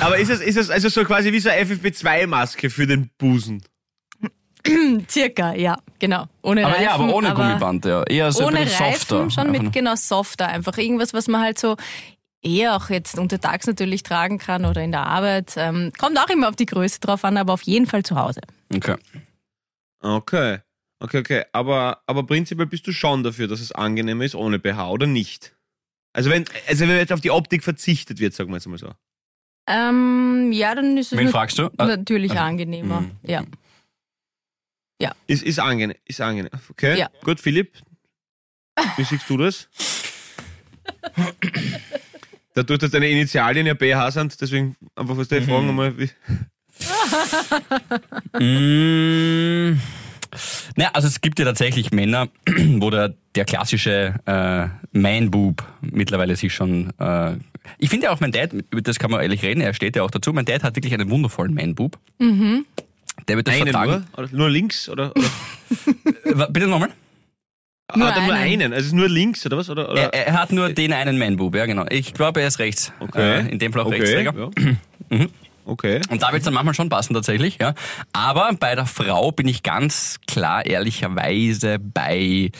aber 0.00 0.18
ist 0.18 0.30
es, 0.30 0.40
ist 0.40 0.56
es 0.56 0.70
also 0.70 0.88
so 0.88 1.04
quasi 1.04 1.32
wie 1.32 1.40
so 1.40 1.48
eine 1.50 1.62
FFP2-Maske 1.64 2.70
für 2.70 2.86
den 2.86 3.10
Busen? 3.18 3.62
Circa, 5.08 5.54
ja, 5.54 5.76
genau. 5.98 6.26
Ohne 6.42 6.62
Aber 6.64 6.72
Reifen. 6.74 6.84
ja, 6.84 6.92
aber 6.92 7.14
ohne 7.14 7.32
Gummiband, 7.34 7.84
ja. 7.84 8.02
Eher 8.04 8.32
so 8.32 8.46
ohne 8.46 8.60
Reifen, 8.60 8.96
softer. 9.08 9.30
schon 9.30 9.50
mit 9.50 9.72
genau 9.72 9.94
softer 9.94 10.48
einfach. 10.48 10.76
Irgendwas, 10.78 11.14
was 11.14 11.26
man 11.28 11.40
halt 11.42 11.58
so 11.58 11.76
eher 12.42 12.76
auch 12.76 12.90
jetzt 12.90 13.18
untertags 13.18 13.66
natürlich 13.66 14.02
tragen 14.02 14.38
kann 14.38 14.64
oder 14.64 14.82
in 14.82 14.92
der 14.92 15.06
Arbeit. 15.06 15.54
Ähm, 15.56 15.92
kommt 15.98 16.18
auch 16.18 16.28
immer 16.28 16.48
auf 16.48 16.56
die 16.56 16.66
Größe 16.66 17.00
drauf 17.00 17.24
an, 17.24 17.36
aber 17.36 17.52
auf 17.52 17.62
jeden 17.62 17.86
Fall 17.86 18.02
zu 18.04 18.16
Hause. 18.16 18.40
Okay. 18.74 18.96
Okay. 20.00 20.58
Okay, 21.00 21.18
okay. 21.18 21.44
Aber, 21.52 22.02
aber 22.06 22.24
prinzipiell 22.24 22.66
bist 22.66 22.86
du 22.86 22.92
schon 22.92 23.22
dafür, 23.22 23.46
dass 23.48 23.60
es 23.60 23.72
angenehm 23.72 24.20
ist 24.20 24.34
ohne 24.34 24.58
BH 24.58 24.90
oder 24.90 25.06
nicht? 25.06 25.54
Also 26.12 26.30
wenn, 26.30 26.44
also 26.66 26.88
wenn 26.88 26.96
jetzt 26.96 27.12
auf 27.12 27.20
die 27.20 27.30
Optik 27.30 27.62
verzichtet 27.62 28.18
wird, 28.18 28.34
sagen 28.34 28.50
wir 28.50 28.56
jetzt 28.56 28.66
mal 28.66 28.78
so. 28.78 28.92
Ähm, 29.68 30.50
ja, 30.52 30.74
dann 30.74 30.96
ist 30.96 31.12
es 31.12 31.18
Wen 31.18 31.28
fragst 31.28 31.58
du? 31.58 31.70
Ah, 31.76 31.86
natürlich 31.86 32.32
also, 32.32 32.42
angenehmer. 32.42 33.02
mm, 33.02 33.10
Ja. 33.22 33.44
Ist, 35.26 35.42
ist 35.42 35.58
angenehm. 35.60 35.96
Ist 36.06 36.20
angenehm. 36.20 36.50
Okay. 36.70 36.98
Ja. 36.98 37.10
Gut, 37.22 37.38
Philipp. 37.38 37.74
Wie 38.96 39.04
siehst 39.04 39.28
du 39.28 39.36
das? 39.36 39.68
Dadurch, 42.58 42.80
dass 42.80 42.90
deine 42.90 43.08
Initialien 43.08 43.68
ja 43.68 43.74
BH 43.74 44.10
sind, 44.10 44.40
deswegen 44.40 44.74
einfach 44.96 45.16
was 45.16 45.28
die 45.28 45.40
fragen 45.42 45.68
einmal, 45.68 45.96
wie. 45.96 46.10
Mm, 48.38 49.78
naja, 50.76 50.90
also 50.92 51.08
es 51.08 51.20
gibt 51.20 51.38
ja 51.38 51.44
tatsächlich 51.44 51.92
Männer, 51.92 52.28
wo 52.78 52.90
der, 52.90 53.14
der 53.34 53.44
klassische 53.44 54.14
äh, 54.26 54.66
Man-Boob 54.98 55.64
mittlerweile 55.80 56.36
sich 56.36 56.52
schon... 56.52 56.92
Äh, 56.98 57.36
ich 57.78 57.90
finde 57.90 58.06
ja 58.06 58.12
auch, 58.12 58.20
mein 58.20 58.32
Dad, 58.32 58.52
über 58.52 58.82
das 58.82 58.98
kann 58.98 59.10
man 59.10 59.20
ehrlich 59.20 59.42
reden, 59.42 59.60
er 59.60 59.72
steht 59.72 59.94
ja 59.96 60.02
auch 60.02 60.10
dazu, 60.10 60.32
mein 60.32 60.44
Dad 60.44 60.62
hat 60.64 60.74
wirklich 60.76 60.94
einen 60.94 61.10
wundervollen 61.10 61.54
Man-Boob. 61.54 61.96
Der 62.18 63.36
wird 63.36 63.46
das 63.46 63.54
Einen 63.54 63.64
vertragen. 63.64 63.90
nur? 63.90 64.04
Oder 64.24 64.28
nur 64.36 64.50
links? 64.50 64.88
Oder, 64.88 65.12
oder? 65.16 66.46
Bitte 66.50 66.66
nochmal? 66.66 66.90
Nur 67.94 68.08
Hat 68.08 68.16
er 68.16 68.22
nur 68.26 68.34
einen. 68.34 68.62
einen? 68.62 68.72
Also 68.74 68.86
ist 68.88 68.92
nur 68.92 69.08
links 69.08 69.46
oder 69.46 69.56
was? 69.56 69.70
Oder, 69.70 69.90
oder? 69.90 70.12
Er, 70.12 70.26
er 70.28 70.32
hat 70.34 70.52
nur 70.52 70.68
den 70.68 70.92
einen 70.92 71.18
Man-Boob, 71.18 71.54
ja 71.54 71.64
genau. 71.64 71.86
Ich 71.88 72.12
glaube, 72.12 72.42
er 72.42 72.48
ist 72.48 72.58
rechts. 72.58 72.92
Okay. 73.00 73.46
Äh, 73.46 73.48
in 73.48 73.58
dem 73.58 73.72
Fall 73.72 73.82
auch 73.82 73.86
okay. 73.86 74.00
Rechtsträger. 74.00 74.50
Ja. 75.10 75.26
Okay. 75.68 76.00
Und 76.08 76.22
da 76.22 76.28
wird 76.28 76.38
es 76.38 76.44
dann 76.44 76.54
manchmal 76.54 76.72
schon 76.72 76.88
passen 76.88 77.12
tatsächlich, 77.12 77.58
ja. 77.60 77.74
Aber 78.14 78.50
bei 78.58 78.74
der 78.74 78.86
Frau 78.86 79.32
bin 79.32 79.46
ich 79.46 79.62
ganz 79.62 80.18
klar 80.26 80.64
ehrlicherweise 80.64 81.78
bei 81.78 82.50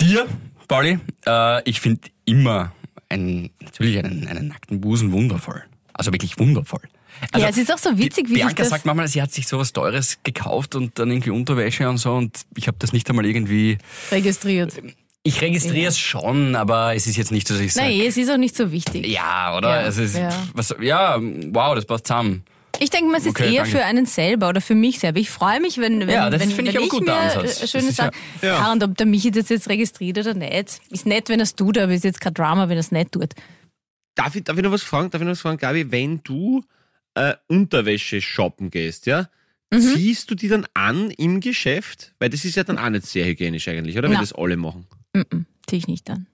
dir, 0.00 0.26
Pauli. 0.68 1.00
Äh, 1.26 1.68
ich 1.68 1.80
finde 1.80 2.02
immer 2.24 2.70
einen, 3.08 3.50
natürlich 3.60 3.98
einen, 3.98 4.28
einen 4.28 4.46
nackten 4.46 4.80
Busen 4.80 5.10
wundervoll. 5.10 5.64
Also 5.92 6.12
wirklich 6.12 6.38
wundervoll. 6.38 6.82
Also, 7.32 7.44
ja, 7.44 7.50
es 7.50 7.56
ist 7.58 7.72
auch 7.72 7.78
so 7.78 7.96
witzig, 7.98 8.28
wie 8.28 8.34
Bianca 8.34 8.54
das... 8.56 8.70
sagt 8.70 8.84
manchmal, 8.86 9.08
sie 9.08 9.20
hat 9.22 9.32
sich 9.32 9.46
sowas 9.46 9.72
Teures 9.72 10.18
gekauft 10.22 10.74
und 10.74 10.98
dann 10.98 11.10
irgendwie 11.10 11.30
Unterwäsche 11.30 11.88
und 11.88 11.98
so 11.98 12.14
und 12.14 12.36
ich 12.56 12.66
habe 12.68 12.76
das 12.80 12.92
nicht 12.92 13.08
einmal 13.10 13.26
irgendwie. 13.26 13.78
registriert. 14.10 14.72
Ich 15.26 15.40
registriere 15.40 15.88
es 15.88 15.98
schon, 15.98 16.54
aber 16.54 16.94
es 16.94 17.06
ist 17.06 17.16
jetzt 17.16 17.32
nicht 17.32 17.48
so, 17.48 17.54
dass 17.54 17.62
ich 17.62 17.72
sage. 17.72 17.88
Nein, 17.88 18.00
es 18.06 18.16
ist 18.18 18.30
auch 18.30 18.36
nicht 18.36 18.54
so 18.54 18.70
wichtig. 18.70 19.06
Ja, 19.06 19.56
oder? 19.56 19.80
Ja, 19.82 19.86
es 19.88 19.96
ist, 19.96 20.16
ja. 20.16 20.28
Was, 20.52 20.74
ja, 20.82 21.18
wow, 21.20 21.74
das 21.74 21.86
passt 21.86 22.06
zusammen. 22.06 22.44
Ich 22.80 22.90
denke 22.90 23.10
mal, 23.10 23.18
es 23.18 23.24
ist 23.24 23.30
Okay, 23.30 23.54
eher 23.54 23.62
danke. 23.62 23.78
für 23.78 23.84
einen 23.84 24.04
selber 24.04 24.48
oder 24.48 24.60
für 24.60 24.74
mich 24.74 24.98
selber. 24.98 25.20
Ich 25.20 25.30
freue 25.30 25.60
mich, 25.60 25.78
wenn, 25.78 26.00
wenn, 26.00 26.08
Ja, 26.10 26.28
das 26.28 26.40
wenn, 26.40 26.50
finde 26.50 26.72
ich 26.72 26.76
wenn 26.76 26.82
ich 26.84 26.92
ein 26.92 26.98
guter 26.98 27.14
mir 27.14 27.20
Ansatz. 27.20 27.56
äh, 27.56 27.60
Das 27.62 27.70
Schönes 27.70 27.88
ist 27.90 27.98
ja- 27.98 28.10
ja. 28.42 28.48
Ja. 28.48 28.72
und 28.72 28.82
ob 28.82 28.96
der 28.98 29.06
Michi 29.06 29.30
das 29.30 29.48
jetzt 29.48 29.68
registriert 29.68 30.18
oder 30.18 30.34
nicht, 30.34 30.80
ist 30.90 31.06
nett, 31.06 31.28
wenn 31.28 31.38
er 31.40 31.44
es 31.44 31.54
tut, 31.54 31.78
aber 31.78 31.92
ist 31.94 32.04
jetzt 32.04 32.20
kein 32.20 32.34
Drama, 32.34 32.68
wenn 32.68 32.76
er 32.76 32.80
es 32.80 32.90
nicht 32.92 33.12
tut. 33.12 33.32
Darf 34.16 34.34
ich, 34.36 34.44
darf 34.44 34.56
ich 34.58 34.62
noch 34.64 34.72
was 34.72 34.82
fragen? 34.82 35.08
Darf 35.10 35.20
ich 35.22 35.24
noch 35.24 35.32
was 35.32 35.40
fragen, 35.40 35.56
Gabi? 35.56 35.90
Wenn 35.90 36.20
du 36.24 36.62
äh, 37.14 37.34
Unterwäsche 37.48 38.20
shoppen 38.20 38.70
gehst, 38.70 39.06
ja? 39.06 39.28
Mhm. 39.72 39.80
Ziehst 39.80 40.30
du 40.30 40.34
die 40.34 40.48
dann 40.48 40.66
an 40.74 41.10
im 41.10 41.40
Geschäft? 41.40 42.14
Weil 42.18 42.30
das 42.30 42.44
ist 42.44 42.56
ja 42.56 42.64
dann 42.64 42.78
auch 42.78 42.90
nicht 42.90 43.06
sehr 43.06 43.26
hygienisch 43.26 43.66
eigentlich, 43.68 43.96
oder? 43.98 44.08
Wenn 44.08 44.14
Na. 44.14 44.20
das 44.20 44.32
alle 44.32 44.56
machen. 44.56 44.86
Mhm, 45.14 45.46
zieh 45.66 45.76
ich 45.76 45.88
nicht 45.88 46.08
an. 46.10 46.26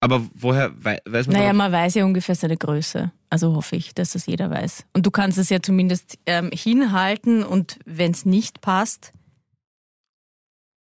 Aber 0.00 0.26
woher 0.34 0.72
wei 0.84 1.00
weiß 1.04 1.26
man 1.26 1.36
Naja, 1.36 1.52
man 1.52 1.72
weiß 1.72 1.94
ja 1.94 2.04
ungefähr 2.04 2.34
seine 2.34 2.56
Größe. 2.56 3.10
Also 3.30 3.54
hoffe 3.54 3.76
ich, 3.76 3.94
dass 3.94 4.12
das 4.12 4.26
jeder 4.26 4.50
weiß. 4.50 4.84
Und 4.92 5.06
du 5.06 5.10
kannst 5.10 5.38
es 5.38 5.48
ja 5.48 5.60
zumindest 5.60 6.18
ähm, 6.26 6.50
hinhalten 6.52 7.42
und 7.42 7.78
wenn 7.86 8.12
es 8.12 8.24
nicht 8.24 8.60
passt, 8.60 9.12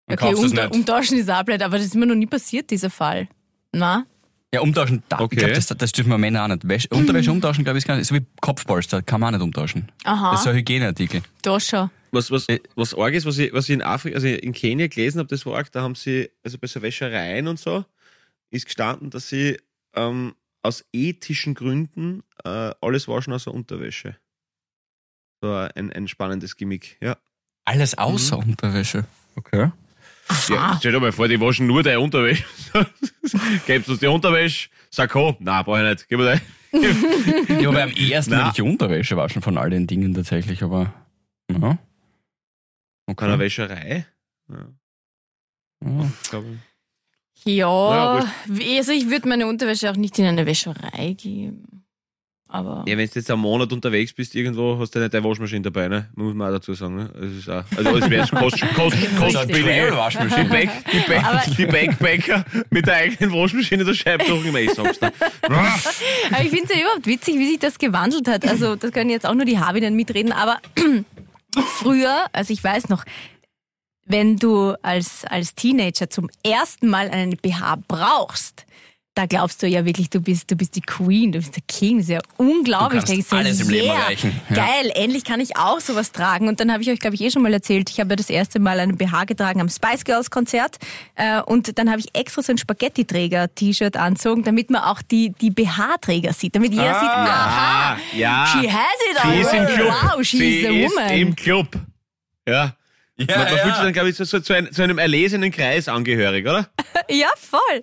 okay, 0.09 0.33
umtauschen 0.33 1.17
ist 1.17 1.29
auch 1.29 1.43
blöd, 1.43 1.61
aber 1.61 1.77
das 1.77 1.87
ist 1.87 1.95
mir 1.95 2.05
noch 2.05 2.15
nie 2.15 2.27
passiert, 2.27 2.71
dieser 2.71 2.89
Fall. 2.89 3.27
Na? 3.71 4.05
Ja, 4.53 4.61
umtauschen, 4.61 5.03
da, 5.09 5.19
Okay. 5.19 5.35
ich 5.35 5.39
glaube, 5.39 5.53
das, 5.53 5.67
das 5.67 5.91
dürfen 5.91 6.09
wir 6.09 6.17
Männer 6.17 6.43
auch 6.43 6.47
nicht. 6.47 6.67
Wäsche, 6.67 6.87
Unterwäsche 6.89 7.31
umtauschen, 7.31 7.63
glaube 7.63 7.77
ich, 7.77 7.83
ist 7.83 7.87
gar 7.87 7.95
nicht. 7.97 8.07
So 8.07 8.15
wie 8.15 8.25
Kopfpolster, 8.41 9.03
kann 9.03 9.21
man 9.21 9.33
auch 9.35 9.37
nicht 9.39 9.43
umtauschen. 9.45 9.91
Aha, 10.05 10.31
Das 10.31 10.39
ist 10.39 10.43
so 10.45 10.49
ein 10.49 10.55
Hygieneartikel. 10.55 11.21
da 11.43 11.59
schon. 11.59 11.91
Was, 12.11 12.31
was, 12.31 12.49
Äh. 12.49 12.59
was 12.75 12.95
arg 12.95 13.13
ist, 13.13 13.27
was 13.27 13.37
ich, 13.37 13.53
was 13.53 13.69
ich 13.69 13.75
in 13.75 13.83
Afrika, 13.83 14.15
also 14.15 14.27
in 14.27 14.51
Kenia 14.53 14.87
gelesen 14.87 15.19
habe, 15.19 15.27
das 15.29 15.45
war 15.45 15.57
arg, 15.57 15.71
da 15.71 15.81
haben 15.83 15.93
sie, 15.93 16.31
also 16.43 16.57
bei 16.57 16.65
so 16.65 16.81
Wäschereien 16.81 17.47
und 17.47 17.59
so, 17.59 17.85
ist 18.49 18.65
gestanden, 18.65 19.11
dass 19.11 19.29
sie 19.29 19.59
ähm, 19.93 20.33
aus 20.63 20.83
ethischen 20.91 21.53
Gründen 21.53 22.23
äh, 22.43 22.71
alles 22.81 23.07
waschen 23.07 23.31
außer 23.33 23.53
Unterwäsche. 23.53 24.15
So 25.41 25.53
ein, 25.53 25.93
ein 25.93 26.07
spannendes 26.07 26.57
Gimmick, 26.57 26.97
ja. 27.01 27.17
Alles 27.65 27.95
außer 27.97 28.39
Unterwäsche. 28.39 29.05
Okay. 29.35 29.69
Ja 30.49 30.75
stell 30.79 30.91
dir 30.91 30.99
mal 30.99 31.11
vor, 31.11 31.27
die 31.27 31.39
waschen 31.39 31.67
nur 31.67 31.83
deine 31.83 31.99
Unterwäsche. 31.99 32.43
Gibst 33.65 33.87
du 33.87 33.91
uns 33.93 33.99
die 33.99 34.07
Unterwäsche? 34.07 34.69
Sakko? 34.89 35.35
Nein, 35.39 35.63
brauch 35.63 35.77
ich 35.77 35.83
nicht. 35.83 36.07
Gib 36.09 36.19
mir 36.19 36.25
deine. 36.25 36.41
Ja, 37.61 37.69
aber 37.69 37.83
am 37.83 37.91
ersten 37.91 38.31
würde 38.31 38.47
ich 38.47 38.53
die 38.53 38.61
Unterwäsche 38.61 39.17
waschen 39.17 39.41
von 39.41 39.57
all 39.57 39.69
den 39.69 39.87
Dingen 39.87 40.13
tatsächlich, 40.13 40.63
aber. 40.63 40.93
Ja. 41.51 41.57
Kann 41.59 41.77
eine 43.19 43.33
Okay. 43.33 43.39
Wäscherei? 43.39 44.05
Ja, 44.49 44.67
Ja. 45.83 46.43
Ja, 47.45 48.19
Ja, 48.19 48.31
also 48.77 48.91
ich 48.91 49.09
würde 49.09 49.29
meine 49.29 49.47
Unterwäsche 49.47 49.89
auch 49.89 49.95
nicht 49.95 50.19
in 50.19 50.25
eine 50.25 50.45
Wäscherei 50.45 51.13
geben. 51.13 51.78
Aber 52.51 52.83
Ja, 52.87 52.97
wenn 52.97 53.07
du 53.07 53.11
jetzt 53.13 53.29
einen 53.29 53.41
Monat 53.41 53.71
unterwegs 53.71 54.11
bist, 54.11 54.33
irgendwo 54.33 54.79
hast 54.79 54.95
du 54.95 54.99
nicht 54.99 55.13
deine 55.13 55.23
Waschmaschine 55.23 55.61
dabei, 55.61 55.87
ne? 55.87 56.09
Muss 56.15 56.33
man 56.33 56.49
auch 56.49 56.55
dazu 56.55 56.73
sagen, 56.73 56.95
ne? 56.95 57.09
Das 57.13 57.31
ist 57.31 57.47
auch, 57.47 57.63
also 57.77 57.97
es 57.97 58.09
wäre 58.09 58.27
kost, 58.35 58.59
kost, 58.75 58.97
kostspieliger. 59.19 59.95
Waschmaschine. 59.95 60.45
Die, 60.45 60.49
Back, 60.49 60.69
die, 60.91 60.99
Back, 61.07 61.23
Aber- 61.25 61.43
die 61.57 61.65
Backpacker 61.67 62.45
mit 62.71 62.87
der 62.87 62.95
eigenen 62.95 63.31
Waschmaschine 63.33 63.83
der 63.85 63.93
Scheibe 63.93 64.25
durch 64.25 64.43
immer, 64.47 64.59
ich 64.59 64.71
sag's 64.73 64.99
dir. 64.99 65.13
Aber 65.43 66.43
ich 66.43 66.49
finde 66.49 66.63
es 66.63 66.75
ja 66.75 66.81
überhaupt 66.81 67.05
witzig, 67.05 67.35
wie 67.37 67.47
sich 67.49 67.59
das 67.59 67.77
gewandelt 67.77 68.27
hat. 68.27 68.43
Also, 68.47 68.75
das 68.75 68.91
können 68.93 69.11
jetzt 69.11 69.27
auch 69.27 69.35
nur 69.35 69.45
die 69.45 69.59
Habinnen 69.59 69.95
mitreden, 69.95 70.31
aber 70.31 70.57
früher, 71.55 72.25
also 72.33 72.51
ich 72.51 72.63
weiß 72.63 72.89
noch, 72.89 73.03
wenn 74.05 74.37
du 74.37 74.73
als, 74.81 75.23
als 75.25 75.53
Teenager 75.53 76.09
zum 76.09 76.29
ersten 76.43 76.87
Mal 76.87 77.09
einen 77.09 77.37
BH 77.37 77.77
brauchst, 77.87 78.65
da 79.19 79.25
glaubst 79.25 79.61
du 79.61 79.67
ja 79.67 79.83
wirklich, 79.83 80.09
du 80.09 80.21
bist, 80.21 80.49
du 80.49 80.55
bist 80.55 80.77
die 80.77 80.81
Queen, 80.81 81.33
du 81.33 81.39
bist 81.39 81.53
der 81.53 81.63
King. 81.67 81.97
Das 81.97 82.05
ist 82.05 82.11
ja 82.11 82.21
unglaublich. 82.37 83.03
Du 83.03 83.11
kannst 83.11 83.33
alles 83.33 83.59
im 83.59 83.69
Leben 83.69 83.87
yeah, 83.87 83.95
erreichen. 83.99 84.39
Ja. 84.49 84.55
Geil, 84.55 84.91
endlich 84.95 85.25
kann 85.25 85.41
ich 85.41 85.57
auch 85.57 85.81
sowas 85.81 86.13
tragen. 86.13 86.47
Und 86.47 86.61
dann 86.61 86.71
habe 86.71 86.81
ich 86.81 86.89
euch, 86.89 86.99
glaube 86.99 87.15
ich, 87.15 87.21
eh 87.21 87.29
schon 87.29 87.41
mal 87.41 87.51
erzählt, 87.51 87.89
ich 87.89 87.99
habe 87.99 88.11
ja 88.11 88.15
das 88.15 88.29
erste 88.29 88.59
Mal 88.61 88.79
einen 88.79 88.95
BH 88.95 89.25
getragen 89.25 89.59
am 89.59 89.67
Spice 89.67 90.05
Girls 90.05 90.31
Konzert. 90.31 90.77
Äh, 91.15 91.41
und 91.41 91.77
dann 91.77 91.89
habe 91.89 91.99
ich 91.99 92.15
extra 92.15 92.41
so 92.41 92.53
ein 92.53 92.57
Spaghetti-Träger-T-Shirt 92.57 93.97
anzogen, 93.97 94.43
damit 94.43 94.69
man 94.69 94.83
auch 94.83 95.01
die, 95.01 95.31
die 95.41 95.49
BH-Träger 95.51 96.31
sieht. 96.31 96.55
Damit 96.55 96.71
jeder 96.71 96.93
sieht, 96.97 97.09
aha, 97.09 97.95
Ah, 97.95 97.97
ja. 98.15 98.45
she 98.47 98.71
has 98.71 98.85
it 99.11 99.17
Sie 99.21 99.41
ist 99.41 99.53
im 99.53 99.59
already. 99.59 99.75
Club. 99.75 99.93
Wow, 100.15 100.23
she's 100.23 100.39
Sie 100.39 100.65
a 100.67 100.71
ist 100.71 100.91
woman. 100.95 101.09
im 101.09 101.35
Club. 101.35 101.67
Ja. 102.47 102.73
Ja, 103.19 103.37
man 103.37 103.45
man 103.45 103.55
ja. 103.55 103.63
fühlt 103.63 103.75
sich 103.75 103.83
dann, 103.83 103.93
glaube 103.93 104.09
ich, 104.09 104.15
so, 104.15 104.23
so 104.23 104.39
zu, 104.39 104.53
einem, 104.53 104.71
zu 104.71 104.81
einem 104.81 104.97
erlesenen 104.97 105.51
Kreis 105.51 105.87
angehörig, 105.87 106.45
oder? 106.45 106.69
Ja, 107.09 107.29
voll. 107.35 107.81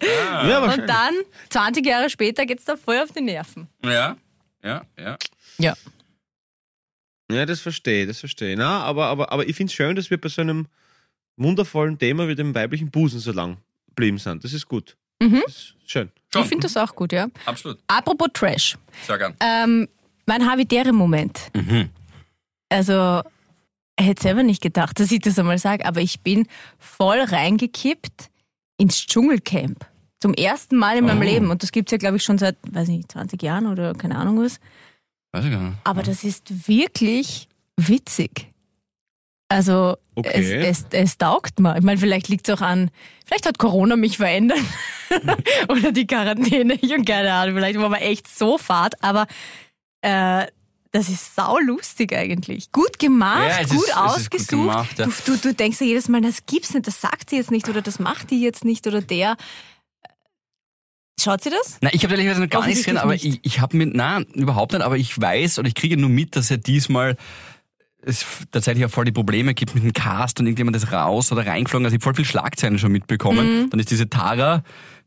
Ja, 0.49 0.62
Und 0.62 0.87
dann, 0.87 1.14
20 1.49 1.85
Jahre 1.85 2.09
später, 2.09 2.46
geht's 2.46 2.64
da 2.64 2.77
voll 2.77 2.99
auf 2.99 3.11
die 3.11 3.20
Nerven. 3.20 3.66
Ja, 3.85 4.16
ja, 4.62 4.85
ja. 4.96 5.16
Ja. 5.59 5.75
Ja, 7.31 7.44
das 7.44 7.61
verstehe 7.61 8.03
ich, 8.03 8.09
das 8.09 8.20
verstehe 8.20 8.53
ich. 8.53 8.59
Na, 8.59 8.85
aber, 8.85 9.07
aber, 9.07 9.33
aber 9.33 9.49
ich 9.49 9.57
finde 9.57 9.70
es 9.70 9.75
schön, 9.75 9.96
dass 9.96 10.11
wir 10.11 10.20
bei 10.20 10.29
so 10.29 10.42
einem 10.42 10.68
wundervollen 11.37 11.99
Thema 11.99 12.29
wie 12.29 12.37
dem 12.37 12.55
weiblichen 12.55 12.90
Busen 12.90 13.18
so 13.18 13.33
lang 13.33 13.57
geblieben 13.88 14.18
sind. 14.18 14.44
Das 14.44 14.53
ist 14.53 14.68
gut. 14.68 14.96
Mhm. 15.20 15.42
Das 15.44 15.57
ist 15.57 15.75
schön. 15.87 16.11
Schon. 16.33 16.42
Ich 16.42 16.49
finde 16.49 16.62
das 16.62 16.77
auch 16.77 16.94
gut, 16.94 17.12
ja. 17.12 17.27
Absolut. 17.46 17.79
Apropos 17.88 18.29
Trash. 18.33 18.77
Sag 19.07 19.22
an. 19.22 19.35
Ähm, 19.40 19.88
mein 20.27 20.49
Habitäre-Moment. 20.49 21.51
Mhm. 21.55 21.90
Also, 22.68 23.22
ich 23.99 24.07
hätte 24.07 24.23
selber 24.23 24.43
nicht 24.43 24.63
gedacht, 24.63 25.01
dass 25.01 25.11
ich 25.11 25.21
das 25.21 25.39
einmal 25.39 25.59
sage, 25.59 25.85
aber 25.87 26.01
ich 26.01 26.21
bin 26.21 26.47
voll 26.79 27.21
reingekippt 27.21 28.31
ins 28.79 29.07
Dschungelcamp. 29.07 29.87
Zum 30.21 30.35
ersten 30.35 30.77
Mal 30.77 30.99
in 30.99 31.05
meinem 31.07 31.21
Oh. 31.21 31.25
Leben. 31.25 31.51
Und 31.51 31.63
das 31.63 31.73
gibt's 31.73 31.93
ja, 31.93 31.99
glaube 31.99 32.17
ich, 32.17 32.23
schon 32.23 32.39
seit, 32.39 32.57
weiß 32.71 32.89
nicht, 32.89 33.13
20 33.13 33.43
Jahren 33.43 33.67
oder 33.67 33.95
keine 33.95 34.17
Ahnung 34.17 34.43
was. 34.43 34.61
Weiß 35.33 35.45
ich 35.45 35.51
gar 35.51 35.61
nicht. 35.61 35.79
Aber 35.85 36.03
das 36.03 36.25
ist 36.25 36.69
wirklich 36.69 37.49
witzig. 37.77 38.53
Also, 39.49 39.97
Okay. 40.19 40.61
es, 40.63 40.81
es, 40.81 40.87
es 40.93 41.19
taugt 41.19 41.61
mir. 41.61 41.77
Ich 41.77 41.83
meine, 41.85 41.99
vielleicht 41.99 42.29
liegt 42.29 42.49
es 42.49 42.55
auch 42.57 42.63
an, 42.63 42.91
vielleicht 43.27 43.47
hat 43.47 43.59
Corona 43.59 43.95
mich 43.97 44.17
verändert. 44.17 44.59
Oder 45.69 45.93
die 45.93 46.07
Quarantäne, 46.07 46.75
ich 46.81 46.91
habe 46.93 47.05
keine 47.05 47.33
Ahnung. 47.33 47.55
Vielleicht 47.55 47.79
war 47.79 47.91
man 47.91 48.01
echt 48.01 48.27
so 48.27 48.57
fad, 48.57 48.95
aber 49.05 49.27
äh, 50.01 50.47
das 50.97 51.09
ist 51.11 51.35
sau 51.35 51.59
lustig 51.59 52.13
eigentlich. 52.15 52.73
Gut 52.73 52.99
gemacht, 52.99 53.49
Ja, 53.49 53.63
gut 53.65 53.73
ist- 53.73 53.73
es 53.73 53.79
ist 53.81 53.87
gut 53.95 53.97
ausgesucht. 53.97 54.49
gemacht, 54.51 54.99
ja. 54.99 55.05
du, 55.07 55.13
du, 55.27 55.37
du 55.39 55.55
denkst 55.55 55.81
ja 55.81 55.87
jedes 55.87 56.09
Mal, 56.09 56.21
das 56.23 56.47
gibt's 56.47 56.73
nicht, 56.73 56.87
das 56.87 57.01
sagt 57.01 57.31
sie 57.31 57.37
jetzt 57.37 57.51
nicht 57.51 57.69
oder 57.69 57.83
das 57.83 57.99
macht 57.99 58.31
die 58.31 58.41
jetzt 58.41 58.65
nicht 58.65 58.87
oder 58.87 59.03
der. 59.03 59.37
Schaut 61.19 61.43
sie 61.43 61.51
das? 61.51 61.79
Na, 61.81 61.91
ich 61.93 62.03
habe 62.05 62.13
ehrlicherweise 62.15 62.43
noch 62.43 62.49
gar 62.51 62.67
nichts 62.67 62.81
gesehen, 62.85 62.99
aber 62.99 63.15
Offensichtlich 63.15 63.41
ich, 63.45 63.55
ich 63.55 63.61
habe 63.61 63.77
mir, 63.77 63.87
nein, 63.87 64.25
überhaupt 64.35 64.73
nicht, 64.73 64.83
aber 64.83 64.97
ich 64.97 65.19
weiß 65.21 65.59
und 65.59 65.67
ich 65.67 65.75
kriege 65.75 65.97
nur 65.97 66.11
mit, 66.11 66.37
dass 66.37 66.51
er 66.51 66.59
diesmal 66.59 67.17
es 68.03 68.25
tatsächlich 68.53 68.85
auch 68.85 68.91
voll 68.91 69.05
die 69.07 69.13
Probleme 69.13 69.53
gibt 69.55 69.75
mit 69.75 69.83
dem 69.83 69.93
Cast 69.93 70.39
und 70.39 70.47
irgendjemand 70.47 70.77
ist 70.77 70.93
raus 70.93 71.33
oder 71.33 71.47
reingeflogen. 71.47 71.85
Also 71.87 71.95
ich 71.97 71.99
habe 72.01 72.05
voll 72.05 72.15
viel 72.15 72.25
Schlagzeilen 72.25 72.79
schon 72.79 72.93
mitbekommen. 72.93 73.69
Dann 73.71 73.81
ist 73.81 73.91
diese 73.91 74.09
Tara, 74.09 74.63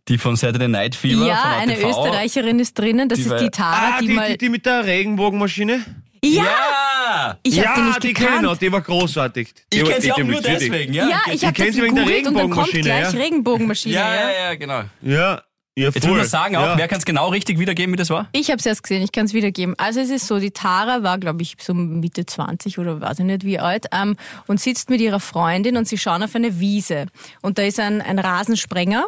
die 0.07 0.17
von 0.17 0.35
Saturday 0.35 0.67
Night 0.67 0.95
Fever 0.95 1.25
ja, 1.27 1.35
von 1.35 1.51
eine. 1.61 1.77
Österreicherin 1.79 2.59
ist 2.59 2.77
drinnen. 2.77 3.09
Das 3.09 3.19
Die 3.19 3.25
ist 3.25 3.35
die 3.39 3.49
Tara, 3.49 3.95
Ah, 3.95 3.99
die, 4.01 4.07
die, 4.07 4.13
mal. 4.13 4.31
die, 4.31 4.37
die 4.37 4.49
mit 4.49 4.65
der 4.65 4.85
Regenbogenmaschine? 4.85 5.85
ja, 6.23 6.43
Ja! 6.43 7.37
ich 7.43 7.55
ja, 7.55 7.73
die 7.75 7.81
nicht 7.81 8.03
die 8.03 8.13
kenne 8.13 8.35
ich 8.37 8.41
noch, 8.41 8.57
die 8.57 8.71
war 8.71 8.81
großartig. 8.81 9.53
Die 9.73 9.77
Ich 9.79 9.83
kenne 9.85 10.01
sie 10.01 10.11
auch 10.11 10.17
nur 10.19 10.41
deswegen, 10.41 10.93
ja. 10.93 11.07
Ja, 11.09 11.21
ich 11.27 11.33
ich 11.35 11.45
habe 11.45 11.57
das 11.63 11.73
sie 11.75 11.81
wegen 11.81 11.95
der 11.95 12.05
gegoogelt 12.05 12.27
und 12.27 12.33
dann 12.37 12.49
kommt 12.49 12.67
Regenbogenmaschine, 12.73 12.83
gleich 12.83 13.13
ja. 13.13 13.19
Regenbogenmaschine. 13.19 13.95
ja, 13.95 14.15
ja. 14.15 14.21
ja, 14.21 14.31
ja, 14.49 14.55
genau. 14.55 14.81
Ja, 15.01 15.41
ja, 15.77 15.89
Jetzt 15.91 16.05
muss 16.05 16.17
man 16.17 16.25
sagen 16.27 16.55
auch, 16.57 16.65
ja. 16.65 16.77
wer 16.77 16.87
kann 16.89 16.97
es 16.99 17.05
genau 17.05 17.29
richtig 17.29 17.57
wiedergeben, 17.57 17.93
wie 17.93 17.97
das 17.97 18.09
war? 18.09 18.27
Ich 18.33 18.49
habe 18.49 18.57
es 18.59 18.65
erst 18.65 18.83
gesehen, 18.83 19.01
ich 19.01 19.13
kann 19.13 19.25
es 19.27 19.33
wiedergeben. 19.33 19.75
Also 19.77 20.01
es 20.01 20.09
ist 20.09 20.27
so, 20.27 20.37
die 20.39 20.51
Tara 20.51 21.03
war, 21.03 21.17
glaube 21.19 21.41
ich, 21.41 21.55
so 21.61 21.73
Mitte 21.73 22.25
20 22.25 22.79
oder 22.79 22.99
weiß 22.99 23.19
ich 23.19 23.25
nicht 23.25 23.45
wie 23.45 23.59
alt 23.59 23.85
ähm, 23.93 24.17
und 24.47 24.59
sitzt 24.59 24.89
mit 24.89 24.99
ihrer 24.99 25.21
Freundin 25.21 25.77
und 25.77 25.87
sie 25.87 25.97
schauen 25.97 26.21
auf 26.21 26.35
eine 26.35 26.59
Wiese. 26.59 27.05
Und 27.41 27.57
da 27.57 27.63
ist 27.63 27.79
ein, 27.79 28.01
ein 28.01 28.19
Rasensprenger 28.19 29.05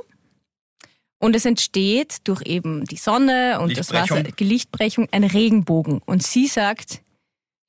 und 1.22 1.36
es 1.36 1.46
entsteht 1.46 2.28
durch 2.28 2.42
eben 2.46 2.84
die 2.86 2.98
Sonne 2.98 3.60
und 3.62 3.78
das. 3.78 3.94
Wasser, 3.94 4.24
die 4.24 4.44
Lichtbrechung, 4.44 5.08
ein 5.12 5.24
Regenbogen. 5.24 6.02
Und 6.06 6.24
sie 6.24 6.48
sagt, 6.48 7.02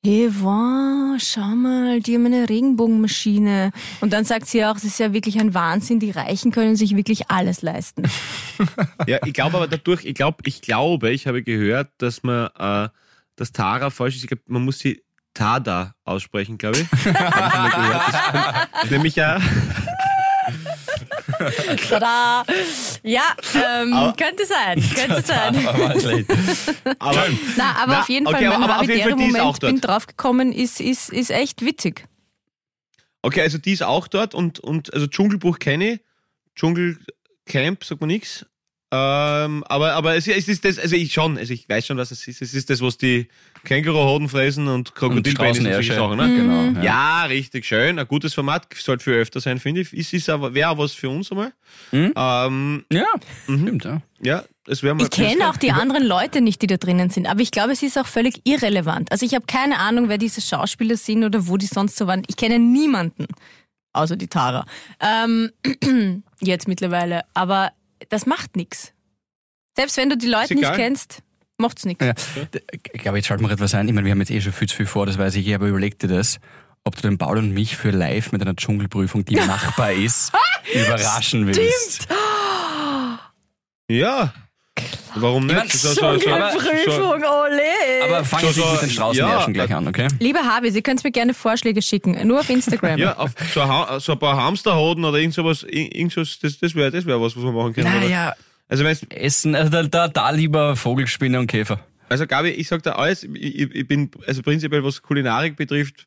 hey, 0.04 0.28
wow, 0.40 1.16
schau 1.18 1.54
mal, 1.54 2.00
die 2.00 2.14
haben 2.14 2.26
eine 2.26 2.48
Regenbogenmaschine. 2.48 3.70
Und 4.00 4.12
dann 4.12 4.24
sagt 4.24 4.46
sie 4.46 4.64
auch, 4.64 4.74
das 4.74 4.84
ist 4.84 4.98
ja 4.98 5.12
wirklich 5.12 5.38
ein 5.38 5.52
Wahnsinn, 5.52 6.00
die 6.00 6.10
Reichen 6.10 6.50
können 6.50 6.76
sich 6.76 6.96
wirklich 6.96 7.30
alles 7.30 7.62
leisten. 7.62 8.04
Ja, 9.08 9.18
ich 9.24 9.32
glaube 9.32 9.56
aber 9.56 9.66
dadurch, 9.66 10.04
ich 10.04 10.14
glaube, 10.14 10.38
ich 10.44 10.62
glaube, 10.62 11.10
ich 11.10 11.26
habe 11.26 11.42
gehört, 11.42 11.90
dass 11.98 12.22
man, 12.22 12.48
äh, 12.56 12.88
dass 13.34 13.50
Tara 13.50 13.90
falsch 13.90 14.14
ist. 14.14 14.22
Ich 14.22 14.28
glaube, 14.28 14.42
man 14.46 14.64
muss 14.64 14.78
sie 14.78 15.02
Tada 15.34 15.94
aussprechen, 16.04 16.58
glaube 16.58 16.78
ich. 16.78 16.86
Ich 16.92 17.02
gehört. 17.12 18.68
Das, 18.82 18.90
nämlich 18.90 19.16
ja, 19.16 19.40
Tada! 21.88 22.44
Ja, 23.02 23.22
ähm, 23.54 23.92
Aber- 23.92 24.16
könnte 24.16 24.44
sein, 24.46 24.82
könnte 24.94 25.22
sein. 25.22 25.66
Aber 25.66 25.90
aber 26.98 27.26
Na, 27.56 27.76
aber 27.82 27.92
Na, 27.92 28.00
auf 28.00 28.08
jeden 28.08 28.26
okay, 28.26 28.37
Fall, 28.37 28.46
aber- 28.46 28.58
mein 28.58 28.70
aber 28.70 28.80
auf 28.80 28.88
jeden 28.88 29.30
Fall, 29.32 29.42
dort. 29.42 29.61
bin 29.61 29.80
draufgekommen, 29.80 30.52
ist, 30.52 30.80
ist, 30.80 31.11
ist 31.11 31.30
echt 31.30 31.64
witzig. 31.64 32.04
okay, 33.22 33.42
also 33.42 33.58
die 33.58 33.72
ist 33.72 33.82
auch 33.82 34.08
dort 34.08 34.35
und, 34.35 34.58
und 34.61 34.92
also 34.94 35.06
Dschungelbuch 35.06 35.58
kenne 35.58 35.94
ich, 35.94 36.00
Dschungelcamp 36.56 37.85
sagt 37.85 38.00
man 38.00 38.08
nichts. 38.08 38.46
Ähm, 38.94 39.64
aber 39.68 39.94
aber 39.94 40.16
es, 40.16 40.28
es 40.28 40.48
ist 40.48 40.64
das, 40.66 40.78
also 40.78 40.94
ich 40.96 41.14
schon, 41.14 41.38
also 41.38 41.54
ich 41.54 41.66
weiß 41.66 41.87
schon, 41.87 41.96
was 41.96 42.11
es 42.11 42.28
ist. 42.28 42.42
Es 42.42 42.52
ist 42.52 42.68
das, 42.68 42.82
was 42.82 42.98
die 42.98 43.26
Känguruhoden 43.64 44.29
fressen 44.29 44.66
und 44.68 44.94
Krokodilpenis 44.94 45.59
und 45.61 45.64
solche 45.72 45.92
Straußenärsche. 45.92 45.94
Sachen, 45.94 46.16
ne? 46.48 46.72
Genau. 46.72 46.81
Ja. 46.81 46.85
Ja, 46.85 47.25
richtig 47.27 47.64
schön. 47.64 47.98
Ein 47.98 48.09
gutes 48.09 48.35
Format, 48.35 48.66
sollte 48.75 49.05
viel 49.05 49.12
öfter 49.14 49.40
sein, 49.40 49.59
finde 49.61 49.83
ich. 49.83 49.92
Ist, 49.92 50.12
ist 50.12 50.29
aber, 50.29 50.53
wäre 50.55 50.70
auch 50.70 50.79
was 50.79 50.92
für 50.92 51.09
uns 51.09 51.31
einmal. 51.31 51.53
Mhm. 51.92 52.12
Ähm, 52.16 52.85
ja, 52.92 53.05
Mhm. 53.46 53.62
stimmt, 53.62 53.85
ja. 53.85 54.03
ja, 54.20 54.44
es 54.66 54.83
wäre 54.83 54.94
mal. 54.94 55.05
Ich 55.05 55.11
kenne 55.11 55.48
auch 55.48 55.57
die 55.57 55.70
anderen 55.72 56.05
Leute 56.05 56.40
nicht, 56.40 56.61
die 56.62 56.66
da 56.66 56.77
drinnen 56.77 57.11
sind, 57.11 57.27
aber 57.27 57.40
ich 57.40 57.51
glaube, 57.51 57.72
es 57.72 57.83
ist 57.83 57.96
auch 57.98 58.07
völlig 58.07 58.40
irrelevant. 58.44 59.12
Also 59.12 59.25
ich 59.25 59.35
habe 59.35 59.46
keine 59.46 59.79
Ahnung, 59.79 60.09
wer 60.09 60.18
diese 60.18 60.40
Schauspieler 60.40 60.96
sind 60.96 61.22
oder 61.25 61.46
wo 61.46 61.57
die 61.57 61.66
sonst 61.66 61.96
so 61.96 62.07
waren. 62.07 62.22
Ich 62.27 62.37
kenne 62.37 62.59
niemanden, 62.59 63.27
außer 63.92 64.16
die 64.16 64.29
Tara. 64.29 64.66
Ähm, 65.01 65.51
jetzt 66.40 66.66
mittlerweile. 66.68 67.22
Aber 67.35 67.70
das 68.09 68.27
macht 68.27 68.57
nichts. 68.57 68.92
Selbst 69.77 69.96
wenn 69.96 70.11
du 70.11 70.16
die 70.16 70.27
Leute 70.29 70.55
nicht 70.55 70.72
kennst, 70.75 71.22
macht's 71.62 71.85
nichts. 71.87 72.05
Ja. 72.05 72.12
Ich 72.92 73.01
glaube, 73.01 73.16
jetzt 73.16 73.29
fällt 73.29 73.40
mir 73.40 73.51
etwas 73.51 73.75
ein. 73.75 73.88
Ich 73.88 73.94
meine, 73.94 74.05
wir 74.05 74.12
haben 74.12 74.20
jetzt 74.20 74.31
eh 74.31 74.40
schon 74.40 74.53
viel 74.53 74.68
zu 74.68 74.77
viel 74.77 74.87
vor, 74.87 75.07
das 75.07 75.16
weiß 75.16 75.35
ich, 75.37 75.46
eh, 75.46 75.55
aber 75.55 75.66
überleg 75.68 75.98
dir 75.98 76.09
das, 76.09 76.38
ob 76.85 76.96
du 76.96 77.03
den 77.03 77.16
Paul 77.16 77.38
und 77.38 77.53
mich 77.55 77.77
für 77.77 77.90
live 77.90 78.33
mit 78.33 78.42
einer 78.42 78.55
Dschungelprüfung, 78.55 79.25
die 79.25 79.37
machbar 79.46 79.92
ist, 79.92 80.33
überraschen 80.75 81.46
willst. 81.46 82.07
Ja. 83.89 84.32
Warum 85.14 85.47
Ich 85.51 85.55
mein, 85.55 85.64
nicht? 85.66 85.78
Dschungelprüfung, 85.82 87.22
ole! 87.22 88.05
Aber 88.05 88.24
fangen 88.24 88.47
Sie 88.53 88.61
so, 88.61 88.66
mit 88.72 88.82
den 88.82 88.91
Straußenärschen 88.91 89.55
ja, 89.55 89.64
gleich 89.66 89.76
an, 89.76 89.86
okay? 89.86 90.09
Lieber 90.20 90.41
Habi, 90.41 90.70
Sie 90.70 90.80
können 90.80 90.99
mir 91.05 91.11
gerne 91.11 91.34
Vorschläge 91.34 91.82
schicken, 91.82 92.26
nur 92.26 92.41
auf 92.41 92.49
Instagram. 92.49 92.99
Ja, 92.99 93.18
auf 93.18 93.32
so, 93.53 93.61
ein 93.61 93.68
Ha- 93.68 94.01
so 94.01 94.12
ein 94.12 94.18
paar 94.18 94.36
Hamsterhoden 94.39 95.05
oder 95.05 95.18
irgend 95.18 95.34
sowas, 95.34 95.64
irgend 95.68 96.12
sowas 96.12 96.39
das, 96.41 96.59
das 96.59 96.74
wäre 96.74 96.91
das 96.91 97.05
wär 97.05 97.20
was, 97.20 97.36
was 97.36 97.43
wir 97.45 97.53
machen 97.53 97.74
können. 97.74 97.89
oder? 97.89 98.01
Naja, 98.01 98.34
Also 98.73 98.85
wenn 98.85 98.97
Essen, 99.11 99.55
also 99.55 99.70
da, 99.70 99.83
da, 99.83 100.09
da 100.09 100.31
lieber 100.31 100.77
Vogelspinne 100.77 101.39
und 101.39 101.47
Käfer. 101.47 101.81
Also 102.09 102.27
Gabi, 102.27 102.49
ich 102.49 102.68
sag 102.68 102.83
dir 102.83 102.97
alles, 102.97 103.23
ich, 103.23 103.61
ich 103.61 103.87
bin, 103.87 104.11
also 104.27 104.41
prinzipiell 104.41 104.83
was 104.83 105.03
Kulinarik 105.03 105.57
betrifft, 105.57 106.07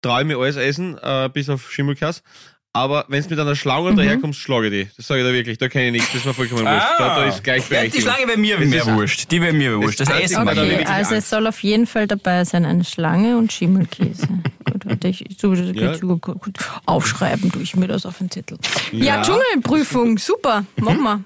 traue 0.00 0.22
ich 0.22 0.26
mir 0.26 0.38
alles 0.38 0.56
essen, 0.56 0.96
äh, 1.02 1.28
bis 1.30 1.50
auf 1.50 1.70
Schimmelkass. 1.70 2.22
Aber 2.72 3.04
wenn 3.08 3.20
du 3.24 3.30
mit 3.30 3.38
einer 3.40 3.56
Schlange 3.56 3.90
Mhm. 3.90 3.96
daherkommst, 3.96 4.38
schlage 4.38 4.68
ich 4.68 4.86
die. 4.88 4.90
Das 4.96 5.08
sage 5.08 5.22
ich 5.22 5.26
dir 5.26 5.32
wirklich, 5.32 5.58
da 5.58 5.68
kenne 5.68 5.86
ich 5.86 5.92
nichts, 5.94 6.08
das 6.08 6.16
ist 6.20 6.24
mir 6.26 6.34
vollkommen 6.34 6.60
wurscht. 6.64 6.86
Da, 6.98 7.16
da 7.16 7.24
ist 7.26 7.42
gleich 7.42 7.68
ja, 7.68 7.84
die 7.88 8.00
Schlange 8.00 8.28
wäre 8.28 8.38
mir 8.38 8.58
Das 8.58 8.68
mehr 8.68 8.86
wurscht. 8.94 9.28
Die 9.30 9.40
wäre 9.42 9.52
mir 9.52 9.76
wurscht. 9.82 9.98
Das 9.98 10.08
Einzige, 10.08 10.24
Essen 10.26 10.46
da 10.46 10.52
Okay, 10.52 10.70
wirklich 10.70 10.86
also 10.88 11.14
Angst. 11.14 11.24
es 11.24 11.30
soll 11.30 11.46
auf 11.48 11.60
jeden 11.64 11.86
Fall 11.88 12.06
dabei 12.06 12.44
sein 12.44 12.64
eine 12.64 12.84
Schlange 12.84 13.36
und 13.38 13.52
Schimmelkäse. 13.52 14.28
gut, 14.64 14.86
warte, 14.86 15.08
ich 15.08 15.24
so, 15.40 15.52
das 15.52 15.74
Ja. 15.74 15.96
gut. 15.96 16.58
Aufschreiben 16.86 17.50
tue 17.50 17.62
ich 17.62 17.74
mir 17.74 17.88
das 17.88 18.06
auf 18.06 18.18
den 18.18 18.30
Zettel. 18.30 18.56
Ja, 18.92 19.16
Ja. 19.16 19.22
Dschungelprüfung, 19.22 20.16
super, 20.18 20.64
machen 20.76 21.02
wir. 21.02 21.24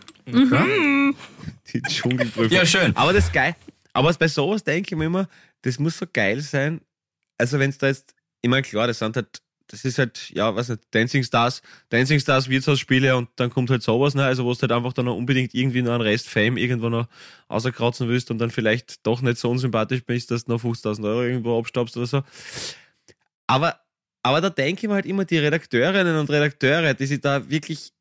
Die 1.73 1.83
Dschungelprüfung. 1.83 2.51
Ja, 2.57 2.65
schön. 2.65 2.97
Aber 2.97 3.13
das 3.13 3.25
ist 3.25 3.33
geil. 3.35 3.55
Aber 3.93 4.13
bei 4.15 4.29
sowas 4.29 4.65
denke 4.65 4.95
ich 4.95 4.99
mir 4.99 5.05
immer, 5.07 5.29
das 5.63 5.79
muss 5.79 5.99
so 5.99 6.07
geil 6.11 6.41
sein. 6.41 6.81
Also 7.39 7.59
wenn 7.59 7.69
es 7.71 7.79
da 7.79 7.89
jetzt, 7.89 8.15
ich 8.43 8.49
meine, 8.49 8.63
klar, 8.63 8.87
das 8.87 8.99
sind 8.99 9.15
halt, 9.17 9.41
das 9.69 9.85
ist 9.85 9.99
halt, 9.99 10.31
ja, 10.31 10.55
weiß 10.55 10.71
nicht, 10.71 10.83
Dancing 10.91 11.25
Stars, 11.25 11.63
Dancing 11.89 12.21
Stars 12.21 12.49
Wirtshausspiele 12.49 13.17
und 13.17 13.29
dann 13.37 13.51
kommt 13.51 13.71
halt 13.71 13.83
sowas, 13.83 14.15
ne? 14.15 14.25
Also 14.25 14.45
wo 14.45 14.53
du 14.53 14.61
halt 14.61 14.73
einfach 14.73 14.93
dann 14.93 15.07
noch 15.07 15.17
unbedingt 15.17 15.55
irgendwie 15.55 15.83
noch 15.83 15.93
einen 15.93 16.03
Rest 16.03 16.29
Fame 16.29 16.57
irgendwo 16.57 16.89
noch 16.89 17.09
außerkratzen 17.49 18.09
willst 18.09 18.31
und 18.31 18.39
dann 18.39 18.51
vielleicht 18.51 19.07
doch 19.07 19.23
nicht 19.23 19.39
so 19.39 19.51
unsympathisch 19.51 20.05
bist, 20.05 20.31
dass 20.31 20.45
du 20.45 20.53
noch 20.53 20.63
50.000 20.63 21.05
Euro 21.05 21.23
irgendwo 21.23 21.59
abstaubst 21.59 21.97
oder 21.97 22.07
so. 22.07 22.23
Aber, 23.47 23.81
aber 24.23 24.41
da 24.41 24.51
denke 24.51 24.83
ich 24.83 24.89
mir 24.89 24.95
halt 24.95 25.07
immer, 25.07 25.25
die 25.25 25.39
Redakteurinnen 25.39 26.17
und 26.17 26.31
Redakteure, 26.31 26.95
die 26.95 27.07
sich 27.07 27.21
da 27.21 27.49
wirklich 27.49 27.93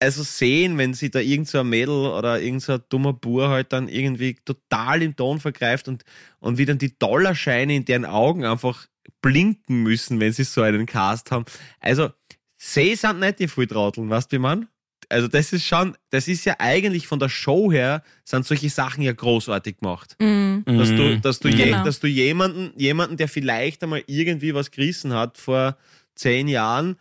also 0.00 0.22
sehen, 0.22 0.78
wenn 0.78 0.94
sie 0.94 1.10
da 1.10 1.18
irgend 1.18 1.48
so 1.48 1.58
ein 1.58 1.68
Mädel 1.68 2.06
oder 2.06 2.40
irgend 2.40 2.62
so 2.62 2.74
ein 2.74 2.82
dummer 2.88 3.12
Bur 3.12 3.48
halt 3.48 3.72
dann 3.72 3.88
irgendwie 3.88 4.34
total 4.44 5.02
im 5.02 5.16
Ton 5.16 5.40
vergreift 5.40 5.88
und, 5.88 6.04
und 6.38 6.56
wie 6.56 6.66
dann 6.66 6.78
die 6.78 6.96
Dollarscheine 6.98 7.74
in 7.74 7.84
deren 7.84 8.04
Augen 8.04 8.44
einfach 8.44 8.86
blinken 9.22 9.82
müssen, 9.82 10.20
wenn 10.20 10.32
sie 10.32 10.44
so 10.44 10.62
einen 10.62 10.86
Cast 10.86 11.30
haben. 11.30 11.44
Also, 11.80 12.10
sie 12.56 12.94
sind 12.94 13.20
nicht 13.20 13.38
die 13.38 13.48
Volltrauteln, 13.48 14.08
weißt 14.10 14.32
du, 14.32 14.36
wie 14.36 14.40
man? 14.40 14.68
Also, 15.10 15.26
das 15.26 15.52
ist 15.52 15.64
schon, 15.64 15.96
das 16.10 16.28
ist 16.28 16.44
ja 16.44 16.56
eigentlich 16.58 17.06
von 17.06 17.18
der 17.18 17.28
Show 17.30 17.72
her, 17.72 18.02
sind 18.24 18.44
solche 18.46 18.68
Sachen 18.68 19.02
ja 19.02 19.12
großartig 19.12 19.78
gemacht. 19.78 20.16
Mhm. 20.20 20.64
Dass 20.66 20.88
du, 20.90 21.18
dass 21.20 21.40
du, 21.40 21.48
je, 21.48 21.66
Genau. 21.66 21.84
dass 21.84 22.00
du 22.00 22.06
jemanden, 22.06 22.72
jemanden, 22.78 23.16
der 23.16 23.28
vielleicht 23.28 23.82
einmal 23.82 24.04
irgendwie 24.06 24.54
was 24.54 24.70
gerissen 24.70 25.14
hat 25.14 25.38
vor 25.38 25.78
zehn 26.14 26.46
Jahren, 26.48 26.96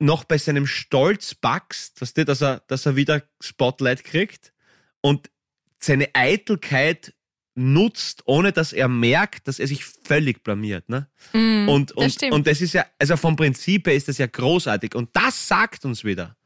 noch 0.00 0.24
bei 0.24 0.38
seinem 0.38 0.66
Stolz 0.66 1.34
backst, 1.34 2.00
du, 2.16 2.24
dass 2.24 2.42
er, 2.42 2.62
dass 2.66 2.84
er 2.84 2.96
wieder 2.96 3.22
Spotlight 3.40 4.02
kriegt 4.02 4.52
und 5.00 5.30
seine 5.78 6.08
Eitelkeit 6.14 7.13
nutzt, 7.54 8.22
ohne 8.26 8.52
dass 8.52 8.72
er 8.72 8.88
merkt, 8.88 9.46
dass 9.48 9.58
er 9.58 9.66
sich 9.66 9.84
völlig 9.84 10.42
blamiert. 10.42 10.88
Ne? 10.88 11.08
Mhm, 11.32 11.68
Und, 11.68 11.90
das 11.90 11.96
und, 11.96 12.12
stimmt. 12.12 12.32
und 12.32 12.46
das 12.46 12.60
ist 12.60 12.74
ja, 12.74 12.86
also 12.98 13.16
vom 13.16 13.36
Prinzip 13.36 13.86
her 13.86 13.94
ist 13.94 14.08
das 14.08 14.18
ja 14.18 14.26
großartig. 14.26 14.94
Und 14.94 15.10
das 15.12 15.48
sagt 15.48 15.84
uns 15.84 16.04
wieder, 16.04 16.36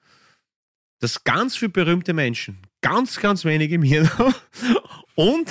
dass 1.01 1.25
ganz 1.25 1.57
viele 1.57 1.71
berühmte 1.71 2.13
Menschen, 2.13 2.59
ganz, 2.81 3.19
ganz 3.19 3.45
wenige 3.45 3.77
im 3.77 3.83
Hirn 3.83 4.11
haben 4.19 4.35
und 5.15 5.49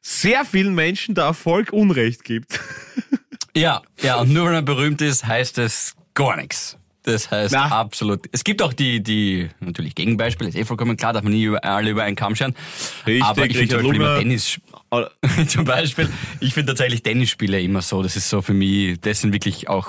sehr 0.00 0.44
vielen 0.44 0.74
Menschen 0.74 1.14
der 1.14 1.24
Erfolg 1.24 1.72
Unrecht 1.72 2.24
gibt. 2.24 2.60
Ja, 3.56 3.82
ja, 4.00 4.20
und 4.20 4.32
nur 4.32 4.44
weil 4.44 4.52
man 4.52 4.64
berühmt 4.64 5.02
ist, 5.02 5.26
heißt 5.26 5.58
es 5.58 5.96
gar 6.14 6.36
nichts. 6.36 6.78
Das 7.02 7.30
heißt 7.30 7.52
Na. 7.54 7.66
absolut. 7.80 8.26
Es 8.32 8.44
gibt 8.44 8.60
auch 8.62 8.72
die, 8.74 9.02
die, 9.02 9.48
natürlich 9.60 9.94
Gegenbeispiele, 9.94 10.50
ist 10.50 10.56
eh 10.56 10.64
vollkommen 10.64 10.96
klar, 10.96 11.12
darf 11.14 11.22
man 11.22 11.32
nie 11.32 11.44
über, 11.44 11.64
alle 11.64 11.90
über 11.90 12.02
einen 12.02 12.16
Kamm 12.16 12.36
scheren. 12.36 12.54
Richtig, 13.06 13.24
Aber 13.24 13.46
ich 13.46 13.56
finde 13.56 13.76
zum 13.76 13.82
Beispiel 13.82 14.00
immer. 14.02 14.18
Tennis, 14.18 14.60
zum 15.48 15.64
Beispiel, 15.64 16.08
ich 16.40 16.52
finde 16.54 16.72
tatsächlich 16.72 17.02
Tennisspiele 17.02 17.60
immer 17.62 17.80
so, 17.82 18.02
das 18.02 18.16
ist 18.16 18.28
so 18.28 18.42
für 18.42 18.52
mich, 18.54 19.00
das 19.00 19.20
sind 19.22 19.32
wirklich 19.32 19.68
auch, 19.68 19.88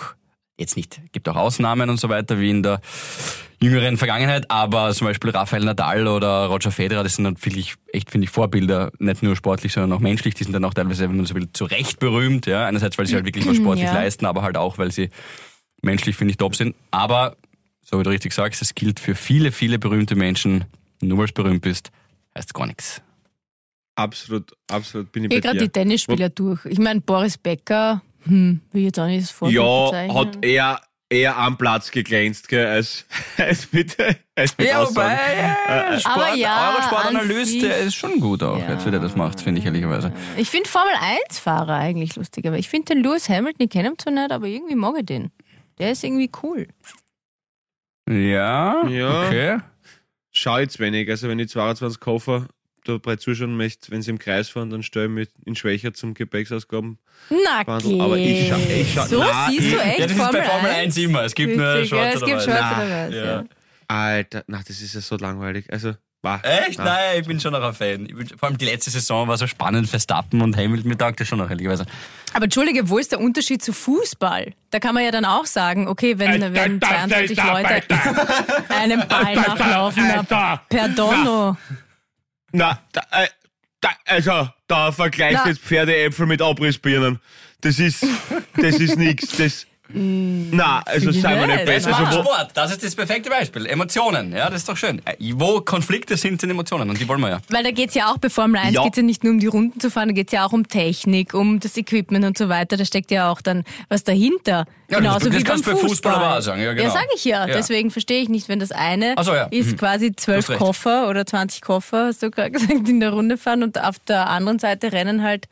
jetzt 0.57 0.77
nicht, 0.77 1.01
gibt 1.11 1.27
auch 1.27 1.35
Ausnahmen 1.35 1.89
und 1.89 1.99
so 1.99 2.07
weiter, 2.07 2.39
wie 2.39 2.49
in 2.49 2.63
der 2.63 2.79
jüngeren 3.61 3.97
Vergangenheit, 3.97 4.49
aber 4.49 4.93
zum 4.93 5.05
Beispiel 5.07 5.29
Rafael 5.31 5.63
Nadal 5.65 6.07
oder 6.07 6.45
Roger 6.45 6.71
Federer, 6.71 7.03
das 7.03 7.15
sind 7.15 7.25
dann 7.25 7.35
wirklich, 7.43 7.75
echt, 7.93 8.09
finde 8.09 8.25
ich, 8.25 8.31
Vorbilder, 8.31 8.91
nicht 8.99 9.21
nur 9.21 9.35
sportlich, 9.35 9.73
sondern 9.73 9.91
auch 9.93 9.99
menschlich, 10.01 10.33
die 10.33 10.43
sind 10.45 10.53
dann 10.53 10.65
auch 10.65 10.73
teilweise, 10.73 11.07
wenn 11.09 11.17
man 11.17 11.25
so 11.25 11.35
will, 11.35 11.47
zu 11.51 11.65
Recht 11.65 11.99
berühmt, 11.99 12.45
ja, 12.47 12.65
einerseits, 12.65 12.97
weil 12.97 13.05
sie 13.05 13.15
halt 13.15 13.25
wirklich 13.25 13.45
was 13.45 13.57
sportlich 13.57 13.85
Ja. 13.89 13.93
leisten, 13.93 14.25
aber 14.25 14.41
halt 14.43 14.57
auch, 14.57 14.77
weil 14.77 14.91
sie 14.91 15.09
menschlich, 15.81 16.15
finde 16.15 16.31
ich, 16.31 16.37
top 16.37 16.55
sind, 16.55 16.75
aber, 16.91 17.35
so 17.83 17.99
wie 17.99 18.03
du 18.03 18.09
richtig 18.09 18.33
sagst, 18.33 18.61
es 18.61 18.75
gilt 18.75 18.99
für 18.99 19.15
viele, 19.15 19.51
viele 19.51 19.79
berühmte 19.79 20.15
Menschen, 20.15 20.65
nur 21.01 21.17
weil 21.17 21.27
du 21.27 21.33
berühmt 21.33 21.61
bist, 21.61 21.91
heißt 22.37 22.53
gar 22.53 22.67
nichts. 22.67 23.01
Absolut, 23.95 24.51
absolut 24.69 25.11
bin 25.11 25.23
ich 25.25 25.27
Ich 25.27 25.31
gehe 25.31 25.41
bei 25.41 25.47
gerade 25.47 25.59
die 25.59 25.69
Tennisspieler 25.69 26.29
durch. 26.29 26.65
Ich 26.65 26.79
meine, 26.79 27.01
Boris 27.01 27.37
Becker, 27.37 28.01
hm, 28.23 28.61
will 28.71 28.81
ich 28.81 28.85
jetzt 28.85 28.99
auch 28.99 29.05
nicht 29.07 29.23
das 29.23 29.31
Vorbild 29.31 29.57
Ja, 29.61 29.85
bezeichnen. 29.85 30.17
hat 30.17 30.45
eher, 30.45 30.81
eher 31.09 31.37
am 31.37 31.57
Platz 31.57 31.91
geglänzt, 31.91 32.47
gell, 32.47 32.65
als, 32.67 33.05
als 33.37 33.71
mit, 33.73 33.97
als 34.33 34.57
mit 34.57 34.73
Aussagen. 34.73 35.19
ja, 35.67 35.99
Sport, 35.99 36.15
Aber 36.17 36.35
ja, 36.35 36.71
Eurosport-Analyst, 36.73 37.61
der 37.61 37.79
ist 37.79 37.95
schon 37.95 38.19
gut 38.21 38.41
auch, 38.43 38.59
Ja. 38.59 38.71
jetzt 38.71 38.85
wie 38.85 38.91
der 38.91 39.01
das 39.01 39.15
macht, 39.15 39.41
finde 39.41 39.59
ich 39.59 39.65
ehrlicherweise. 39.65 40.13
Ich 40.37 40.49
finde 40.49 40.69
Formel 40.69 40.93
1-Fahrer 41.29 41.73
eigentlich 41.75 42.15
lustig, 42.15 42.47
aber 42.47 42.57
ich 42.57 42.69
finde 42.69 42.93
den 42.95 43.03
Lewis 43.03 43.27
Hamilton, 43.27 43.65
ich 43.65 43.69
kenne 43.69 43.89
ihn 43.89 43.97
zwar 43.99 44.13
nicht, 44.13 44.31
aber 44.31 44.47
irgendwie 44.47 44.75
mag 44.75 44.95
ich 44.97 45.05
den. 45.05 45.31
Der 45.81 45.91
ist 45.91 46.03
irgendwie 46.03 46.29
cool. 46.43 46.67
Ja, 48.09 48.87
Ja. 48.87 49.27
okay. 49.27 49.57
Schau 50.31 50.57
jetzt 50.59 50.79
wenig, 50.79 51.09
also 51.09 51.27
wenn 51.27 51.39
ich 51.39 51.49
22 51.49 51.99
Koffer 51.99 52.47
dabei 52.85 53.15
zuschauen 53.17 53.55
möchte, 53.57 53.91
wenn 53.91 54.01
sie 54.01 54.11
im 54.11 54.17
Kreis 54.19 54.49
fahren, 54.49 54.69
dann 54.69 54.81
stelle 54.81 55.05
ich 55.05 55.11
mich 55.11 55.27
in 55.45 55.55
Schwächer 55.55 55.93
zum 55.93 56.13
Gepäcksausgaben. 56.13 56.97
Na, 57.29 57.65
Wahnsinn, 57.67 57.99
aber 58.01 58.17
ich 58.17 58.47
schau- 58.49 58.57
ich 58.57 58.93
schau- 58.93 59.05
so 59.05 59.19
na, 59.19 59.49
siehst 59.49 59.71
du 59.73 59.75
ich- 59.75 59.81
echt 59.81 59.99
Ja, 59.99 60.05
das 60.07 60.11
ist 60.15 60.17
Formel 60.21 60.41
bei 60.41 60.47
Formel 60.47 60.71
1 60.71 60.77
1 60.95 60.97
immer. 60.97 61.23
Es 61.23 61.35
gibt 61.35 61.57
nur 61.57 61.75
Witzig, 61.75 61.91
ja, 61.91 62.05
es 62.09 62.21
gibt 62.23 62.37
weiß. 62.37 62.43
schwarz 62.45 62.59
Na, 62.61 62.77
oder 62.77 62.89
weiß, 62.89 63.13
ja. 63.13 63.25
ja. 63.25 63.45
Alter, 63.87 64.43
na, 64.47 64.57
das 64.65 64.81
ist 64.81 64.95
ja 64.95 65.01
so 65.01 65.17
langweilig. 65.17 65.65
Also, 65.71 65.93
wah, 66.21 66.39
Echt? 66.43 66.77
na. 66.77 66.85
Nein, 66.85 67.21
ich 67.21 67.27
bin 67.27 67.39
schon 67.39 67.53
noch 67.53 67.63
ein 67.63 67.73
Fan. 67.73 68.05
Ich 68.05 68.15
bin, 68.15 68.27
vor 68.27 68.49
allem 68.49 68.57
die 68.57 68.65
letzte 68.65 68.89
Saison 68.89 69.27
war 69.27 69.37
so 69.37 69.47
spannend. 69.47 69.89
Verstappen 69.89 70.41
und 70.41 70.55
Hamilton, 70.55 70.89
mir 70.89 70.97
taugt 70.97 71.19
das 71.19 71.27
schon 71.27 71.39
noch, 71.39 71.49
ehrlicherweise. 71.49 71.85
Aber 72.33 72.45
Entschuldige, 72.45 72.89
wo 72.89 72.97
ist 72.97 73.11
der 73.11 73.19
Unterschied 73.19 73.63
zu 73.63 73.73
Fußball? 73.73 74.53
Da 74.69 74.79
kann 74.79 74.93
man 74.95 75.03
ja 75.03 75.11
dann 75.11 75.25
auch 75.25 75.45
sagen, 75.45 75.87
okay, 75.87 76.17
wenn, 76.17 76.41
Äh, 76.41 76.53
wenn 76.53 76.79
da, 76.79 76.87
da, 76.87 77.07
22 77.07 77.37
da, 77.37 77.51
Leute 77.51 77.83
da, 77.87 77.95
einem 78.69 79.07
Ball 79.07 79.35
nachlaufen, 79.35 80.05
äh, 80.05 80.15
na, 80.15 80.23
da. 80.23 80.61
perdono. 80.69 81.57
Na, 82.53 82.79
da, 82.91 83.01
äh, 83.11 83.27
da, 83.81 83.89
also, 84.05 84.49
da 84.67 84.91
du 84.91 85.49
jetzt 85.49 85.61
Pferdeäpfel 85.61 86.25
mit 86.27 86.41
Abrissbirnen. 86.41 87.19
Das 87.61 87.79
ist, 87.79 88.05
das 88.55 88.75
ist 88.79 88.97
nix. 88.97 89.27
Das, 89.37 89.65
na, 89.93 90.81
also 90.85 91.11
sei 91.11 91.35
mal 91.35 91.47
nicht 91.47 91.65
besser. 91.65 91.89
Das 91.91 91.99
Also, 91.99 92.19
Sport. 92.23 92.49
Das 92.53 92.71
ist 92.71 92.83
das 92.83 92.95
perfekte 92.95 93.29
Beispiel. 93.29 93.65
Emotionen. 93.65 94.31
Ja, 94.33 94.49
das 94.49 94.59
ist 94.61 94.69
doch 94.69 94.77
schön. 94.77 95.01
Äh, 95.05 95.15
Wo 95.35 95.61
Konflikte 95.61 96.17
sind, 96.17 96.39
sind 96.41 96.49
Emotionen. 96.49 96.89
Und 96.89 96.99
die 96.99 97.07
wollen 97.07 97.21
wir 97.21 97.29
ja. 97.29 97.39
Weil 97.49 97.63
da 97.63 97.71
geht's 97.71 97.93
ja 97.95 98.11
auch 98.11 98.17
bei 98.17 98.29
Formel 98.29 98.59
1 98.61 98.73
Ja. 98.75 98.83
geht's 98.83 98.97
ja 98.97 99.03
nicht 99.03 99.23
nur 99.23 99.33
um 99.33 99.39
die 99.39 99.47
Runden 99.47 99.79
zu 99.79 99.89
fahren, 99.91 100.09
da 100.09 100.13
geht's 100.13 100.31
ja 100.33 100.45
auch 100.45 100.53
um 100.53 100.67
Technik, 100.67 101.33
um 101.33 101.59
das 101.59 101.75
Equipment 101.77 102.25
und 102.25 102.37
so 102.37 102.49
weiter. 102.49 102.77
Da 102.77 102.85
steckt 102.85 103.11
ja 103.11 103.29
auch 103.31 103.41
dann 103.41 103.63
was 103.89 104.03
dahinter. 104.03 104.65
Ja, 104.89 104.97
Genauso 104.99 105.27
das 105.29 105.39
wie 105.39 105.43
beim 105.43 105.43
kannst 105.45 105.65
du 105.67 105.71
bei 105.71 105.77
Fußball 105.77 105.89
Fußball. 105.89 106.15
aber 106.15 106.37
auch 106.37 106.41
sagen, 106.41 106.61
ja, 106.61 106.73
genau. 106.73 106.83
Ja, 106.85 106.91
sag 106.91 107.05
ich 107.15 107.23
ja. 107.25 107.47
Ja. 107.47 107.53
Deswegen 107.55 107.91
verstehe 107.91 108.21
ich 108.21 108.29
nicht, 108.29 108.49
wenn 108.49 108.59
das 108.59 108.71
eine 108.71 109.15
so, 109.21 109.33
ja. 109.33 109.43
ist 109.45 109.71
Mhm. 109.73 109.77
quasi 109.77 110.15
zwölf. 110.15 110.47
Koffer 110.47 111.07
oder 111.09 111.25
20 111.25 111.61
Koffer, 111.61 112.07
hast 112.07 112.21
du 112.23 112.29
gerade 112.31 112.51
gesagt, 112.51 112.89
in 112.89 112.99
der 112.99 113.11
Runde 113.11 113.37
fahren 113.37 113.63
und 113.63 113.81
auf 113.81 113.99
der 113.99 114.27
anderen 114.29 114.59
Seite 114.59 114.91
rennen 114.91 115.23
halt 115.23 115.47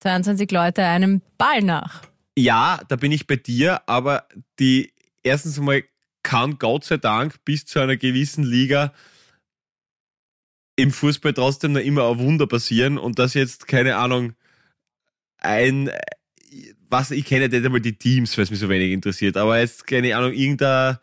22 0.00 0.50
Leute 0.50 0.82
einem 0.84 1.20
Ball 1.38 1.62
nach. 1.62 2.02
Ja, 2.36 2.80
da 2.88 2.96
bin 2.96 3.12
ich 3.12 3.26
bei 3.26 3.36
dir, 3.36 3.88
aber 3.88 4.26
die, 4.58 4.92
erstens 5.22 5.58
einmal 5.58 5.84
kann 6.22 6.58
Gott 6.58 6.84
sei 6.84 6.96
Dank 6.96 7.44
bis 7.44 7.66
zu 7.66 7.80
einer 7.80 7.96
gewissen 7.96 8.44
Liga 8.44 8.92
im 10.76 10.90
Fußball 10.90 11.34
trotzdem 11.34 11.72
noch 11.72 11.80
immer 11.80 12.08
ein 12.10 12.18
Wunder 12.18 12.46
passieren 12.46 12.98
und 12.98 13.18
dass 13.18 13.34
jetzt, 13.34 13.68
keine 13.68 13.96
Ahnung, 13.96 14.34
ein, 15.38 15.90
was, 16.88 17.10
ich 17.10 17.24
kenne 17.24 17.48
nicht 17.48 17.64
einmal 17.64 17.80
die 17.80 17.96
Teams, 17.96 18.36
weil 18.36 18.44
es 18.44 18.50
mich 18.50 18.58
so 18.58 18.68
wenig 18.68 18.90
interessiert, 18.90 19.36
aber 19.36 19.60
jetzt, 19.60 19.86
keine 19.86 20.16
Ahnung, 20.16 20.32
irgendein 20.32 20.98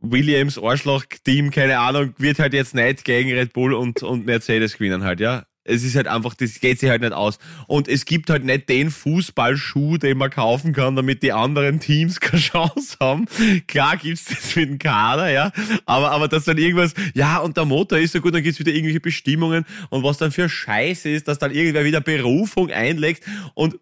Williams 0.00 0.58
Arschloch-Team, 0.58 1.50
keine 1.50 1.78
Ahnung, 1.78 2.14
wird 2.18 2.38
halt 2.38 2.52
jetzt 2.52 2.74
nicht 2.74 3.04
gegen 3.04 3.32
Red 3.32 3.52
Bull 3.52 3.72
und, 3.72 4.02
und 4.02 4.26
Mercedes 4.26 4.76
gewinnen 4.76 5.04
halt, 5.04 5.20
ja. 5.20 5.46
Es 5.68 5.84
ist 5.84 5.94
halt 5.96 6.08
einfach, 6.08 6.34
das 6.34 6.60
geht 6.60 6.80
sich 6.80 6.90
halt 6.90 7.02
nicht 7.02 7.12
aus. 7.12 7.38
Und 7.66 7.88
es 7.88 8.04
gibt 8.04 8.30
halt 8.30 8.44
nicht 8.44 8.68
den 8.68 8.90
Fußballschuh, 8.90 9.98
den 9.98 10.18
man 10.18 10.30
kaufen 10.30 10.72
kann, 10.72 10.96
damit 10.96 11.22
die 11.22 11.32
anderen 11.32 11.80
Teams 11.80 12.20
keine 12.20 12.42
Chance 12.42 12.96
haben. 13.00 13.26
Klar 13.66 13.96
gibt's 13.96 14.26
das 14.26 14.56
mit 14.56 14.68
dem 14.68 14.78
Kader, 14.78 15.30
ja. 15.30 15.52
Aber, 15.86 16.10
aber 16.10 16.28
dass 16.28 16.44
dann 16.44 16.58
irgendwas, 16.58 16.94
ja, 17.14 17.38
und 17.38 17.56
der 17.56 17.64
Motor 17.64 17.98
ist 17.98 18.12
so 18.12 18.20
gut, 18.20 18.34
dann 18.34 18.42
gibt's 18.42 18.58
wieder 18.58 18.72
irgendwelche 18.72 19.00
Bestimmungen 19.00 19.64
und 19.90 20.02
was 20.02 20.18
dann 20.18 20.32
für 20.32 20.48
Scheiße 20.48 21.08
ist, 21.10 21.28
dass 21.28 21.38
dann 21.38 21.52
irgendwer 21.52 21.84
wieder 21.84 22.00
Berufung 22.00 22.70
einlegt. 22.70 23.24
Und 23.54 23.78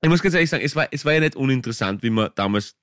ich 0.00 0.08
muss 0.08 0.22
ganz 0.22 0.34
ehrlich 0.34 0.50
sagen, 0.50 0.64
es 0.64 0.76
war, 0.76 0.88
es 0.90 1.04
war 1.04 1.12
ja 1.12 1.20
nicht 1.20 1.36
uninteressant, 1.36 2.02
wie 2.02 2.10
man 2.10 2.30
damals 2.34 2.76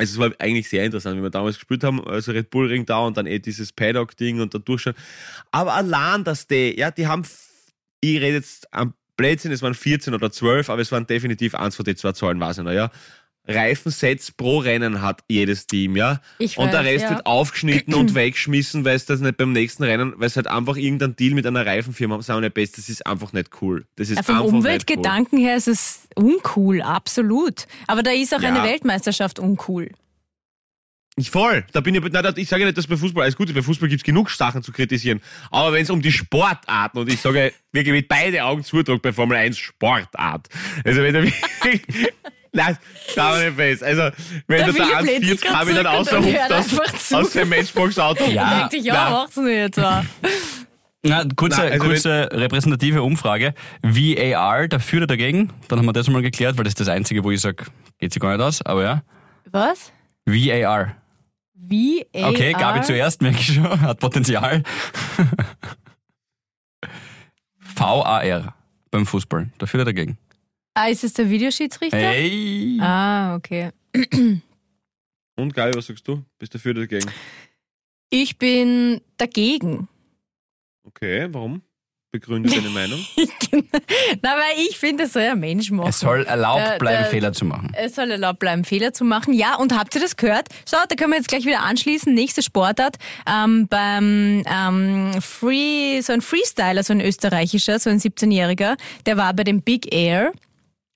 also 0.00 0.14
es 0.14 0.18
war 0.18 0.34
eigentlich 0.38 0.66
sehr 0.66 0.86
interessant, 0.86 1.18
wie 1.18 1.22
wir 1.22 1.28
damals 1.28 1.56
gespielt 1.56 1.84
haben, 1.84 2.02
also 2.02 2.32
Red 2.32 2.48
Bull 2.48 2.68
Ring 2.68 2.86
da 2.86 3.00
und 3.00 3.18
dann 3.18 3.26
eh 3.26 3.38
dieses 3.38 3.70
Paddock-Ding 3.70 4.40
und 4.40 4.54
da 4.54 4.58
durchschauen. 4.58 4.94
Aber 5.50 5.74
allein, 5.74 6.24
dass 6.24 6.46
die, 6.46 6.74
ja, 6.78 6.90
die 6.90 7.06
haben 7.06 7.22
ich 8.00 8.20
rede 8.20 8.36
jetzt 8.36 8.72
am 8.72 8.94
Blödsinn, 9.16 9.52
es 9.52 9.62
waren 9.62 9.74
14 9.74 10.14
oder 10.14 10.30
12, 10.32 10.70
aber 10.70 10.80
es 10.80 10.90
waren 10.92 11.06
definitiv 11.06 11.54
eins 11.54 11.76
von 11.76 11.84
den 11.84 11.96
zwei 11.96 12.12
Zahlen, 12.12 12.40
weiß 12.40 12.58
ich 12.58 12.64
noch, 12.64 12.72
ja. 12.72 12.90
Reifensets 13.48 14.30
pro 14.32 14.58
Rennen 14.58 15.02
hat 15.02 15.22
jedes 15.28 15.66
Team, 15.66 15.96
ja. 15.96 16.20
Ich 16.38 16.56
und 16.58 16.72
der 16.72 16.80
weiß, 16.80 16.86
Rest 16.86 17.04
ja. 17.04 17.10
wird 17.10 17.26
aufgeschnitten 17.26 17.94
und 17.94 18.14
weggeschmissen, 18.14 18.84
weil 18.84 18.96
es 18.96 19.06
das 19.06 19.20
nicht 19.20 19.38
beim 19.38 19.52
nächsten 19.52 19.82
Rennen, 19.82 20.12
weil 20.16 20.26
es 20.28 20.36
halt 20.36 20.46
einfach 20.46 20.76
irgendein 20.76 21.16
Deal 21.16 21.34
mit 21.34 21.46
einer 21.46 21.64
Reifenfirma 21.66 22.14
haben, 22.14 22.22
sagen 22.22 22.38
wir 22.38 22.48
nicht 22.48 22.54
best, 22.54 22.78
das 22.78 22.88
ist 22.88 23.06
einfach 23.06 23.32
nicht 23.32 23.50
cool. 23.60 23.86
Das 23.96 24.08
ist 24.10 24.16
Ja, 24.16 24.22
vom 24.22 24.34
einfach 24.36 24.44
nicht 24.44 24.52
cool. 24.52 24.58
Umweltgedanken 24.60 25.38
her 25.38 25.56
ist 25.56 25.68
es 25.68 26.00
uncool, 26.14 26.82
absolut. 26.82 27.66
Aber 27.86 28.02
da 28.02 28.10
ist 28.12 28.34
auch 28.34 28.40
Ja. 28.42 28.50
eine 28.54 28.62
Weltmeisterschaft 28.62 29.38
uncool. 29.38 29.90
Ich 31.20 31.30
voll. 31.30 31.64
Da 31.72 31.80
bin 31.80 31.94
ich, 31.94 32.02
nein, 32.12 32.32
ich 32.36 32.48
sage 32.48 32.62
ja 32.62 32.66
nicht, 32.66 32.78
dass 32.78 32.86
bei 32.86 32.96
Fußball 32.96 33.24
alles 33.24 33.36
gut 33.36 33.48
ist. 33.48 33.54
Bei 33.54 33.62
Fußball 33.62 33.88
gibt 33.88 34.00
es 34.00 34.04
genug 34.04 34.30
Sachen 34.30 34.62
zu 34.62 34.72
kritisieren. 34.72 35.20
Aber 35.50 35.72
wenn 35.72 35.82
es 35.82 35.90
um 35.90 36.00
die 36.00 36.12
Sportarten 36.12 36.98
und 36.98 37.12
ich 37.12 37.20
sage 37.20 37.52
wirklich 37.72 37.92
mit 37.92 38.08
beide 38.08 38.42
Augen 38.44 38.64
zudruck 38.64 39.02
bei 39.02 39.12
Formel 39.12 39.36
1 39.36 39.58
Sportart. 39.58 40.48
Also 40.84 41.02
wenn 41.02 41.14
du 41.14 41.22
wirklich. 41.24 41.82
Nein, 42.52 42.76
schau 43.14 43.22
mal 43.22 43.44
nicht 43.44 43.56
fest. 43.56 43.84
Also, 43.84 44.10
wenn 44.48 44.58
Der 44.58 44.66
du 44.66 44.72
da 44.72 45.02
sich 45.02 45.20
1,40 45.20 45.40
grad 45.40 45.54
habe 45.54 45.70
ich 45.70 45.76
dann 45.76 46.24
hört 46.24 46.52
aus, 46.52 47.12
aus 47.12 47.30
dem 47.32 47.48
Matchbox-Auto. 47.48 48.24
Ja. 48.30 48.58
Denkt 48.58 48.72
sich, 48.72 48.84
ja, 48.84 49.10
macht's 49.10 49.36
jetzt 49.36 49.76
mal. 49.76 50.04
Na, 51.02 51.24
kurze, 51.36 51.60
Nein, 51.60 51.72
also 51.72 51.86
kurze 51.86 52.28
repräsentative 52.32 53.02
Umfrage. 53.02 53.54
VAR, 53.82 54.66
dafür 54.66 54.98
oder 54.98 55.06
dagegen? 55.06 55.52
Dann 55.68 55.78
haben 55.78 55.86
wir 55.86 55.92
das 55.92 56.08
mal 56.08 56.22
geklärt, 56.22 56.56
weil 56.58 56.64
das 56.64 56.72
ist 56.72 56.80
das 56.80 56.88
Einzige, 56.88 57.22
wo 57.22 57.30
ich 57.30 57.40
sage, 57.40 57.66
geht 57.98 58.12
sich 58.12 58.20
gar 58.20 58.36
nicht 58.36 58.44
aus, 58.44 58.62
aber 58.62 58.82
ja. 58.82 59.02
Was? 59.52 59.92
VAR. 60.26 60.96
Wie 61.62 62.06
AR? 62.14 62.30
Okay, 62.30 62.52
Gabi 62.52 62.80
zuerst, 62.82 63.20
merke 63.20 63.38
ich 63.38 63.54
schon, 63.54 63.80
hat 63.82 64.00
Potenzial. 64.00 64.62
VAR 67.58 68.54
beim 68.90 69.06
Fußball, 69.06 69.50
dafür 69.58 69.78
oder 69.78 69.92
dagegen? 69.92 70.18
Ah, 70.74 70.88
ist 70.88 71.04
es 71.04 71.12
der 71.12 71.28
Videoschiedsrichter? 71.28 71.96
Hey! 71.96 72.78
Ah, 72.80 73.36
okay. 73.36 73.70
Und 75.36 75.54
Gabi, 75.54 75.76
was 75.76 75.86
sagst 75.86 76.06
du? 76.08 76.24
Bist 76.38 76.54
du 76.54 76.58
dafür 76.58 76.72
oder 76.72 76.80
dagegen? 76.82 77.10
Ich 78.08 78.38
bin 78.38 79.00
dagegen. 79.16 79.88
Okay, 80.84 81.28
warum? 81.30 81.62
Begründe 82.12 82.50
deine 82.50 82.70
Meinung. 82.70 82.98
Na, 84.22 84.30
weil 84.30 84.66
ich 84.68 84.78
finde, 84.78 85.04
das 85.04 85.12
soll 85.12 85.22
ja 85.22 85.36
Mensch 85.36 85.70
machen. 85.70 85.90
Es 85.90 86.00
soll 86.00 86.24
erlaubt 86.24 86.60
Der- 86.66 86.78
bleiben, 86.78 87.02
der- 87.02 87.10
Fehler 87.10 87.32
zu 87.32 87.44
machen. 87.44 87.72
Es 87.74 87.94
soll 87.94 88.10
erlaubt 88.10 88.40
bleiben, 88.40 88.64
Fehler 88.64 88.92
zu 88.92 89.04
machen. 89.04 89.32
Ja, 89.32 89.54
und 89.54 89.76
habt 89.78 89.94
ihr 89.94 90.00
das 90.00 90.16
gehört? 90.16 90.48
So, 90.64 90.76
da 90.88 90.96
können 90.96 91.10
wir 91.12 91.18
jetzt 91.18 91.28
gleich 91.28 91.44
wieder 91.44 91.60
anschließen. 91.62 92.12
Nächste 92.12 92.42
Sportart. 92.42 92.96
Ähm, 93.32 93.68
beim 93.68 94.42
ähm, 94.44 95.12
Free, 95.20 96.00
so 96.00 96.12
ein 96.12 96.20
Freestyler, 96.20 96.82
so 96.82 96.92
ein 96.92 97.00
österreichischer, 97.00 97.78
so 97.78 97.90
ein 97.90 98.00
17-Jähriger, 98.00 98.76
der 99.06 99.16
war 99.16 99.32
bei 99.32 99.44
dem 99.44 99.62
Big 99.62 99.94
Air. 99.94 100.32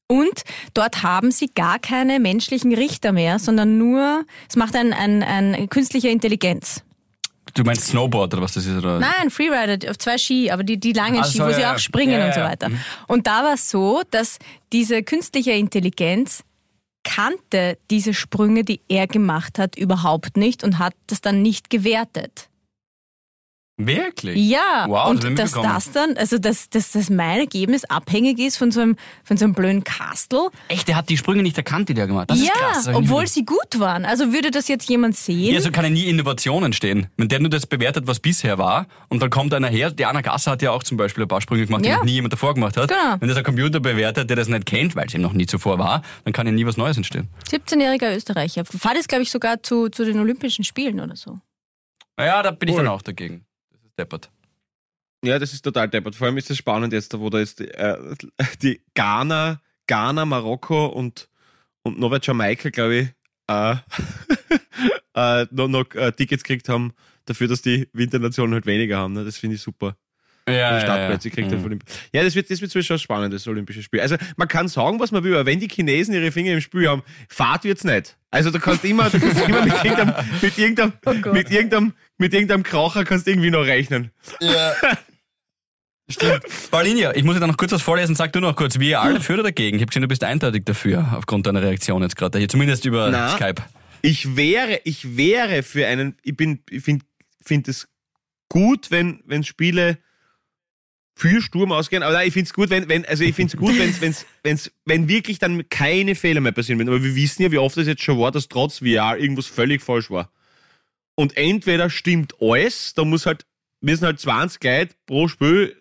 Und 0.08 0.42
dort 0.74 1.02
haben 1.04 1.30
sie 1.30 1.46
gar 1.54 1.78
keine 1.78 2.18
menschlichen 2.18 2.74
Richter 2.74 3.12
mehr, 3.12 3.38
sondern 3.38 3.78
nur, 3.78 4.24
es 4.48 4.56
macht 4.56 4.74
ein, 4.74 4.92
ein, 4.92 5.22
ein 5.22 5.68
künstlicher 5.70 6.10
Intelligenz. 6.10 6.82
Du 7.52 7.62
meinst 7.62 7.86
Snowboard 7.86 8.32
oder 8.34 8.42
was 8.42 8.54
das 8.54 8.66
ist? 8.66 8.76
Oder? 8.76 8.98
Nein, 8.98 9.30
Freerider 9.30 9.90
auf 9.90 9.98
zwei 9.98 10.18
Ski, 10.18 10.50
aber 10.50 10.64
die, 10.64 10.78
die 10.78 10.92
langen 10.92 11.20
Ach 11.20 11.26
Ski, 11.26 11.38
so, 11.38 11.44
wo 11.44 11.48
ja, 11.48 11.54
sie 11.54 11.66
auch 11.66 11.78
springen 11.78 12.18
Ja, 12.18 12.26
und 12.26 12.34
so 12.34 12.40
weiter. 12.40 12.70
Mhm. 12.70 12.80
Und 13.06 13.26
da 13.26 13.44
war 13.44 13.54
es 13.54 13.70
so, 13.70 14.02
dass 14.10 14.38
diese 14.72 15.02
künstliche 15.02 15.52
Intelligenz 15.52 16.42
kannte 17.04 17.78
diese 17.90 18.14
Sprünge, 18.14 18.64
die 18.64 18.80
er 18.88 19.06
gemacht 19.06 19.58
hat, 19.58 19.76
überhaupt 19.76 20.36
nicht 20.36 20.64
und 20.64 20.78
hat 20.78 20.94
das 21.06 21.20
dann 21.20 21.42
nicht 21.42 21.70
gewertet. 21.70 22.48
Wirklich? 23.76 24.36
Ja, 24.36 24.84
Wow, 24.86 25.14
das 25.16 25.24
und 25.24 25.24
ich 25.30 25.34
dass 25.34 25.50
das 25.52 25.90
dann, 25.90 26.16
also 26.16 26.38
dass, 26.38 26.70
dass 26.70 26.92
das 26.92 27.10
mein 27.10 27.40
Ergebnis 27.40 27.84
abhängig 27.84 28.38
ist 28.38 28.56
von 28.56 28.70
so 28.70 28.80
einem, 28.80 28.96
von 29.24 29.36
so 29.36 29.44
einem 29.46 29.54
blöden 29.54 29.82
Kastel. 29.82 30.48
Echt, 30.68 30.86
der 30.86 30.94
hat 30.94 31.08
die 31.08 31.16
Sprünge 31.16 31.42
nicht 31.42 31.56
erkannt, 31.58 31.88
die 31.88 31.94
der 31.94 32.06
gemacht 32.06 32.30
hat. 32.30 32.38
Das 32.38 32.38
ja, 32.38 32.52
ist 32.52 32.52
krass. 32.60 32.74
das 32.84 32.86
ich 32.88 32.94
obwohl 32.94 33.26
sie 33.26 33.44
gut 33.44 33.78
waren. 33.80 34.04
Also 34.04 34.32
würde 34.32 34.52
das 34.52 34.68
jetzt 34.68 34.88
jemand 34.88 35.16
sehen? 35.16 35.52
Ja, 35.52 35.60
so 35.60 35.72
kann 35.72 35.84
ja 35.84 35.90
nie 35.90 36.04
Innovation 36.04 36.62
entstehen. 36.62 37.08
Wenn 37.16 37.28
der 37.28 37.40
nur 37.40 37.50
das 37.50 37.66
bewertet, 37.66 38.06
was 38.06 38.20
bisher 38.20 38.58
war, 38.58 38.86
und 39.08 39.20
dann 39.20 39.30
kommt 39.30 39.52
einer 39.52 39.68
her, 39.68 39.90
die 39.90 40.04
Anna 40.06 40.20
Gasser 40.20 40.52
hat 40.52 40.62
ja 40.62 40.70
auch 40.70 40.84
zum 40.84 40.96
Beispiel 40.96 41.24
ein 41.24 41.28
paar 41.28 41.40
Sprünge 41.40 41.66
gemacht, 41.66 41.84
die 41.84 41.88
Ja. 41.88 41.96
noch 41.96 42.04
nie 42.04 42.12
jemand 42.12 42.32
davor 42.32 42.54
gemacht 42.54 42.76
hat. 42.76 42.90
Genau. 42.90 43.16
Wenn 43.18 43.28
das 43.28 43.36
ein 43.38 43.44
Computer 43.44 43.80
bewertet, 43.80 44.30
der 44.30 44.36
das 44.36 44.46
nicht 44.46 44.66
kennt, 44.66 44.94
weil 44.94 45.08
es 45.08 45.14
ihm 45.14 45.20
noch 45.22 45.32
nie 45.32 45.46
zuvor 45.46 45.80
war, 45.80 46.02
dann 46.22 46.32
kann 46.32 46.46
ja 46.46 46.52
nie 46.52 46.64
was 46.64 46.76
Neues 46.76 46.96
entstehen. 46.96 47.28
17-jähriger 47.50 48.14
Österreicher. 48.14 48.64
Fahrt 48.64 48.94
jetzt, 48.94 49.08
glaube 49.08 49.22
ich, 49.24 49.32
sogar 49.32 49.64
zu, 49.64 49.88
zu 49.88 50.04
den 50.04 50.20
Olympischen 50.20 50.62
Spielen 50.64 51.00
oder 51.00 51.16
so. 51.16 51.40
Naja, 52.16 52.40
da 52.44 52.52
bin 52.52 52.68
ich 52.68 52.76
Cool. 52.76 52.84
dann 52.84 52.92
auch 52.92 53.02
dagegen. 53.02 53.44
Deppert. 53.98 54.30
Ja, 55.24 55.38
das 55.38 55.52
ist 55.52 55.62
total 55.62 55.88
deppert. 55.88 56.14
Vor 56.14 56.26
allem 56.26 56.36
ist 56.36 56.50
es 56.50 56.58
spannend 56.58 56.92
jetzt, 56.92 57.18
wo 57.18 57.30
da 57.30 57.38
jetzt 57.38 57.60
die, 57.60 57.68
äh, 57.68 57.96
die 58.62 58.82
Ghana, 58.94 59.60
Ghana, 59.86 60.24
Marokko 60.24 60.86
und, 60.86 61.28
und 61.82 61.98
noch 61.98 62.18
Jamaika, 62.22 62.68
glaube 62.70 62.94
ich, 62.96 63.08
äh, 63.48 63.76
äh, 65.14 65.46
noch, 65.50 65.68
noch 65.68 65.94
äh, 65.94 66.12
Tickets 66.12 66.42
gekriegt 66.44 66.68
haben 66.68 66.92
dafür, 67.24 67.48
dass 67.48 67.62
die 67.62 67.88
Winternationen 67.92 68.54
halt 68.54 68.66
weniger 68.66 68.98
haben. 68.98 69.14
Ne? 69.14 69.24
Das 69.24 69.38
finde 69.38 69.56
ich 69.56 69.62
super. 69.62 69.96
Ja, 70.46 70.74
Die 70.76 70.82
Startplätze 70.82 71.30
kriegt 71.30 71.46
Mhm. 71.48 71.52
dann 71.52 71.60
von 71.60 71.66
Olymp 71.68 71.84
Ja, 72.12 72.22
das 72.22 72.34
wird, 72.34 72.50
das 72.50 72.60
wird 72.60 72.70
zwischen 72.70 72.86
schon 72.88 72.98
spannend, 72.98 73.32
das 73.32 73.48
Olympische 73.48 73.82
Spiel. 73.82 74.00
Also 74.02 74.16
man 74.36 74.46
kann 74.46 74.68
sagen, 74.68 75.00
was 75.00 75.10
man 75.10 75.24
will, 75.24 75.32
aber 75.34 75.46
wenn 75.46 75.58
die 75.58 75.68
Chinesen 75.68 76.12
ihre 76.12 76.30
Finger 76.32 76.52
im 76.52 76.60
Spiel 76.60 76.86
haben, 76.86 77.02
Fahrt 77.30 77.64
wird's 77.64 77.82
nicht. 77.82 78.18
Also 78.30 78.50
du 78.50 78.58
kannst 78.60 78.84
immer, 78.84 79.08
du 79.08 79.18
kannst 79.20 79.40
immer 79.48 79.64
mit 79.64 79.72
irgendeinem, 79.82 80.14
mit 80.42 80.58
irgendeinem, 80.58 80.92
Gott. 81.22 81.32
mit 81.32 81.50
irgendeinem, 81.50 81.94
mit 82.18 82.32
irgendeinem 82.32 82.62
Kraucher 82.62 83.04
kannst 83.04 83.26
du 83.26 83.30
irgendwie 83.30 83.50
noch 83.50 83.64
rechnen. 83.64 84.10
Paulinia, 86.70 87.16
ich 87.16 87.24
muss 87.24 87.34
dir 87.34 87.40
da 87.40 87.46
noch 87.46 87.56
kurz 87.56 87.72
was 87.72 87.82
vorlesen. 87.82 88.14
Sag 88.14 88.32
du 88.34 88.40
noch 88.40 88.56
kurz, 88.56 88.78
wie 88.78 88.90
ihr 88.90 89.00
alle 89.00 89.14
dafür 89.14 89.36
oder 89.36 89.44
dagegen? 89.44 89.76
Ich 89.76 89.82
habe 89.82 89.88
gesehen, 89.88 90.02
du 90.02 90.08
bist 90.08 90.22
eindeutig 90.22 90.64
dafür, 90.64 91.14
aufgrund 91.16 91.46
deiner 91.46 91.62
Reaktion 91.62 92.02
jetzt 92.02 92.16
gerade 92.16 92.38
hier, 92.38 92.48
zumindest 92.48 92.84
über 92.84 93.10
Na. 93.10 93.30
Skype. 93.30 93.62
Ich 94.02 94.36
wäre, 94.36 94.80
ich 94.84 95.16
wäre 95.16 95.62
für 95.62 95.86
einen, 95.86 96.16
ich 96.22 96.36
bin, 96.36 96.60
ich 96.68 96.84
finde 96.84 97.06
find 97.42 97.68
es 97.68 97.88
gut, 98.50 98.90
wenn, 98.90 99.22
wenn 99.24 99.44
Spiele 99.44 99.98
für 101.16 101.40
Sturm 101.40 101.72
ausgehen, 101.72 102.02
aber 102.02 102.12
nein, 102.12 102.26
ich 102.26 102.34
finde 102.34 102.48
es 102.48 102.52
gut, 102.52 102.70
wenn, 102.70 102.88
wenn, 102.88 103.06
also 103.06 103.24
ich 103.24 103.34
finde 103.34 103.54
es 103.54 103.58
gut, 103.58 103.78
wenn's, 103.78 104.00
wenn's, 104.00 104.26
wenn's, 104.42 104.70
wenn 104.84 105.08
wirklich 105.08 105.38
dann 105.38 105.68
keine 105.68 106.16
Fehler 106.16 106.40
mehr 106.40 106.52
passieren 106.52 106.78
werden. 106.78 106.88
Aber 106.88 107.02
wir 107.02 107.14
wissen 107.14 107.42
ja, 107.42 107.52
wie 107.52 107.58
oft 107.58 107.76
es 107.78 107.86
jetzt 107.86 108.02
schon 108.02 108.18
war, 108.18 108.32
dass 108.32 108.48
trotz 108.48 108.78
VR 108.78 109.16
irgendwas 109.16 109.46
völlig 109.46 109.80
falsch 109.80 110.10
war. 110.10 110.30
Und 111.16 111.36
entweder 111.36 111.90
stimmt 111.90 112.34
alles, 112.40 112.94
da 112.94 113.04
muss 113.04 113.26
halt, 113.26 113.46
müssen 113.80 114.04
halt 114.06 114.18
20 114.20 114.62
Leute 114.64 114.94
pro 115.06 115.28
Spiel 115.28 115.76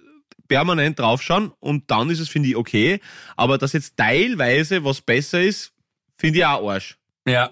permanent 0.48 1.00
draufschauen 1.00 1.52
und 1.60 1.90
dann 1.90 2.10
ist 2.10 2.20
es, 2.20 2.30
finde 2.30 2.50
ich, 2.50 2.56
okay. 2.56 3.00
Aber 3.36 3.58
dass 3.58 3.74
jetzt 3.74 3.98
teilweise 3.98 4.84
was 4.84 5.02
besser 5.02 5.42
ist, 5.42 5.72
finde 6.18 6.40
ich 6.40 6.46
auch 6.46 6.70
Arsch. 6.70 6.98
Ja. 7.28 7.52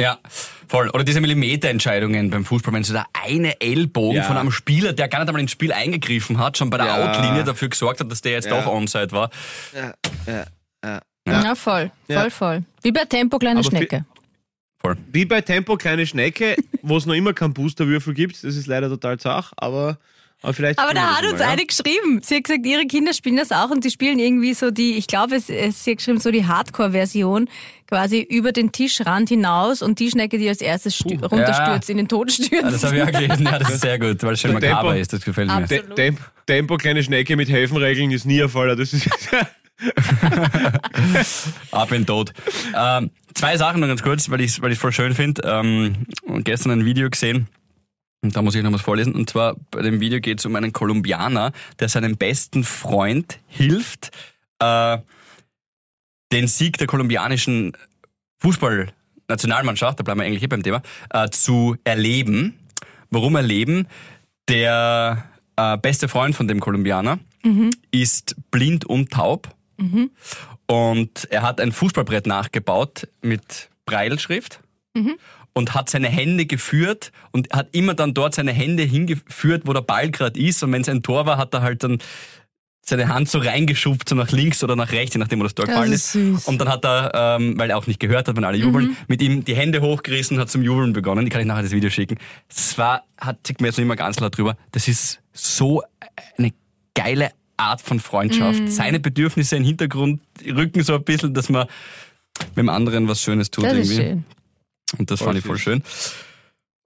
Ja, 0.00 0.18
voll. 0.66 0.88
Oder 0.88 1.04
diese 1.04 1.20
Millimeterentscheidungen 1.20 2.30
beim 2.30 2.46
Fußball, 2.46 2.72
wenn 2.72 2.82
so 2.84 2.94
der 2.94 3.04
eine 3.12 3.60
Ellbogen 3.60 4.16
Ja. 4.16 4.22
von 4.22 4.38
einem 4.38 4.50
Spieler, 4.50 4.94
der 4.94 5.08
gar 5.08 5.18
nicht 5.18 5.28
einmal 5.28 5.42
ins 5.42 5.50
Spiel 5.50 5.72
eingegriffen 5.74 6.38
hat, 6.38 6.56
schon 6.56 6.70
bei 6.70 6.78
der 6.78 6.86
Ja. 6.86 7.10
Outlinie 7.10 7.44
dafür 7.44 7.68
gesorgt 7.68 8.00
hat, 8.00 8.10
dass 8.10 8.22
der 8.22 8.32
jetzt 8.32 8.46
Ja. 8.48 8.62
doch 8.62 8.66
Onside 8.72 9.12
war. 9.12 9.30
Ja, 9.74 9.94
ja, 10.26 10.44
ja. 10.82 11.00
Ja, 11.28 11.54
voll, 11.54 11.92
voll, 12.06 12.16
Ja. 12.16 12.30
voll. 12.30 12.64
Wie 12.82 12.92
bei 12.92 13.04
Tempo 13.04 13.38
kleine 13.38 13.60
Aber 13.60 13.68
Schnecke. 13.68 14.06
Voll. 14.80 14.96
Wie 15.12 15.24
bei 15.26 15.40
Tempo 15.42 15.76
kleine 15.76 16.06
Schnecke, 16.06 16.56
wo 16.82 16.96
es 16.96 17.04
noch 17.06 17.14
immer 17.14 17.32
keinen 17.34 17.52
Boosterwürfel 17.52 18.14
gibt. 18.14 18.42
Das 18.42 18.56
ist 18.56 18.66
leider 18.66 18.88
total 18.88 19.18
zach, 19.18 19.52
aber, 19.56 19.98
aber 20.40 20.54
vielleicht. 20.54 20.78
Aber 20.78 20.94
da 20.94 21.16
hat 21.18 21.24
uns 21.24 21.34
mal, 21.34 21.40
ja? 21.40 21.48
eine 21.50 21.66
geschrieben. 21.66 22.20
Sie 22.22 22.36
hat 22.36 22.44
gesagt, 22.44 22.64
ihre 22.64 22.86
Kinder 22.86 23.12
spielen 23.12 23.36
das 23.36 23.52
auch 23.52 23.68
und 23.70 23.84
die 23.84 23.90
spielen 23.90 24.18
irgendwie 24.18 24.54
so 24.54 24.70
die, 24.70 24.92
ich 24.96 25.06
glaube, 25.06 25.34
es, 25.36 25.50
es, 25.50 25.84
sie 25.84 25.90
hat 25.90 25.98
geschrieben, 25.98 26.18
so 26.18 26.30
die 26.30 26.46
Hardcore-Version, 26.46 27.50
quasi 27.88 28.20
über 28.20 28.52
den 28.52 28.72
Tischrand 28.72 29.28
hinaus 29.28 29.82
und 29.82 29.98
die 29.98 30.10
Schnecke, 30.10 30.38
die 30.38 30.48
als 30.48 30.62
erstes 30.62 30.94
stü- 30.98 31.20
runterstürzt, 31.26 31.90
in 31.90 31.98
den 31.98 32.08
Tod 32.08 32.32
stürzt. 32.32 32.52
Ja, 32.52 32.62
das 32.70 32.82
habe 32.82 32.96
ich 32.96 33.02
auch 33.02 33.10
gelesen. 33.12 33.44
Ja, 33.44 33.58
das 33.58 33.70
ist 33.74 33.80
sehr 33.82 33.98
gut, 33.98 34.22
weil 34.22 34.32
es 34.32 34.40
schon 34.40 34.52
Der 34.52 34.60
Tempo- 34.60 34.76
makaber 34.76 34.96
ist. 34.98 35.12
Das 35.12 35.22
gefällt 35.24 35.48
mir. 35.48 35.54
Absolut. 35.56 35.88
Te- 35.88 35.94
Tem 35.94 36.16
Tempo 36.46 36.76
kleine 36.78 37.02
Schnecke 37.02 37.36
mit 37.36 37.50
Häfenregeln 37.50 38.10
ist 38.12 38.24
nie 38.24 38.42
ein 38.42 38.48
Fall. 38.48 38.74
Das 38.76 38.94
ist. 38.94 39.08
Ab 41.70 41.92
in 41.92 42.06
Tod. 42.06 42.32
Ähm, 42.76 43.10
zwei 43.34 43.56
Sachen 43.56 43.80
noch 43.80 43.88
ganz 43.88 44.02
kurz, 44.02 44.30
weil 44.30 44.40
ich 44.40 44.52
es 44.52 44.62
weil 44.62 44.72
ich's 44.72 44.80
voll 44.80 44.92
schön 44.92 45.14
finde. 45.14 45.42
Ähm, 45.44 46.06
gestern 46.44 46.72
ein 46.72 46.84
Video 46.84 47.08
gesehen. 47.08 47.48
Und 48.22 48.36
da 48.36 48.42
muss 48.42 48.54
ich 48.54 48.62
noch 48.62 48.72
was 48.72 48.82
vorlesen. 48.82 49.14
Und 49.14 49.30
zwar 49.30 49.56
bei 49.70 49.82
dem 49.82 50.00
Video 50.00 50.20
geht 50.20 50.40
es 50.40 50.46
um 50.46 50.54
einen 50.56 50.72
Kolumbianer, 50.72 51.52
der 51.78 51.88
seinem 51.88 52.16
besten 52.16 52.64
Freund 52.64 53.38
hilft, 53.46 54.10
äh, 54.58 54.98
den 56.32 56.46
Sieg 56.46 56.76
der 56.78 56.86
kolumbianischen 56.86 57.72
Fußballnationalmannschaft, 58.38 59.98
da 59.98 60.02
bleiben 60.02 60.20
wir 60.20 60.26
eigentlich 60.26 60.40
hier 60.40 60.48
beim 60.48 60.62
Thema, 60.62 60.82
äh, 61.10 61.28
zu 61.30 61.76
erleben. 61.84 62.58
Warum 63.10 63.36
erleben? 63.36 63.88
Der 64.48 65.24
äh, 65.56 65.76
beste 65.78 66.08
Freund 66.08 66.36
von 66.36 66.46
dem 66.46 66.60
Kolumbianer 66.60 67.18
ist 67.90 68.36
blind 68.50 68.84
und 68.84 69.10
taub. 69.10 69.48
Und 70.66 71.26
er 71.30 71.42
hat 71.42 71.60
ein 71.60 71.72
Fußballbrett 71.72 72.26
nachgebaut 72.26 73.08
mit 73.22 73.70
Breilschrift 73.86 74.60
und 75.52 75.74
hat 75.74 75.90
seine 75.90 76.08
Hände 76.08 76.46
geführt 76.46 77.12
und 77.32 77.52
hat 77.52 77.68
immer 77.72 77.94
dann 77.94 78.14
dort 78.14 78.34
seine 78.34 78.52
Hände 78.52 78.82
hingeführt, 78.82 79.62
wo 79.66 79.72
der 79.72 79.80
Ball 79.82 80.10
gerade 80.10 80.38
ist. 80.38 80.62
Und 80.62 80.72
wenn 80.72 80.82
es 80.82 80.88
ein 80.88 81.02
Tor 81.02 81.26
war, 81.26 81.38
hat 81.38 81.54
er 81.54 81.62
halt 81.62 81.82
dann 81.82 81.98
seine 82.82 83.08
Hand 83.08 83.28
so 83.28 83.38
reingeschubt, 83.38 84.08
so 84.08 84.14
nach 84.14 84.30
links 84.30 84.64
oder 84.64 84.74
nach 84.74 84.90
rechts, 84.92 85.14
je 85.14 85.20
nachdem, 85.20 85.40
wo 85.40 85.44
das 85.44 85.54
Tor 85.54 85.66
gefallen 85.66 85.92
ist 85.92 86.14
ist. 86.14 86.48
Und 86.48 86.60
dann 86.60 86.68
hat 86.68 86.84
er, 86.84 87.38
ähm, 87.38 87.58
weil 87.58 87.70
er 87.70 87.78
auch 87.78 87.86
nicht 87.86 88.00
gehört 88.00 88.26
hat, 88.26 88.36
wenn 88.36 88.44
alle 88.44 88.56
jubeln, 88.56 88.96
mit 89.06 89.22
ihm 89.22 89.44
die 89.44 89.54
Hände 89.54 89.80
hochgerissen, 89.80 90.38
hat 90.38 90.50
zum 90.50 90.62
Jubeln 90.62 90.92
begonnen. 90.92 91.24
Die 91.24 91.30
kann 91.30 91.40
ich 91.40 91.46
nachher 91.46 91.62
das 91.62 91.72
Video 91.72 91.90
schicken. 91.90 92.18
Es 92.48 92.76
war, 92.78 93.04
hat 93.18 93.46
sich 93.46 93.58
mir 93.60 93.68
jetzt 93.68 93.78
noch 93.78 93.84
immer 93.84 93.96
ganz 93.96 94.18
laut 94.18 94.36
drüber. 94.36 94.56
Das 94.72 94.88
ist 94.88 95.20
so 95.32 95.82
eine 96.36 96.52
geile 96.94 97.30
Art 97.60 97.80
von 97.80 98.00
Freundschaft. 98.00 98.68
Seine 98.70 99.00
Bedürfnisse 99.00 99.56
im 99.56 99.64
Hintergrund 99.64 100.20
rücken 100.46 100.82
so 100.82 100.94
ein 100.94 101.04
bisschen, 101.04 101.34
dass 101.34 101.48
man 101.48 101.66
mit 102.48 102.58
dem 102.58 102.68
anderen 102.68 103.06
was 103.08 103.20
Schönes 103.22 103.50
tut 103.50 103.64
Das 103.64 103.74
ist 103.74 103.90
irgendwie. 103.90 103.96
schön. 103.96 104.24
Und 104.98 105.10
das 105.10 105.18
Voll 105.20 105.26
fand 105.28 105.38
ich 105.38 105.44
voll 105.44 105.58
schön. 105.58 105.82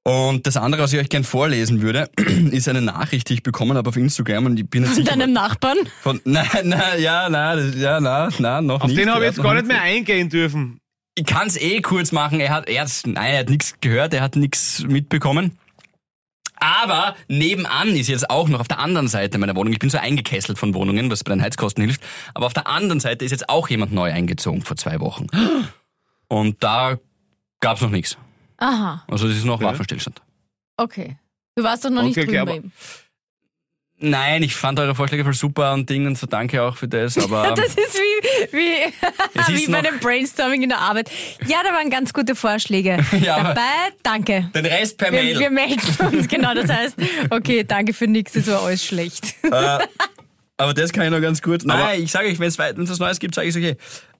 Und 0.06 0.46
das 0.46 0.58
andere, 0.58 0.82
was 0.82 0.92
ich 0.92 0.98
euch 1.00 1.08
gern 1.08 1.24
vorlesen 1.24 1.80
würde, 1.80 2.10
ist 2.50 2.68
eine 2.68 2.82
Nachricht, 2.82 3.30
die 3.30 3.34
ich 3.34 3.42
bekommen 3.42 3.76
habe 3.78 3.88
auf 3.88 3.96
Instagram 3.96 4.46
und 4.46 4.60
ich 4.60 4.68
bin 4.68 4.82
jetzt 4.84 4.96
Von 4.96 5.04
deinem 5.04 5.32
Nachbarn? 5.32 5.78
von, 6.02 6.20
nein, 6.24 6.46
nein, 6.64 7.00
ja, 7.00 7.28
nein, 7.30 7.74
ja, 7.78 8.00
nein, 8.00 8.30
nein, 8.38 8.66
noch 8.66 8.82
Auf 8.82 8.88
nicht. 8.88 8.98
den 9.00 9.08
habe 9.10 9.24
ich 9.24 9.30
jetzt 9.30 9.42
gar 9.42 9.54
nicht 9.54 9.66
mehr 9.66 9.80
eingehen 9.80 10.28
dürfen. 10.28 10.78
Ich 11.14 11.24
kann 11.24 11.46
es 11.46 11.56
eh 11.56 11.80
kurz 11.80 12.12
machen. 12.12 12.40
Er 12.40 12.50
hat, 12.50 12.68
er 12.68 12.82
hat, 12.82 12.90
nein, 13.06 13.32
er 13.32 13.38
hat 13.40 13.48
nichts 13.48 13.74
gehört, 13.80 14.12
er 14.12 14.20
hat 14.20 14.36
nichts 14.36 14.82
mitbekommen. 14.86 15.56
Aber 16.64 17.14
nebenan 17.28 17.88
ist 17.88 18.08
jetzt 18.08 18.30
auch 18.30 18.48
noch 18.48 18.60
auf 18.60 18.68
der 18.68 18.78
anderen 18.78 19.06
Seite 19.08 19.36
meiner 19.36 19.54
Wohnung, 19.54 19.72
ich 19.74 19.78
bin 19.78 19.90
so 19.90 19.98
eingekesselt 19.98 20.58
von 20.58 20.72
Wohnungen, 20.74 21.10
was 21.10 21.22
bei 21.22 21.30
den 21.34 21.42
Heizkosten 21.42 21.84
hilft, 21.84 22.02
aber 22.32 22.46
auf 22.46 22.54
der 22.54 22.66
anderen 22.66 23.00
Seite 23.00 23.24
ist 23.24 23.32
jetzt 23.32 23.50
auch 23.50 23.68
jemand 23.68 23.92
neu 23.92 24.10
eingezogen 24.10 24.62
vor 24.62 24.76
zwei 24.78 24.98
Wochen. 25.00 25.26
Und 26.28 26.62
da 26.64 26.98
gab's 27.60 27.82
noch 27.82 27.90
nichts. 27.90 28.16
Aha, 28.56 29.04
Also 29.08 29.28
das 29.28 29.36
ist 29.36 29.44
noch 29.44 29.56
Okay. 29.56 29.64
Waffenstillstand. 29.66 30.22
okay. 30.78 31.18
Du 31.56 31.62
warst 31.62 31.84
doch 31.84 31.90
noch 31.90 32.02
nicht 32.02 32.16
Okay, 32.18 32.22
okay, 32.26 32.36
drüben 32.38 32.40
aber- 32.40 32.50
bei 32.52 32.56
ihm. 32.66 32.72
Nein, 34.00 34.42
ich 34.42 34.54
fand 34.56 34.78
eure 34.80 34.94
Vorschläge 34.94 35.22
voll 35.24 35.34
super 35.34 35.72
und 35.72 35.88
Ding 35.88 36.06
und 36.06 36.18
so 36.18 36.26
danke 36.26 36.62
auch 36.62 36.76
für 36.76 36.88
das, 36.88 37.16
aber 37.24 37.54
Das 37.54 37.68
ist 37.74 37.94
wie, 37.94 38.56
wie, 38.56 38.92
Es 39.34 39.48
wie 39.66 39.70
bei 39.70 39.82
dem 39.82 39.98
Brainstorming 40.00 40.62
in 40.64 40.68
der 40.68 40.78
Arbeit. 40.80 41.10
Ja, 41.46 41.58
da 41.62 41.72
waren 41.72 41.90
ganz 41.90 42.12
gute 42.12 42.34
Vorschläge 42.34 42.98
Ja, 43.20 43.42
dabei. 43.42 43.60
Danke. 44.02 44.50
den 44.54 44.66
Rest 44.66 44.98
per 44.98 45.12
Wir, 45.12 45.22
Mail. 45.22 45.38
wir 45.38 45.50
melden 45.50 45.80
uns, 46.12 46.28
genau. 46.28 46.54
Das 46.54 46.68
heißt, 46.70 46.96
okay, 47.30 47.64
danke 47.64 47.94
für 47.94 48.06
nichts, 48.08 48.32
das 48.32 48.46
war 48.48 48.62
alles 48.64 48.84
schlecht. 48.84 49.34
Äh, 49.44 49.78
aber 50.56 50.74
das 50.74 50.92
kann 50.92 51.04
ich 51.04 51.10
noch 51.10 51.20
ganz 51.20 51.40
kurz. 51.40 51.64
Nein, 51.64 51.80
Aber- 51.80 51.94
ich 51.94 52.10
sage 52.10 52.28
euch, 52.28 52.38
wenn 52.38 52.48
es 52.48 52.58
was 52.58 52.98
Neues 52.98 53.18
gibt, 53.20 53.34
sage 53.34 53.48
ich 53.48 53.56
okay. 53.56 53.76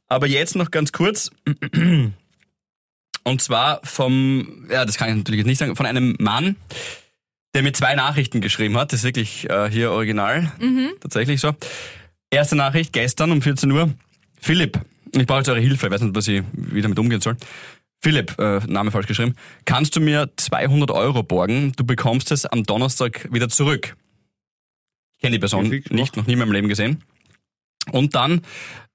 Aber 0.09 0.27
jetzt 0.27 0.55
noch 0.57 0.71
ganz 0.71 0.93
kurz. 0.93 1.31
Und 3.27 3.41
zwar 3.43 3.81
vom, 3.85 4.67
ja, 4.71 4.85
das 4.85 4.97
kann 4.99 5.09
ich 5.09 5.17
natürlich 5.17 5.39
jetzt 5.39 5.47
nicht 5.47 5.59
sagen, 5.59 5.77
von 5.77 5.87
einem 5.87 6.15
Mann, 6.21 6.57
der 7.55 7.63
mir 7.63 7.73
zwei 7.73 7.95
Nachrichten 7.95 8.41
geschrieben 8.41 8.77
hat. 8.77 8.93
Das 8.93 9.01
ist 9.01 9.05
wirklich 9.05 9.49
äh, 9.49 9.71
hier 9.71 9.93
original. 9.93 10.53
Tatsächlich 11.01 11.41
so. 11.41 11.53
Erste 12.31 12.57
Nachricht 12.57 12.93
gestern 12.93 13.31
um 13.31 13.41
14 13.41 13.71
Uhr. 13.71 13.95
Philipp, 14.41 14.81
ich 15.13 15.27
brauche 15.27 15.39
jetzt 15.39 15.49
eure 15.49 15.61
Hilfe, 15.61 15.87
ich 15.87 15.93
weiß 15.93 16.03
nicht, 16.03 16.17
was 16.17 16.29
ich, 16.29 16.43
wie 16.53 16.83
damit 16.83 16.99
umgehen 16.99 17.21
soll. 17.21 17.37
Philipp, 18.03 18.39
äh, 18.39 18.59
Name 18.67 18.91
falsch 18.91 19.07
geschrieben. 19.07 19.35
Kannst 19.65 19.97
du 19.97 20.01
mir 20.01 20.31
200 20.37 20.91
Euro 20.91 21.23
borgen? 21.23 21.73
Du 21.77 21.85
bekommst 21.85 22.33
es 22.33 22.45
am 22.45 22.65
Donnerstag 22.65 23.33
wieder 23.33 23.49
zurück. 23.49 23.97
Ich 25.15 25.21
kenne 25.23 25.37
die 25.37 25.39
Person 25.39 25.69
nicht, 25.69 26.17
noch 26.17 26.27
nie 26.27 26.35
in 26.35 26.39
meinem 26.39 26.53
Leben 26.53 26.69
gesehen. 26.69 27.03
Und 27.93 28.15
dann 28.15 28.43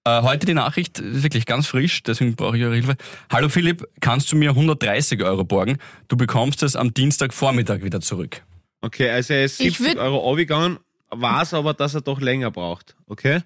äh, 0.04 0.22
heute 0.22 0.46
die 0.46 0.54
Nachricht, 0.54 1.02
wirklich 1.04 1.46
ganz 1.46 1.68
frisch, 1.68 2.04
deswegen 2.04 2.36
brauche 2.36 2.58
ich 2.58 2.64
eure 2.64 2.76
Hilfe. 2.76 2.96
Hallo 3.32 3.50
Philipp, 3.50 3.88
kannst 4.00 4.32
du 4.32 4.36
mir 4.36 4.52
130 4.52 5.24
Euro 5.24 5.44
borgen? 5.44 5.78
Du 6.08 6.18
bekommst 6.18 6.62
es 6.62 6.76
am 6.76 6.94
Dienstagvormittag 6.94 7.82
wieder 7.82 8.02
zurück. 8.02 8.44
Okay, 8.82 9.10
also 9.10 9.34
er 9.34 9.46
ist 9.46 9.60
Ich 9.60 9.78
70 9.78 9.98
würd- 9.98 10.00
Euro 10.02 10.32
abgegangen, 10.32 10.80
weiß 11.10 11.54
aber, 11.54 11.74
dass 11.74 11.96
er 11.96 12.02
doch 12.02 12.20
länger 12.22 12.52
braucht. 12.52 12.96
Okay? 13.08 13.42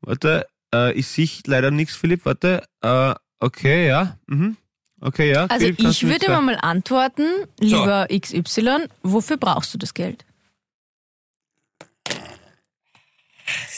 Warte, 0.00 0.46
äh, 0.74 0.92
ich 0.92 1.06
sehe 1.06 1.28
leider 1.46 1.70
nichts, 1.70 1.94
Philipp. 1.96 2.24
Warte, 2.24 2.62
äh, 2.82 3.14
okay, 3.40 3.86
ja. 3.88 4.16
Mhm. 4.26 4.56
Okay, 5.00 5.30
ja. 5.32 5.46
Also 5.46 5.66
Philipp, 5.66 5.80
ich 5.80 6.02
würde 6.04 6.40
mal 6.40 6.56
antworten, 6.60 7.26
lieber 7.60 8.06
XY, 8.10 8.86
wofür 9.02 9.36
brauchst 9.36 9.72
du 9.74 9.78
das 9.78 9.94
Geld? 9.94 10.24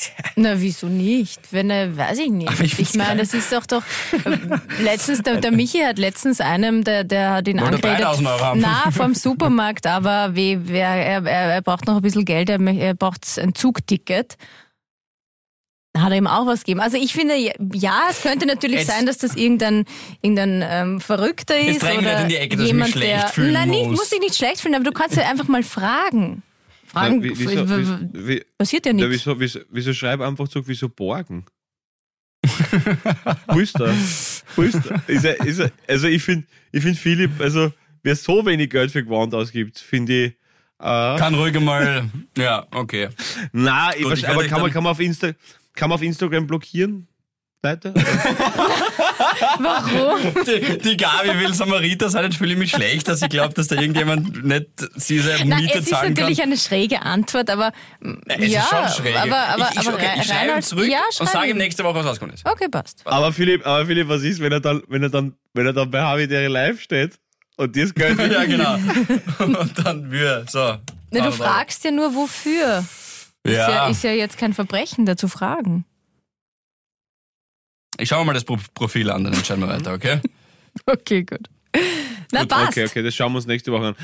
Na, 0.37 0.61
wieso 0.61 0.87
nicht? 0.87 1.41
Wenn 1.51 1.71
er, 1.71 1.97
weiß 1.97 2.19
ich 2.19 2.31
nicht. 2.31 2.49
Aber 2.51 2.63
ich 2.63 2.79
Ich, 2.79 2.95
meine, 2.95 3.21
das 3.21 3.35
ist 3.35 3.53
doch 3.53 3.67
doch. 3.67 3.83
äh, 4.13 4.83
letztens, 4.83 5.23
der, 5.23 5.37
der 5.41 5.51
Michi 5.53 5.79
hat 5.81 5.99
letztens 5.99 6.41
einem, 6.41 6.85
der, 6.85 7.05
der 7.05 7.31
hat 7.35 7.49
ihn 7.49 7.61
Wollte 7.61 7.75
angeredet. 7.77 8.01
3000 8.01 8.29
Euro 8.29 8.41
haben. 8.41 8.61
Na, 8.61 8.91
vom 8.91 9.15
Supermarkt, 9.15 9.87
aber 9.87 10.35
wie, 10.35 10.59
wer, 10.63 10.89
er, 10.89 11.25
er, 11.25 11.55
er 11.55 11.63
braucht 11.63 11.87
noch 11.87 11.97
ein 11.97 12.03
bisschen 12.03 12.25
Geld, 12.25 12.49
er, 12.51 12.61
er 12.61 12.95
braucht 12.95 13.27
ein 13.39 13.55
Zugticket. 13.55 14.37
Da 15.93 16.03
hat 16.03 16.13
er 16.13 16.19
ihm 16.19 16.29
auch 16.29 16.47
was 16.47 16.61
gegeben. 16.61 16.79
Also 16.81 16.97
ich 16.99 17.13
finde, 17.13 17.35
ja, 17.75 18.03
es 18.11 18.23
könnte 18.23 18.47
natürlich 18.47 18.79
Jetzt- 18.83 18.91
sein, 18.91 19.07
dass 19.07 19.19
das 19.19 19.35
irgendein, 19.35 19.87
irgendein 20.23 20.65
ähm, 20.65 21.01
Verrückter 21.01 21.59
ist. 21.59 21.67
Jetzt 21.67 21.83
drängen 21.83 22.05
wir 22.05 22.13
oder 22.13 22.25
nicht 22.25 22.25
in 22.25 22.29
die 22.29 22.37
Ecke, 22.37 22.57
dass 22.57 22.67
ich 22.67 22.73
mich 22.73 22.87
jemand, 22.87 22.91
schlecht 22.93 23.23
der, 23.23 23.29
fühlen 23.29 23.53
Nein, 23.55 23.71
nicht, 23.71 23.87
muss. 23.91 23.99
muss 23.99 24.11
dich 24.11 24.21
nicht 24.21 24.37
schlecht 24.37 24.61
fühlen, 24.61 24.77
aber 24.77 24.85
du 24.85 24.93
kannst 24.93 25.17
ja 25.17 25.29
einfach 25.29 25.49
mal 25.49 25.65
fragen. 25.65 26.45
Fragen, 26.91 27.23
Wie, 27.23 27.31
wieso, 27.39 27.51
w- 27.51 27.69
w- 27.69 27.77
wieso, 27.79 28.27
wie, 28.29 28.45
passiert 28.59 28.87
ja 28.87 28.93
nichts. 28.93 29.11
wieso, 29.11 29.39
wieso, 29.41 29.61
wieso 29.71 29.93
schreib 29.95 30.21
einfach 30.21 30.49
zurück, 30.49 30.67
wieso 30.69 30.89
borgen? 30.89 31.45
Wo 33.49 33.59
ist 33.61 33.79
er? 33.79 33.95
Wo 34.57 34.63
ist 34.63 34.75
er? 35.25 35.41
Ist 35.47 35.59
er, 35.61 35.71
also 35.89 36.07
ich 36.09 36.23
finde, 36.23 36.47
ich 36.73 36.83
find 36.83 36.97
Philipp, 36.99 37.41
also 37.41 37.73
wer 38.03 38.17
so 38.17 38.45
wenig 38.47 38.71
Geld 38.71 38.91
für 38.91 39.05
Gewand 39.05 39.35
ausgibt, 39.35 39.79
finde 39.79 40.25
ich. 40.27 40.33
Äh, 40.79 41.17
Kann 41.19 41.35
ruhig 41.35 41.59
mal, 41.61 42.11
ja, 42.39 42.67
okay. 42.71 43.09
na, 43.53 43.91
ich 43.95 44.03
Gut, 44.03 44.13
weiß- 44.13 44.17
ich 44.17 44.23
werd 44.23 44.33
aber 44.35 44.45
kann 44.49 44.61
man, 44.63 44.71
kann, 44.73 44.83
man 44.83 44.93
auf 44.93 45.01
Insta, 45.01 45.33
kann 45.75 45.91
man 45.91 45.97
auf 45.97 46.03
Instagram 46.03 46.47
blockieren? 46.47 47.07
Leute? 47.63 47.93
Warum? 49.59 50.19
Die, 50.47 50.79
die 50.79 50.97
Gabi 50.97 51.39
will 51.41 51.53
Samariter 51.53 52.09
sein, 52.09 52.25
jetzt 52.25 52.37
fühle 52.39 52.53
ich 52.53 52.59
mich 52.59 52.71
schlecht, 52.71 53.07
dass 53.07 53.21
ich 53.21 53.29
glaube, 53.29 53.53
dass 53.53 53.69
da 53.69 53.77
irgendjemand 53.77 54.45
nicht 54.45 54.67
diese 55.09 55.31
Nein, 55.45 55.61
Miete 55.61 55.79
es 55.79 55.85
ist 55.85 55.91
zahlen 55.91 56.15
kann. 56.15 56.23
natürlich 56.23 56.43
eine 56.43 56.57
schräge 56.57 57.03
Antwort, 57.03 57.51
aber 57.51 57.73
Es 58.29 58.51
ja, 58.51 58.61
ist 58.63 58.69
schon 58.71 59.05
schräg. 59.05 59.17
aber, 59.21 59.37
aber, 59.37 59.69
ich, 59.75 59.81
ich, 59.81 59.89
aber 59.89 59.97
okay, 59.97 60.11
ich 60.17 60.25
schreibe 60.27 60.53
ihm 60.57 60.63
zurück 60.63 60.89
ja, 60.89 61.03
und 61.19 61.29
sage 61.29 61.51
ihm 61.51 61.59
nächste 61.59 61.85
Woche, 61.85 61.97
was 61.97 62.07
rausgekommen 62.07 62.35
ist. 62.35 62.47
Okay, 62.49 62.69
passt. 62.69 63.03
Aber 63.05 63.33
Philipp, 63.33 63.67
aber 63.67 63.85
Philipp, 63.85 64.09
was 64.09 64.23
ist, 64.23 64.41
wenn 64.41 64.53
er 64.53 64.61
dann, 64.61 64.83
wenn 64.89 65.03
er 65.03 65.11
dann, 65.11 65.35
wenn 65.53 65.67
er 65.67 65.73
dann 65.75 65.91
bei 65.91 66.01
Havidere 66.01 66.49
live 66.49 66.81
steht 66.81 67.19
und 67.59 67.77
das 67.77 67.93
Geld 67.93 68.19
Ja, 68.33 68.45
genau. 68.47 68.75
Und 69.39 69.87
dann 69.87 70.11
wir, 70.11 70.47
so. 70.49 70.77
Na, 71.11 71.21
du 71.25 71.33
fragst 71.33 71.85
ja 71.85 71.91
nur, 71.91 72.15
wofür. 72.15 72.79
Ist, 73.43 73.53
ja, 73.55 73.71
Ja, 73.71 73.89
ist 73.89 74.03
ja 74.03 74.13
jetzt 74.13 74.39
kein 74.39 74.55
Verbrechen, 74.55 75.05
da 75.05 75.17
zu 75.17 75.29
fragen. 75.29 75.85
Ich 78.01 78.09
schaue 78.09 78.25
mal 78.25 78.33
das 78.33 78.45
Pro- 78.45 78.59
Profil 78.75 79.11
an, 79.11 79.25
dann 79.25 79.33
entscheiden 79.33 79.63
wir 79.63 79.69
weiter, 79.69 79.93
okay? 79.95 80.21
Okay, 80.87 81.25
gut. 81.25 81.49
Na, 82.33 82.41
Gut, 82.41 82.49
passt. 82.51 82.69
Okay, 82.71 82.85
okay, 82.87 83.03
das 83.03 83.15
schauen 83.15 83.33
wir 83.33 83.37
uns 83.39 83.47
nächste 83.47 83.73
Woche 83.73 83.87
an. 83.89 83.97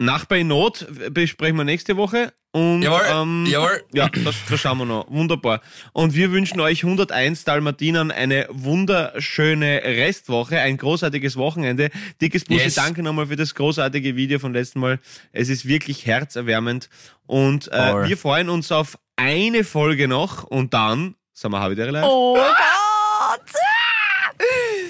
Nachbar 0.00 0.38
in 0.38 0.46
Not 0.46 0.86
besprechen 1.10 1.56
wir 1.56 1.64
nächste 1.64 1.96
Woche. 1.96 2.32
Und, 2.52 2.82
Jawohl, 2.82 3.00
ähm, 3.10 3.46
jawohl. 3.48 3.82
Ja, 3.92 4.08
das, 4.08 4.36
das 4.48 4.60
schauen 4.60 4.78
wir 4.78 4.84
noch. 4.84 5.10
Wunderbar. 5.10 5.60
Und 5.92 6.14
wir 6.14 6.30
wünschen 6.30 6.60
euch 6.60 6.84
101 6.84 7.42
Dalmatinern 7.44 8.12
eine 8.12 8.46
wunderschöne 8.50 9.82
Restwoche, 9.84 10.60
ein 10.60 10.76
großartiges 10.76 11.36
Wochenende. 11.36 11.90
Dickes 12.20 12.44
Bussi, 12.44 12.62
Yes. 12.64 12.74
danke 12.76 13.02
nochmal 13.02 13.26
für 13.26 13.36
das 13.36 13.54
großartige 13.56 14.14
Video 14.16 14.38
von 14.38 14.52
letzten 14.54 14.78
Mal. 14.80 15.00
Es 15.32 15.48
ist 15.48 15.66
wirklich 15.66 16.06
herzerwärmend. 16.06 16.88
Und 17.26 17.68
äh, 17.72 18.08
wir 18.08 18.16
freuen 18.16 18.48
uns 18.48 18.70
auf 18.72 18.98
eine 19.16 19.64
Folge 19.64 20.06
noch 20.08 20.44
und 20.44 20.72
dann 20.74 21.16
sind 21.34 21.50
wir 21.50 21.70
wieder 21.70 21.90
live. 21.90 22.04
Oh 22.06 22.38
Gott! 23.28 23.40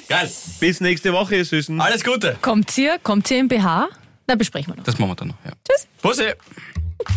Geil. 0.09 0.31
Bis 0.61 0.81
nächste 0.81 1.13
Woche, 1.13 1.37
ihr 1.37 1.45
Süßen. 1.45 1.81
Alles 1.81 2.05
Gute. 2.05 2.37
Kommt 2.41 2.77
ihr, 2.79 2.99
kommt 2.99 3.29
ihr 3.31 3.39
im 3.41 3.49
BH? 3.49 3.89
Na, 4.29 4.35
besprechen 4.37 4.73
wir 4.73 4.77
noch. 4.77 4.85
Das 4.85 4.99
machen 4.99 5.11
wir 5.11 5.15
dann 5.17 5.29
noch, 5.29 5.37
ja. 5.45 5.53
Tschüss. 5.69 5.89
Bussi. 6.03 6.33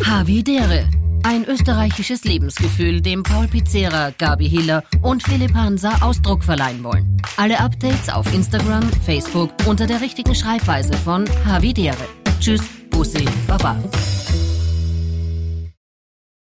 Havidere. 0.04 0.88
Ein 1.24 1.44
österreichisches 1.44 2.24
Lebensgefühl, 2.24 3.00
dem 3.00 3.22
Paul 3.22 3.46
Pizzera, 3.46 4.10
Gabi 4.18 4.48
Hiller 4.48 4.82
und 5.02 5.22
Philipp 5.22 5.54
Hansa 5.54 5.98
Ausdruck 6.00 6.42
verleihen 6.42 6.82
wollen. 6.82 7.16
Alle 7.36 7.60
Updates 7.60 8.08
auf 8.08 8.32
Instagram, 8.34 8.90
Facebook 9.06 9.50
unter 9.66 9.86
der 9.86 10.00
richtigen 10.00 10.34
Schreibweise 10.34 10.94
von 10.94 11.24
Havidere. 11.46 12.08
Tschüss, 12.40 12.62
Bussi, 12.90 13.24
Baba. 13.46 13.76